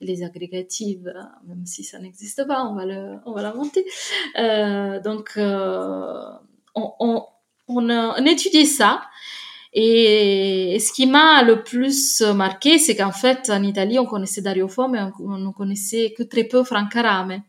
les 0.00 0.22
agrégatives 0.22 1.12
même 1.46 1.66
si 1.66 1.84
ça 1.84 1.98
n'existe 1.98 2.46
pas 2.46 2.64
on 2.64 2.74
va 2.74 2.84
le 2.86 3.16
on 3.26 3.32
va 3.32 3.42
l'inventer. 3.42 3.84
Euh, 4.38 5.00
donc 5.00 5.32
euh, 5.36 6.22
on, 6.74 6.92
on, 7.00 7.24
on, 7.68 8.24
étudiait 8.24 8.64
ça 8.64 9.02
et 9.72 10.78
ce 10.80 10.92
qui 10.92 11.06
m'a 11.06 11.42
le 11.42 11.62
plus 11.62 12.22
marqué, 12.22 12.78
c'est 12.78 12.96
qu'en 12.96 13.12
fait, 13.12 13.50
en 13.50 13.62
Italie, 13.62 13.98
on 13.98 14.06
connaissait 14.06 14.40
Dario 14.40 14.68
Fo, 14.68 14.88
mais 14.88 15.00
on 15.20 15.38
ne 15.38 15.52
connaissait 15.52 16.14
que 16.16 16.22
très 16.22 16.44
peu 16.44 16.64
Franck 16.64 16.96
Arame. 16.96 17.42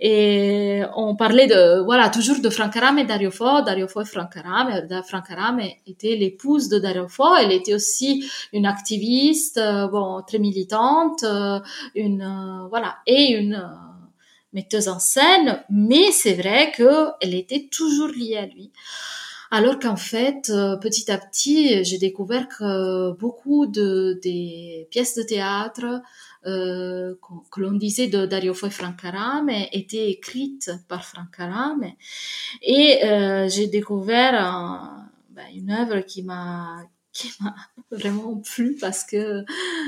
Et 0.00 0.82
on 0.94 1.16
parlait 1.16 1.46
de, 1.46 1.82
voilà, 1.84 2.08
toujours 2.10 2.40
de 2.40 2.50
Franck 2.50 2.76
Arame 2.76 2.98
et 2.98 3.04
Dario 3.04 3.30
Fo, 3.30 3.62
Dario 3.62 3.88
Fo 3.88 4.02
et 4.02 4.04
Franck 4.04 4.36
Arame. 4.36 4.86
Franck 5.06 5.30
Arame 5.30 5.62
était 5.86 6.16
l'épouse 6.16 6.68
de 6.68 6.78
Dario 6.78 7.08
Fo. 7.08 7.34
Elle 7.36 7.52
était 7.52 7.74
aussi 7.74 8.30
une 8.52 8.66
activiste, 8.66 9.58
euh, 9.58 9.88
bon, 9.88 10.22
très 10.26 10.38
militante, 10.38 11.24
euh, 11.24 11.60
une, 11.94 12.22
euh, 12.22 12.68
voilà, 12.68 12.98
et 13.06 13.32
une 13.32 13.68
metteuse 14.52 14.88
en 14.88 14.98
scène. 14.98 15.64
Mais 15.70 16.12
c'est 16.12 16.34
vrai 16.34 16.72
qu'elle 16.76 17.34
était 17.34 17.68
toujours 17.70 18.08
liée 18.08 18.36
à 18.36 18.46
lui. 18.46 18.70
Alors 19.50 19.78
qu'en 19.78 19.96
fait, 19.96 20.50
euh, 20.50 20.76
petit 20.76 21.10
à 21.10 21.16
petit, 21.16 21.82
j'ai 21.82 21.98
découvert 21.98 22.48
que 22.48 23.12
beaucoup 23.12 23.66
de 23.66 24.18
des 24.22 24.86
pièces 24.90 25.14
de 25.14 25.22
théâtre 25.22 26.02
euh, 26.46 27.14
que 27.50 27.60
l'on 27.60 27.72
disait 27.72 28.08
de 28.08 28.26
Dario 28.26 28.52
Fo 28.52 28.66
et 28.66 28.70
Frank 28.70 29.02
Arame 29.02 29.50
étaient 29.72 30.10
écrites 30.10 30.70
par 30.86 31.04
Frank 31.04 31.34
Arame. 31.38 31.92
Et 32.62 33.04
euh, 33.04 33.48
j'ai 33.48 33.68
découvert 33.68 34.32
ben, 35.30 35.46
une 35.54 35.70
œuvre 35.70 36.00
qui 36.00 36.22
m'a 36.22 36.82
qui 37.12 37.30
m'a 37.40 37.54
vraiment 37.90 38.36
plu 38.36 38.76
parce 38.78 39.02
que 39.02 39.44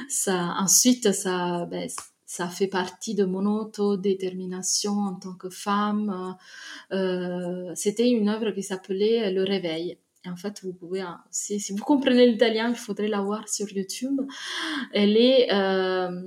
ça 0.08 0.54
ensuite 0.58 1.12
ça 1.12 1.66
ben, 1.70 1.86
ça 2.30 2.48
fait 2.48 2.68
partie 2.68 3.16
de 3.16 3.24
mon 3.24 3.44
autodétermination 3.44 4.92
en 4.92 5.14
tant 5.16 5.34
que 5.34 5.50
femme. 5.50 6.36
Euh, 6.92 7.72
C'était 7.74 8.08
une 8.08 8.28
œuvre 8.28 8.52
qui 8.52 8.62
s'appelait 8.62 9.32
Le 9.32 9.42
Réveil. 9.42 9.98
En 10.24 10.36
fait, 10.36 10.62
vous 10.62 10.72
pouvez, 10.72 11.04
si, 11.32 11.58
si 11.58 11.72
vous 11.72 11.82
comprenez 11.82 12.28
l'italien, 12.28 12.68
il 12.68 12.76
faudrait 12.76 13.08
la 13.08 13.20
voir 13.20 13.48
sur 13.48 13.68
YouTube. 13.72 14.20
Elle 14.92 15.16
est, 15.16 15.52
euh, 15.52 16.22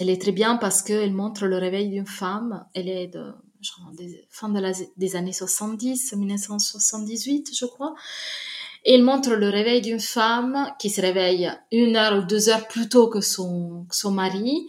elle 0.00 0.10
est 0.10 0.20
très 0.20 0.32
bien 0.32 0.56
parce 0.56 0.82
qu'elle 0.82 1.14
montre 1.14 1.46
le 1.46 1.56
réveil 1.56 1.88
d'une 1.88 2.06
femme. 2.06 2.66
Elle 2.74 2.90
est 2.90 3.06
de 3.06 3.32
genre, 3.62 3.90
fin 4.28 4.52
des 4.98 5.16
années 5.16 5.32
70, 5.32 6.12
1978, 6.12 7.56
je 7.56 7.64
crois. 7.64 7.94
Il 8.84 9.02
montre 9.02 9.30
le 9.34 9.48
réveil 9.48 9.80
d'une 9.80 10.00
femme 10.00 10.72
qui 10.78 10.90
se 10.90 11.00
réveille 11.00 11.50
une 11.72 11.96
heure 11.96 12.18
ou 12.18 12.26
deux 12.26 12.48
heures 12.48 12.68
plus 12.68 12.88
tôt 12.88 13.08
que 13.08 13.20
son, 13.20 13.86
son 13.90 14.10
mari 14.10 14.66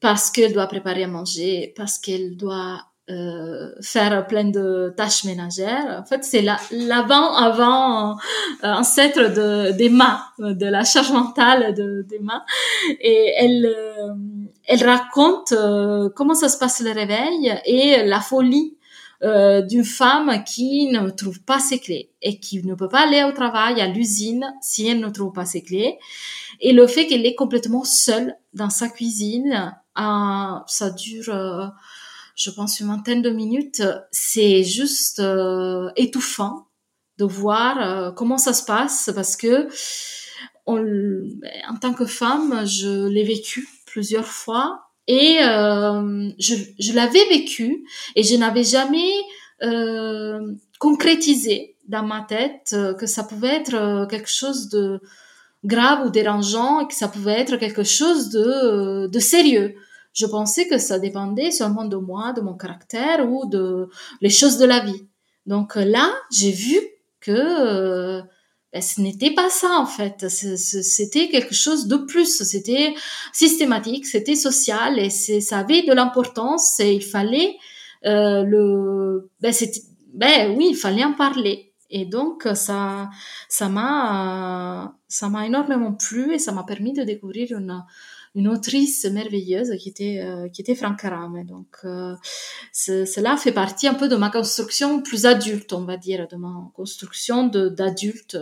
parce 0.00 0.30
qu'elle 0.30 0.52
doit 0.52 0.66
préparer 0.66 1.04
à 1.04 1.08
manger, 1.08 1.72
parce 1.76 1.98
qu'elle 1.98 2.36
doit 2.36 2.80
euh, 3.10 3.70
faire 3.80 4.26
plein 4.26 4.44
de 4.44 4.92
tâches 4.96 5.24
ménagères. 5.24 6.00
En 6.00 6.04
fait, 6.04 6.24
c'est 6.24 6.42
l'avant 6.72 7.34
avant 7.34 8.12
euh, 8.12 8.14
ancêtre 8.62 9.32
de 9.34 9.72
d'Emma, 9.72 10.24
de 10.38 10.66
la 10.66 10.84
charge 10.84 11.12
mentale 11.12 11.74
de 11.74 12.02
d'Emma. 12.08 12.44
Et 13.00 13.32
elle 13.36 13.66
euh, 13.66 14.14
elle 14.66 14.84
raconte 14.84 15.52
euh, 15.52 16.08
comment 16.14 16.34
ça 16.34 16.48
se 16.48 16.58
passe 16.58 16.80
le 16.80 16.92
réveil 16.92 17.52
et 17.66 18.04
la 18.04 18.20
folie 18.20 18.76
euh, 19.22 19.62
d'une 19.62 19.84
femme 19.84 20.42
qui 20.44 20.88
ne 20.88 21.08
trouve 21.10 21.40
pas 21.42 21.60
ses 21.60 21.78
clés 21.78 22.10
et 22.22 22.40
qui 22.40 22.62
ne 22.64 22.74
peut 22.74 22.88
pas 22.88 23.06
aller 23.06 23.22
au 23.22 23.32
travail, 23.32 23.80
à 23.80 23.86
l'usine, 23.86 24.52
si 24.60 24.88
elle 24.88 25.00
ne 25.00 25.10
trouve 25.10 25.32
pas 25.32 25.44
ses 25.44 25.62
clés. 25.62 25.98
Et 26.60 26.72
le 26.72 26.86
fait 26.86 27.06
qu'elle 27.06 27.24
est 27.24 27.34
complètement 27.34 27.84
seule 27.84 28.34
dans 28.52 28.70
sa 28.70 28.88
cuisine, 28.88 29.74
euh, 29.98 30.58
ça 30.66 30.90
dure, 30.90 31.28
euh, 31.28 31.66
je 32.34 32.50
pense, 32.50 32.80
une 32.80 32.88
vingtaine 32.88 33.22
de 33.22 33.30
minutes. 33.30 33.82
C'est 34.10 34.64
juste 34.64 35.22
étouffant 35.96 36.66
de 37.18 37.24
voir 37.24 38.14
comment 38.14 38.38
ça 38.38 38.52
se 38.52 38.64
passe 38.64 39.10
parce 39.14 39.36
que 39.36 39.68
en 40.66 41.76
tant 41.80 41.92
que 41.92 42.06
femme, 42.06 42.66
je 42.66 43.06
l'ai 43.06 43.24
vécu 43.24 43.68
plusieurs 43.86 44.26
fois 44.26 44.91
et 45.08 45.38
euh, 45.42 46.30
je, 46.38 46.54
je 46.78 46.92
l'avais 46.92 47.24
vécu 47.28 47.84
et 48.14 48.22
je 48.22 48.36
n'avais 48.36 48.64
jamais 48.64 49.12
euh, 49.62 50.54
concrétisé 50.78 51.76
dans 51.88 52.02
ma 52.02 52.22
tête 52.22 52.70
euh, 52.72 52.94
que 52.94 53.06
ça 53.06 53.22
pouvait 53.22 53.56
être 53.56 53.74
euh, 53.74 54.06
quelque 54.06 54.30
chose 54.30 54.68
de 54.68 55.00
grave 55.64 56.06
ou 56.06 56.10
dérangeant 56.10 56.80
et 56.80 56.88
que 56.88 56.94
ça 56.94 57.08
pouvait 57.08 57.38
être 57.40 57.56
quelque 57.56 57.84
chose 57.84 58.30
de, 58.30 59.06
de 59.06 59.18
sérieux. 59.18 59.76
Je 60.12 60.26
pensais 60.26 60.66
que 60.66 60.78
ça 60.78 60.98
dépendait 60.98 61.50
seulement 61.50 61.84
de 61.84 61.96
moi, 61.96 62.32
de 62.32 62.40
mon 62.40 62.54
caractère 62.54 63.30
ou 63.30 63.46
de 63.48 63.88
les 64.20 64.30
choses 64.30 64.58
de 64.58 64.66
la 64.66 64.80
vie. 64.80 65.06
Donc 65.46 65.76
là, 65.76 66.12
j'ai 66.32 66.50
vu 66.50 66.78
que 67.20 68.20
ben, 68.72 68.80
ce 68.80 69.00
n'était 69.00 69.34
pas 69.34 69.50
ça 69.50 69.78
en 69.78 69.86
fait. 69.86 70.28
C'était 70.28 71.28
quelque 71.28 71.54
chose 71.54 71.86
de 71.86 71.96
plus. 71.96 72.42
C'était 72.42 72.94
systématique, 73.32 74.06
c'était 74.06 74.34
social 74.34 74.98
et 74.98 75.10
ça 75.10 75.58
avait 75.58 75.82
de 75.82 75.92
l'importance 75.92 76.80
et 76.80 76.94
il 76.94 77.04
fallait 77.04 77.56
euh, 78.06 78.42
le. 78.44 79.30
Ben, 79.40 79.52
ben 80.14 80.54
oui, 80.56 80.68
il 80.70 80.76
fallait 80.76 81.04
en 81.04 81.12
parler. 81.12 81.72
Et 81.90 82.06
donc 82.06 82.48
ça, 82.54 83.10
ça 83.48 83.68
m'a, 83.68 84.96
ça 85.08 85.28
m'a 85.28 85.46
énormément 85.46 85.92
plu 85.92 86.32
et 86.32 86.38
ça 86.38 86.52
m'a 86.52 86.62
permis 86.64 86.94
de 86.94 87.02
découvrir 87.02 87.52
une 87.52 87.84
une 88.34 88.48
autrice 88.48 89.04
merveilleuse 89.04 89.76
qui 89.78 89.90
était 89.90 90.20
euh, 90.24 90.48
qui 90.48 90.62
était 90.62 90.74
Franck 90.74 91.04
Arame. 91.04 91.44
Donc 91.44 91.76
euh, 91.84 92.14
cela 92.72 93.36
fait 93.36 93.52
partie 93.52 93.86
un 93.86 93.94
peu 93.94 94.08
de 94.08 94.16
ma 94.16 94.30
construction 94.30 95.02
plus 95.02 95.26
adulte, 95.26 95.72
on 95.72 95.84
va 95.84 95.96
dire, 95.96 96.26
de 96.28 96.36
ma 96.36 96.70
construction 96.74 97.46
d'adulte, 97.46 98.38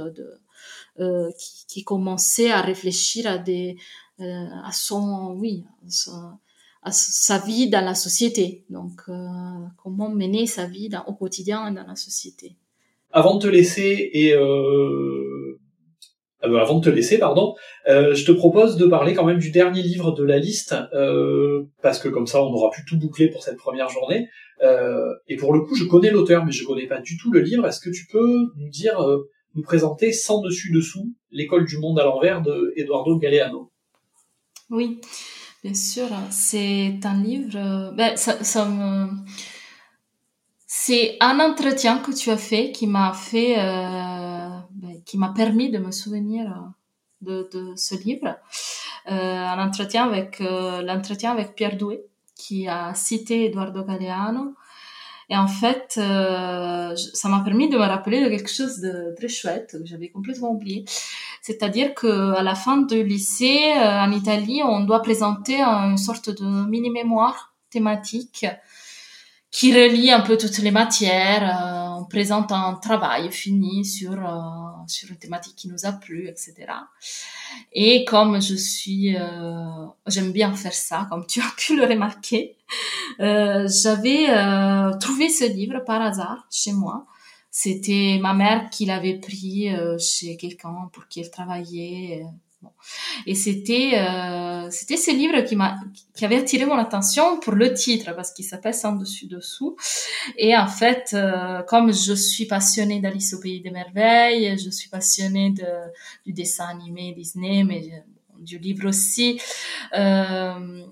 euh, 0.99 1.31
qui, 1.39 1.67
qui, 1.67 1.85
commençait 1.85 2.51
à 2.51 2.61
réfléchir 2.61 3.27
à 3.27 3.39
des 3.39 3.77
euh, 4.21 4.47
à 4.65 4.71
son 4.73 5.35
oui 5.39 5.65
à 6.83 6.93
sa, 6.93 7.39
vie 7.39 7.69
dans 7.69 7.85
la 7.85 7.95
société. 7.95 8.65
Donc 8.71 9.03
euh, 9.09 9.15
comment 9.83 10.09
mener 10.11 10.47
sa 10.47 10.67
vie 10.67 10.91
au 11.07 11.15
quotidien 11.15 11.71
dans 11.73 11.87
la 11.87 11.97
société. 11.97 12.57
Avant 13.13 13.37
de 13.37 13.43
te 13.43 13.47
laisser 13.49 14.11
et 14.13 14.35
euh, 16.45 16.57
avant 16.57 16.79
de 16.79 16.85
te 16.85 16.91
laisser, 16.91 17.19
pardon, 17.19 17.55
euh, 17.89 18.15
je 18.15 18.25
te 18.25 18.33
propose 18.33 18.77
de 18.77 18.87
parler 18.87 19.15
quand 19.15 19.25
même 19.25 19.39
du 19.39 19.51
dernier 19.51 19.83
livre 19.83 20.13
de 20.13 20.25
la 20.25 20.39
liste, 20.39 20.75
euh, 20.95 21.65
parce 21.83 21.99
que 21.99 22.09
comme 22.09 22.27
ça 22.27 22.43
on 22.43 22.53
aura 22.53 22.71
pu 22.71 22.85
tout 22.87 22.99
boucler 22.99 23.29
pour 23.29 23.43
cette 23.43 23.57
première 23.57 23.89
journée. 23.89 24.29
Euh, 24.63 25.15
et 25.27 25.37
pour 25.37 25.55
le 25.55 25.61
coup, 25.61 25.75
je 25.75 25.85
connais 25.85 26.11
l'auteur, 26.11 26.45
mais 26.45 26.53
je 26.53 26.65
connais 26.65 26.87
pas 26.87 27.01
du 27.01 27.17
tout 27.17 27.33
le 27.33 27.41
livre. 27.41 27.67
Est-ce 27.67 27.81
que 27.81 27.89
tu 27.89 28.07
peux 28.13 28.53
nous 28.57 28.69
dire, 28.69 29.01
euh, 29.01 29.29
nous 29.55 29.63
présenter 29.63 30.13
sans 30.13 30.43
dessus 30.43 30.71
dessous 30.71 31.15
l'école 31.31 31.65
du 31.65 31.79
monde 31.79 31.99
à 31.99 32.05
l'envers 32.05 32.43
de 32.43 32.73
Eduardo 32.77 33.17
Galeano? 33.17 33.71
Oui, 34.69 35.01
bien 35.65 35.73
sûr. 35.75 36.09
C'est 36.31 36.99
un 37.05 37.23
livre. 37.23 37.95
Ben, 37.97 38.17
ça, 38.17 38.45
ça 38.45 38.67
me... 38.67 39.09
C'est 40.67 41.17
un 41.21 41.41
entretien 41.41 41.99
que 41.99 42.13
tu 42.13 42.31
as 42.31 42.37
fait 42.37 42.71
qui 42.71 42.87
m'a 42.87 43.13
fait 43.13 43.57
qui 45.11 45.19
m'a 45.19 45.31
permis 45.31 45.71
de 45.71 45.79
me 45.79 45.91
souvenir 45.91 46.71
euh, 47.27 47.43
de, 47.53 47.73
ce 47.75 47.97
livre. 47.97 48.39
Euh, 49.11 49.55
un 49.55 49.59
entretien 49.67 50.05
avec 50.05 50.41
euh, 50.41 50.83
l'entretien 50.83 51.33
avec 51.33 51.57
Pierre 51.57 51.77
Doué, 51.77 52.05
qui 52.37 52.69
a 52.69 52.95
cité 52.95 53.47
Eduardo 53.47 53.83
Galeano. 53.83 54.55
Et 55.29 55.37
en 55.37 55.49
fait, 55.49 55.93
ça 55.95 57.29
m'a 57.29 57.41
permis 57.41 57.69
de 57.69 57.77
me 57.77 57.85
rappeler 57.85 58.21
de 58.25 58.29
quelque 58.29 58.51
chose 58.51 58.81
de 58.81 59.15
très 59.17 59.29
chouette 59.29 59.77
que 59.79 59.87
j'avais 59.87 60.09
complètement 60.09 60.51
oublié. 60.51 60.85
C'est-à-dire 61.41 61.95
que 61.95 62.35
à 62.35 62.43
la 62.43 62.57
fin 62.57 62.79
du 62.79 63.05
lycée 63.05 63.73
en 63.77 64.11
Italie, 64.11 64.61
on 64.65 64.81
doit 64.81 65.03
présenter 65.03 65.61
une 65.61 65.99
sorte 65.99 66.31
de 66.31 66.67
mini-mémoire 66.69 67.55
thématique 67.71 68.45
qui 69.51 69.73
relie 69.75 70.11
un 70.11 70.21
peu 70.21 70.37
toutes 70.37 70.59
les 70.59 70.71
matières. 70.71 71.43
Euh, 71.43 72.01
on 72.01 72.05
présente 72.05 72.53
un 72.53 72.75
travail 72.75 73.31
fini 73.31 73.85
sur 73.85 74.13
euh, 74.13 74.71
sur 74.87 75.11
une 75.11 75.17
thématique 75.17 75.57
qui 75.57 75.69
nous 75.69 75.87
a 75.87 75.93
plu, 75.93 76.29
etc. 76.29 76.55
Et 77.73 78.05
comme 78.05 78.41
je 78.41 78.55
suis, 78.55 79.17
euh, 79.17 79.87
j'aime 80.07 80.33
bien 80.33 80.55
faire 80.55 80.73
ça, 80.73 81.07
comme 81.11 81.27
tu 81.27 81.41
as 81.41 81.53
pu 81.57 81.77
le 81.77 81.85
remarquer, 81.85 82.57
euh, 83.21 83.69
j'avais 83.69 84.31
euh, 84.31 84.97
trouvé 84.99 85.29
ce 85.29 85.45
livre 85.45 85.81
par 85.85 86.03
hasard 86.03 86.47
chez 86.51 86.73
moi. 86.73 87.07
C'était 87.51 88.19
ma 88.21 88.33
mère 88.33 88.71
qui 88.71 88.87
l'avait 88.87 89.19
pris 89.19 89.69
chez 89.99 90.37
quelqu'un 90.37 90.89
pour 90.93 91.09
qui 91.09 91.21
elle 91.21 91.33
travaillait. 91.33 92.25
Et 93.27 93.35
c'était 93.35 93.93
euh, 93.95 94.69
c'était 94.71 94.97
ce 94.97 95.11
livre 95.11 95.41
qui 95.43 95.57
m'a 95.57 95.77
qui 96.15 96.25
avait 96.25 96.39
attiré 96.39 96.67
mon 96.67 96.77
attention 96.77 97.39
pour 97.41 97.55
le 97.55 97.73
titre 97.75 98.15
parce 98.15 98.33
qu'il 98.33 98.45
s'appelle 98.45 98.75
Sans 98.75 98.93
dessus 98.93 99.27
dessous. 99.27 99.77
Et 100.37 100.57
en 100.57 100.67
fait, 100.67 101.11
euh, 101.15 101.63
comme 101.63 101.93
je 101.93 102.15
suis 102.15 102.47
passionnée 102.47 103.01
d'Alice 103.01 103.35
au 103.35 103.41
pays 103.41 103.61
des 103.61 103.71
merveilles, 103.71 104.59
je 104.59 104.71
suis 104.71 104.89
passionnée 104.89 105.51
de 105.51 105.67
du 106.27 106.33
dessin 106.33 106.69
animé 106.69 107.13
Disney, 107.13 107.65
mais 107.65 108.05
du 108.39 108.59
livre 108.59 108.89
aussi. 108.89 109.41
Euh, 109.97 110.83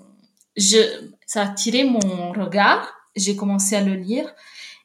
je 0.56 0.78
ça 1.26 1.42
a 1.42 1.44
attiré 1.46 1.84
mon 1.84 2.32
regard. 2.32 2.94
J'ai 3.16 3.36
commencé 3.36 3.74
à 3.74 3.82
le 3.82 3.94
lire 3.94 4.32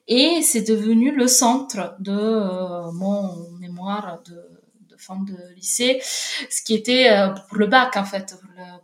et 0.08 0.42
c'est 0.42 0.68
devenu 0.68 1.16
le 1.16 1.28
centre 1.28 1.96
de 2.00 2.12
euh, 2.12 2.92
mon 2.92 3.52
mémoire 3.60 4.22
de 4.28 4.53
fin 5.06 5.18
de 5.18 5.36
lycée, 5.56 6.00
ce 6.50 6.62
qui 6.64 6.74
était 6.76 7.10
euh, 7.10 7.30
pour 7.50 7.58
le 7.58 7.68
bac 7.68 7.96
en 7.98 8.06
fait, 8.06 8.36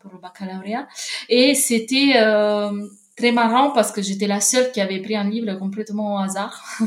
pour 0.02 0.12
le, 0.12 0.20
baccalauréat. 0.20 0.88
Et 1.30 1.56
c'était 1.56 2.14
euh, 2.18 2.72
très 3.16 3.32
marrant 3.32 3.72
parce 3.72 3.92
que 3.92 4.02
j'étais 4.02 4.28
la 4.28 4.42
seule 4.42 4.72
qui 4.72 4.82
avait 4.82 5.00
pris 5.00 5.16
un 5.16 5.30
livre 5.30 5.54
complètement 5.56 6.16
au 6.16 6.18
hasard. 6.20 6.62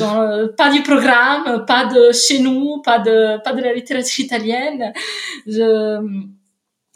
Euh, 0.00 0.48
pas 0.56 0.70
du 0.70 0.82
programme, 0.82 1.64
pas 1.66 1.86
de 1.86 2.12
chez 2.12 2.38
nous, 2.38 2.80
pas 2.82 2.98
de, 2.98 3.42
pas 3.42 3.52
de 3.52 3.60
la 3.60 3.74
littérature 3.74 4.24
italienne. 4.24 4.92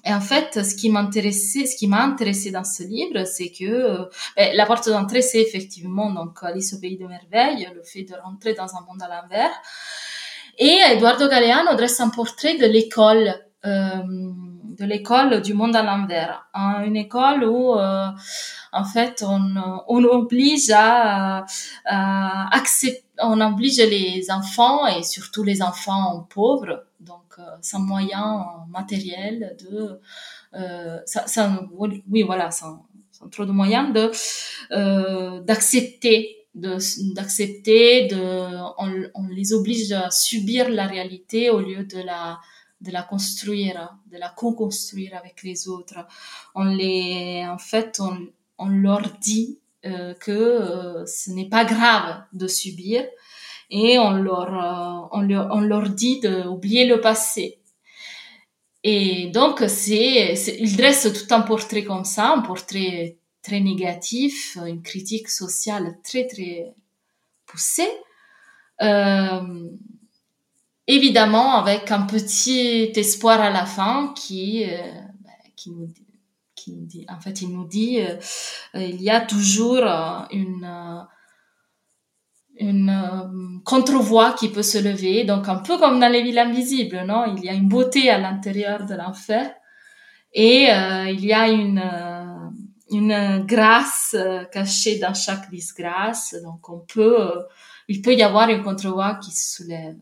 Et 0.04 0.12
en 0.12 0.20
fait, 0.20 0.64
ce 0.64 0.74
qui 0.74 0.90
m'intéressait, 0.90 1.66
ce 1.66 1.76
qui 1.76 1.86
m'a 1.86 2.02
intéressé 2.02 2.50
dans 2.50 2.64
ce 2.64 2.82
livre, 2.82 3.24
c'est 3.24 3.50
que 3.50 4.08
ben, 4.36 4.54
la 4.54 4.66
porte 4.66 4.88
d'entrée, 4.88 5.22
c'est 5.22 5.40
effectivement 5.40 6.10
donc 6.10 6.38
Alice 6.42 6.74
au 6.74 6.80
pays 6.80 6.96
de 6.96 7.06
merveilles, 7.06 7.68
le 7.74 7.82
fait 7.82 8.04
de 8.04 8.14
rentrer 8.22 8.54
dans 8.54 8.74
un 8.76 8.80
monde 8.80 9.02
à 9.02 9.08
l'envers. 9.08 9.52
Et 10.58 10.78
Eduardo 10.90 11.28
Galeano 11.28 11.74
dresse 11.76 12.00
un 12.00 12.10
portrait 12.10 12.56
de 12.56 12.66
l'école, 12.66 13.34
euh, 13.64 14.02
de 14.04 14.84
l'école 14.84 15.40
du 15.42 15.54
monde 15.54 15.74
à 15.76 15.82
l'envers. 15.82 16.46
Une 16.54 16.96
école 16.96 17.44
où, 17.44 17.74
euh, 17.74 18.08
en 18.72 18.84
fait, 18.84 19.24
on, 19.26 19.54
on 19.88 20.04
oblige 20.04 20.70
à, 20.70 21.44
à 21.86 22.56
accepter, 22.56 23.04
on 23.22 23.40
oblige 23.40 23.78
les 23.78 24.30
enfants 24.30 24.86
et 24.86 25.02
surtout 25.02 25.44
les 25.44 25.62
enfants 25.62 26.26
pauvres, 26.30 26.84
donc 27.00 27.22
euh, 27.38 27.42
sans 27.60 27.80
moyens 27.80 28.44
matériels, 28.68 29.56
de, 29.60 30.00
euh, 30.54 30.98
sans, 31.06 31.68
oui, 31.76 32.22
voilà, 32.22 32.50
sans, 32.50 32.84
sans, 33.10 33.28
trop 33.28 33.44
de 33.44 33.52
moyens, 33.52 33.92
de 33.92 34.10
euh, 34.72 35.40
d'accepter 35.40 36.41
d'accepter, 36.54 38.08
de, 38.08 38.16
on, 38.78 39.10
on, 39.14 39.26
les 39.28 39.52
oblige 39.52 39.92
à 39.92 40.10
subir 40.10 40.68
la 40.68 40.86
réalité 40.86 41.50
au 41.50 41.60
lieu 41.60 41.84
de 41.84 41.98
la 41.98 42.38
de 42.82 42.90
la 42.90 43.02
construire, 43.02 43.96
de 44.10 44.18
la 44.18 44.28
co-construire 44.28 45.16
avec 45.16 45.44
les 45.44 45.68
autres. 45.68 46.04
On 46.56 46.64
les, 46.64 47.46
en 47.46 47.58
fait, 47.58 48.00
on, 48.00 48.18
on 48.58 48.68
leur 48.68 49.02
dit 49.20 49.60
euh, 49.84 50.14
que 50.14 50.30
euh, 50.30 51.06
ce 51.06 51.30
n'est 51.30 51.48
pas 51.48 51.64
grave 51.64 52.22
de 52.32 52.46
subir 52.46 53.04
et 53.70 53.98
on 53.98 54.12
leur, 54.12 54.52
euh, 54.54 55.08
on 55.12 55.22
leur, 55.22 55.48
on 55.52 55.60
leur 55.60 55.88
dit 55.88 56.20
d'oublier 56.20 56.86
le 56.86 57.00
passé. 57.00 57.58
Et 58.84 59.28
donc, 59.28 59.64
c'est, 59.68 60.34
il 60.60 60.76
dresse 60.76 61.08
tout 61.12 61.34
un 61.34 61.40
portrait 61.40 61.84
comme 61.84 62.04
ça, 62.04 62.32
un 62.32 62.40
portrait 62.42 63.18
très 63.42 63.60
négatif, 63.60 64.56
une 64.64 64.82
critique 64.82 65.28
sociale 65.28 65.96
très 66.04 66.26
très 66.26 66.72
poussée. 67.46 67.90
Euh, 68.80 69.68
évidemment 70.88 71.54
avec 71.54 71.92
un 71.92 72.02
petit 72.02 72.90
espoir 72.96 73.40
à 73.40 73.50
la 73.50 73.66
fin 73.66 74.12
qui 74.16 74.64
euh, 74.64 74.78
ben, 75.20 75.30
qui 75.54 75.70
nous 75.70 76.86
dit 76.86 77.06
en 77.08 77.20
fait 77.20 77.42
il 77.42 77.50
nous 77.50 77.64
dit 77.64 78.00
euh, 78.00 78.16
il 78.74 79.00
y 79.00 79.10
a 79.10 79.20
toujours 79.20 79.84
une 80.32 81.06
une 82.56 83.60
contre-voix 83.64 84.32
qui 84.32 84.48
peut 84.48 84.62
se 84.62 84.78
lever 84.78 85.24
donc 85.24 85.48
un 85.48 85.56
peu 85.56 85.78
comme 85.78 86.00
dans 86.00 86.08
les 86.10 86.22
villes 86.22 86.38
invisibles 86.38 87.04
non? 87.06 87.36
Il 87.36 87.44
y 87.44 87.48
a 87.48 87.52
une 87.52 87.68
beauté 87.68 88.10
à 88.10 88.18
l'intérieur 88.18 88.84
de 88.86 88.94
l'enfer 88.94 89.54
et 90.32 90.64
il 90.64 91.24
y 91.24 91.32
a 91.32 91.48
une 91.48 91.80
une 92.92 93.44
grâce 93.46 94.14
euh, 94.18 94.44
cachée 94.44 94.98
dans 94.98 95.14
chaque 95.14 95.50
disgrâce. 95.50 96.34
Donc, 96.42 96.68
on 96.68 96.80
peut, 96.80 97.20
euh, 97.20 97.42
il 97.88 98.02
peut 98.02 98.14
y 98.14 98.22
avoir 98.22 98.48
une 98.48 98.62
contre-voix 98.62 99.16
qui 99.16 99.30
se 99.30 99.56
soulève. 99.56 99.96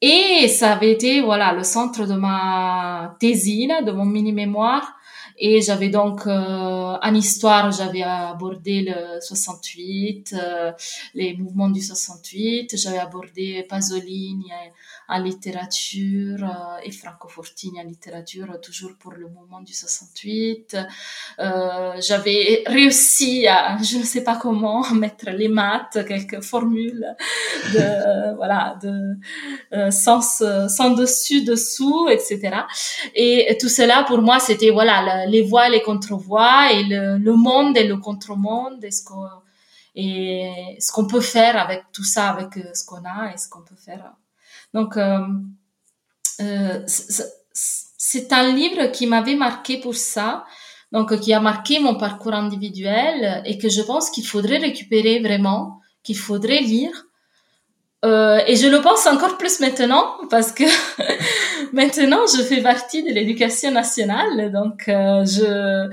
Et 0.00 0.46
ça 0.48 0.72
avait 0.72 0.92
été, 0.92 1.20
voilà, 1.20 1.52
le 1.52 1.64
centre 1.64 2.06
de 2.06 2.14
ma 2.14 3.16
thésine, 3.18 3.74
de 3.84 3.90
mon 3.90 4.04
mini-mémoire. 4.04 4.94
Et 5.40 5.60
j'avais 5.60 5.88
donc, 5.88 6.26
euh, 6.26 6.30
en 7.00 7.14
histoire, 7.14 7.70
j'avais 7.72 8.02
abordé 8.02 8.82
le 8.82 9.20
68, 9.20 10.34
les 11.14 11.36
mouvements 11.36 11.70
du 11.70 11.80
68. 11.80 12.76
J'avais 12.76 12.98
abordé 12.98 13.64
Pasolini 13.68 14.50
en 15.08 15.18
littérature 15.22 16.44
euh, 16.44 16.82
et 16.82 16.90
Franco 16.90 17.28
Fortini 17.28 17.80
en 17.80 17.84
littérature, 17.84 18.60
toujours 18.60 18.92
pour 18.98 19.12
le 19.12 19.26
moment 19.28 19.60
du 19.62 19.72
68. 19.72 20.76
Euh, 21.38 21.92
j'avais 22.00 22.62
réussi 22.66 23.46
à, 23.46 23.78
je 23.82 23.98
ne 23.98 24.02
sais 24.02 24.22
pas 24.22 24.36
comment, 24.36 24.88
mettre 24.92 25.30
les 25.30 25.48
maths, 25.48 25.98
quelques 26.06 26.42
formules 26.42 27.06
de, 27.72 28.34
voilà, 28.36 28.78
de 28.82 29.16
euh, 29.72 29.90
sens, 29.90 30.42
sans 30.68 30.90
dessus, 30.90 31.42
dessous, 31.42 32.08
etc. 32.10 32.58
Et 33.14 33.56
tout 33.58 33.70
cela, 33.70 34.04
pour 34.04 34.20
moi, 34.20 34.38
c'était, 34.40 34.70
voilà, 34.70 35.24
les 35.26 35.42
voix 35.42 35.68
et 35.68 35.70
les 35.70 35.82
contre-voix 35.82 36.70
et 36.72 36.84
le, 36.84 37.16
le 37.16 37.32
monde 37.32 37.78
et 37.78 37.84
le 37.84 37.96
contre-monde 37.96 38.84
et 38.84 38.90
ce 38.90 39.04
qu'on 39.04 39.26
et 40.00 40.76
ce 40.78 40.92
qu'on 40.92 41.08
peut 41.08 41.20
faire 41.20 41.56
avec 41.56 41.82
tout 41.92 42.04
ça, 42.04 42.28
avec 42.28 42.54
ce 42.72 42.84
qu'on 42.84 43.02
a 43.04 43.32
et 43.34 43.36
ce 43.36 43.48
qu'on 43.48 43.62
peut 43.62 43.74
faire 43.74 44.12
donc, 44.74 44.96
euh, 44.96 45.20
euh, 46.40 46.84
c'est 46.86 48.32
un 48.32 48.54
livre 48.54 48.92
qui 48.92 49.06
m'avait 49.06 49.34
marqué 49.34 49.78
pour 49.78 49.94
ça, 49.94 50.44
donc 50.92 51.18
qui 51.20 51.32
a 51.32 51.40
marqué 51.40 51.80
mon 51.80 51.96
parcours 51.96 52.34
individuel 52.34 53.42
et 53.44 53.58
que 53.58 53.68
je 53.68 53.82
pense 53.82 54.10
qu'il 54.10 54.26
faudrait 54.26 54.58
récupérer 54.58 55.20
vraiment, 55.20 55.80
qu'il 56.02 56.16
faudrait 56.16 56.60
lire 56.60 57.07
euh, 58.04 58.38
et 58.46 58.54
je 58.54 58.68
le 58.68 58.80
pense 58.80 59.06
encore 59.08 59.38
plus 59.38 59.58
maintenant 59.58 60.18
parce 60.30 60.52
que 60.52 60.62
maintenant 61.72 62.20
je 62.32 62.42
fais 62.44 62.62
partie 62.62 63.02
de 63.02 63.08
l'éducation 63.08 63.72
nationale, 63.72 64.52
donc 64.52 64.88
euh, 64.88 65.24
je, 65.24 65.88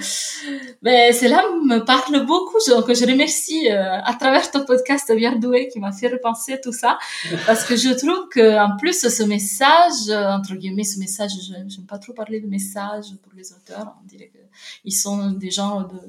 ben 0.83 1.11
cela 1.11 1.41
me 1.63 1.79
parle 1.79 2.23
beaucoup. 2.27 2.59
Donc 2.67 2.93
je 2.93 3.05
remercie 3.07 3.71
euh, 3.71 3.99
à 4.03 4.13
travers 4.13 4.51
ton 4.51 4.65
podcast 4.65 5.11
Viardoué 5.11 5.67
qui 5.67 5.79
m'a 5.79 5.91
fait 5.91 6.09
repenser 6.09 6.61
tout 6.61 6.73
ça 6.73 6.99
parce 7.47 7.63
que 7.63 7.75
je 7.75 7.89
trouve 7.89 8.29
que 8.29 8.55
en 8.59 8.77
plus 8.77 9.07
ce 9.07 9.23
message 9.23 10.11
entre 10.11 10.53
guillemets 10.53 10.83
ce 10.83 10.99
message, 10.99 11.31
je 11.47 11.53
n'aime 11.53 11.87
pas 11.87 11.97
trop 11.97 12.13
parler 12.13 12.39
de 12.39 12.47
message 12.47 13.05
pour 13.23 13.33
les 13.35 13.51
auteurs, 13.51 13.95
on 14.03 14.07
dirait 14.07 14.27
que 14.27 14.37
ils 14.83 14.93
sont 14.93 15.31
des 15.31 15.49
gens 15.49 15.81
de 15.81 15.99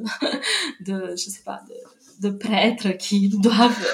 de 0.93 1.17
je 1.17 1.31
sais 1.31 1.43
pas 1.43 1.63
de 1.67 1.75
de 2.21 2.31
prêtres 2.31 2.97
qui 2.99 3.29
doivent. 3.43 3.87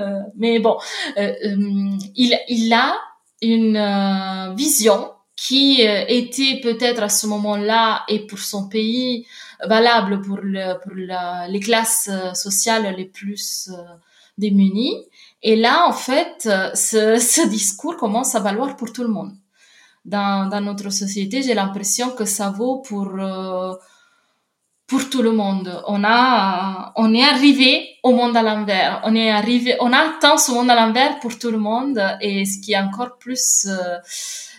Euh, 0.00 0.20
mais 0.36 0.58
bon, 0.58 0.76
euh, 1.16 1.32
euh, 1.44 1.90
il, 2.14 2.38
il 2.48 2.72
a 2.72 2.94
une 3.42 4.54
vision 4.56 5.12
qui 5.36 5.80
était 5.80 6.58
peut-être 6.60 7.04
à 7.04 7.08
ce 7.08 7.28
moment-là 7.28 8.02
et 8.08 8.26
pour 8.26 8.40
son 8.40 8.68
pays 8.68 9.24
valable 9.64 10.20
pour, 10.20 10.40
pour 10.82 10.92
les 10.94 11.60
classes 11.60 12.10
sociales 12.34 12.92
les 12.96 13.04
plus 13.04 13.70
démunies. 14.36 14.96
Et 15.44 15.54
là, 15.54 15.86
en 15.86 15.92
fait, 15.92 16.50
ce, 16.74 17.16
ce, 17.20 17.48
discours 17.48 17.96
commence 17.96 18.34
à 18.34 18.40
valoir 18.40 18.74
pour 18.74 18.92
tout 18.92 19.04
le 19.04 19.10
monde. 19.10 19.30
Dans, 20.04 20.48
dans 20.48 20.60
notre 20.60 20.90
société, 20.90 21.42
j'ai 21.42 21.54
l'impression 21.54 22.10
que 22.10 22.24
ça 22.24 22.50
vaut 22.50 22.78
pour 22.78 23.16
pour 24.88 25.10
tout 25.10 25.22
le 25.22 25.32
monde. 25.32 25.82
On 25.86 26.02
a, 26.02 26.92
on 26.96 27.14
est 27.14 27.22
arrivé 27.22 27.98
au 28.02 28.12
monde 28.12 28.36
à 28.36 28.42
l'envers. 28.42 29.02
On 29.04 29.14
est 29.14 29.30
arrivé, 29.30 29.76
on 29.80 29.92
a 29.92 29.98
atteint 29.98 30.38
ce 30.38 30.50
monde 30.50 30.70
à 30.70 30.74
l'envers 30.74 31.20
pour 31.20 31.38
tout 31.38 31.50
le 31.50 31.58
monde 31.58 32.02
et 32.22 32.46
ce 32.46 32.58
qui 32.58 32.72
est 32.72 32.78
encore 32.78 33.18
plus, 33.18 33.66
euh, 33.68 33.98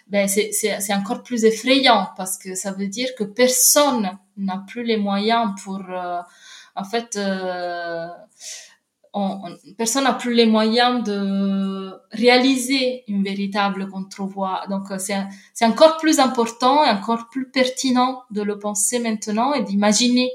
ben 0.07 0.27
c'est, 0.27 0.51
c'est, 0.51 0.93
encore 0.93 1.23
plus 1.23 1.45
effrayant 1.45 2.09
parce 2.15 2.37
que 2.37 2.53
ça 2.53 2.71
veut 2.71 2.87
dire 2.87 3.09
que 3.17 3.23
personne 3.23 4.17
n'a 4.37 4.63
plus 4.67 4.83
les 4.83 4.97
moyens 4.97 5.49
pour, 5.63 5.81
euh, 5.89 6.21
en 6.75 6.83
fait, 6.83 7.15
euh, 7.17 8.07
on, 9.13 9.39
personne 9.77 10.03
n'a 10.03 10.13
plus 10.13 10.33
les 10.33 10.45
moyens 10.45 11.03
de 11.03 11.91
réaliser 12.11 13.03
une 13.07 13.23
véritable 13.23 13.87
contre-voix. 13.89 14.61
Donc 14.69 14.91
euh, 14.91 14.97
c'est, 14.99 15.65
encore 15.65 15.97
plus 15.97 16.19
important 16.19 16.85
et 16.85 16.89
encore 16.89 17.27
plus 17.31 17.49
pertinent 17.49 18.21
de 18.31 18.41
le 18.41 18.59
penser 18.59 18.99
maintenant 18.99 19.53
et 19.53 19.63
d'imaginer 19.63 20.29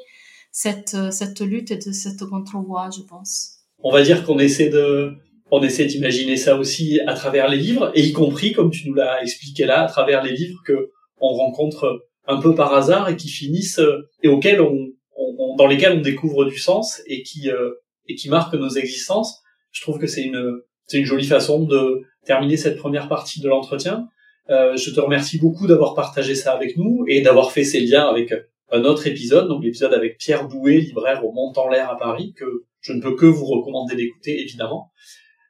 cette, 0.50 0.94
euh, 0.94 1.10
cette 1.10 1.40
lutte 1.40 1.70
et 1.70 1.76
de 1.76 1.92
cette 1.92 2.24
contre-voix, 2.24 2.90
je 2.96 3.02
pense. 3.02 3.58
On 3.82 3.92
va 3.92 4.02
dire 4.02 4.24
qu'on 4.24 4.38
essaie 4.38 4.70
de, 4.70 5.14
on 5.50 5.62
essaie 5.62 5.86
d'imaginer 5.86 6.36
ça 6.36 6.56
aussi 6.56 7.00
à 7.06 7.14
travers 7.14 7.48
les 7.48 7.58
livres, 7.58 7.92
et 7.94 8.02
y 8.02 8.12
compris, 8.12 8.52
comme 8.52 8.70
tu 8.70 8.88
nous 8.88 8.94
l'as 8.94 9.22
expliqué 9.22 9.66
là, 9.66 9.82
à 9.82 9.86
travers 9.86 10.22
les 10.22 10.32
livres 10.32 10.60
que 10.64 10.90
on 11.18 11.28
rencontre 11.28 12.06
un 12.26 12.40
peu 12.40 12.54
par 12.54 12.74
hasard 12.74 13.08
et 13.08 13.16
qui 13.16 13.28
finissent 13.28 13.80
et 14.22 14.28
auxquels 14.28 14.60
on, 14.60 14.88
on 15.16 15.34
dans 15.56 15.66
lesquels 15.66 15.98
on 15.98 16.00
découvre 16.00 16.44
du 16.44 16.58
sens 16.58 17.02
et 17.06 17.22
qui 17.22 17.50
euh, 17.50 17.70
et 18.08 18.14
qui 18.14 18.28
marquent 18.28 18.54
nos 18.54 18.70
existences. 18.70 19.42
Je 19.72 19.82
trouve 19.82 19.98
que 19.98 20.06
c'est 20.06 20.22
une 20.22 20.60
c'est 20.86 20.98
une 20.98 21.06
jolie 21.06 21.26
façon 21.26 21.64
de 21.64 22.02
terminer 22.24 22.56
cette 22.56 22.76
première 22.76 23.08
partie 23.08 23.40
de 23.40 23.48
l'entretien. 23.48 24.08
Euh, 24.50 24.76
je 24.76 24.90
te 24.90 25.00
remercie 25.00 25.38
beaucoup 25.38 25.66
d'avoir 25.66 25.94
partagé 25.94 26.34
ça 26.34 26.52
avec 26.52 26.76
nous 26.76 27.04
et 27.08 27.22
d'avoir 27.22 27.52
fait 27.52 27.64
ces 27.64 27.80
liens 27.80 28.06
avec 28.06 28.32
un 28.70 28.84
autre 28.84 29.06
épisode, 29.06 29.48
donc 29.48 29.62
l'épisode 29.62 29.94
avec 29.94 30.18
Pierre 30.18 30.48
Bouet, 30.48 30.78
libraire 30.78 31.24
au 31.24 31.32
Mont-en-l'Air 31.32 31.90
à 31.90 31.96
Paris, 31.96 32.34
que 32.36 32.64
je 32.80 32.92
ne 32.92 33.00
peux 33.00 33.14
que 33.14 33.26
vous 33.26 33.46
recommander 33.46 33.94
d'écouter, 33.94 34.40
évidemment. 34.40 34.90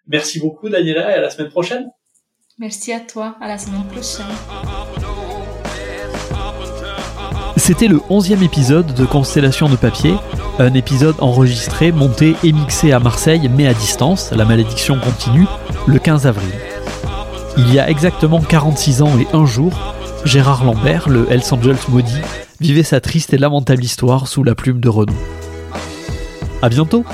Merci 0.06 0.38
beaucoup, 0.38 0.68
Daniela, 0.68 1.10
et 1.10 1.14
à 1.14 1.20
la 1.20 1.30
semaine 1.30 1.50
prochaine. 1.50 1.90
Merci 2.58 2.92
à 2.92 3.00
toi, 3.00 3.36
à 3.40 3.48
la 3.48 3.58
semaine 3.58 3.84
prochaine. 3.88 4.26
C'était 7.56 7.88
le 7.88 7.98
onzième 8.10 8.42
épisode 8.42 8.94
de 8.94 9.06
Constellation 9.06 9.68
de 9.68 9.76
papier, 9.76 10.14
un 10.58 10.74
épisode 10.74 11.16
enregistré, 11.20 11.92
monté 11.92 12.36
et 12.44 12.52
mixé 12.52 12.92
à 12.92 13.00
Marseille, 13.00 13.50
mais 13.54 13.66
à 13.66 13.74
distance, 13.74 14.30
la 14.32 14.44
malédiction 14.44 14.98
continue, 14.98 15.46
le 15.86 15.98
15 15.98 16.26
avril. 16.26 16.52
Il 17.56 17.72
y 17.72 17.78
a 17.78 17.88
exactement 17.88 18.40
46 18.40 19.02
ans 19.02 19.18
et 19.18 19.26
un 19.36 19.46
jour, 19.46 19.72
Gérard 20.24 20.64
Lambert, 20.64 21.08
le 21.08 21.30
Hells 21.30 21.42
Angels 21.52 21.76
maudit, 21.88 22.20
vivait 22.60 22.82
sa 22.82 23.00
triste 23.00 23.34
et 23.34 23.38
lamentable 23.38 23.82
histoire 23.82 24.28
sous 24.28 24.44
la 24.44 24.54
plume 24.54 24.80
de 24.80 24.88
Renaud. 24.88 25.12
À 26.62 26.68
bientôt! 26.68 27.04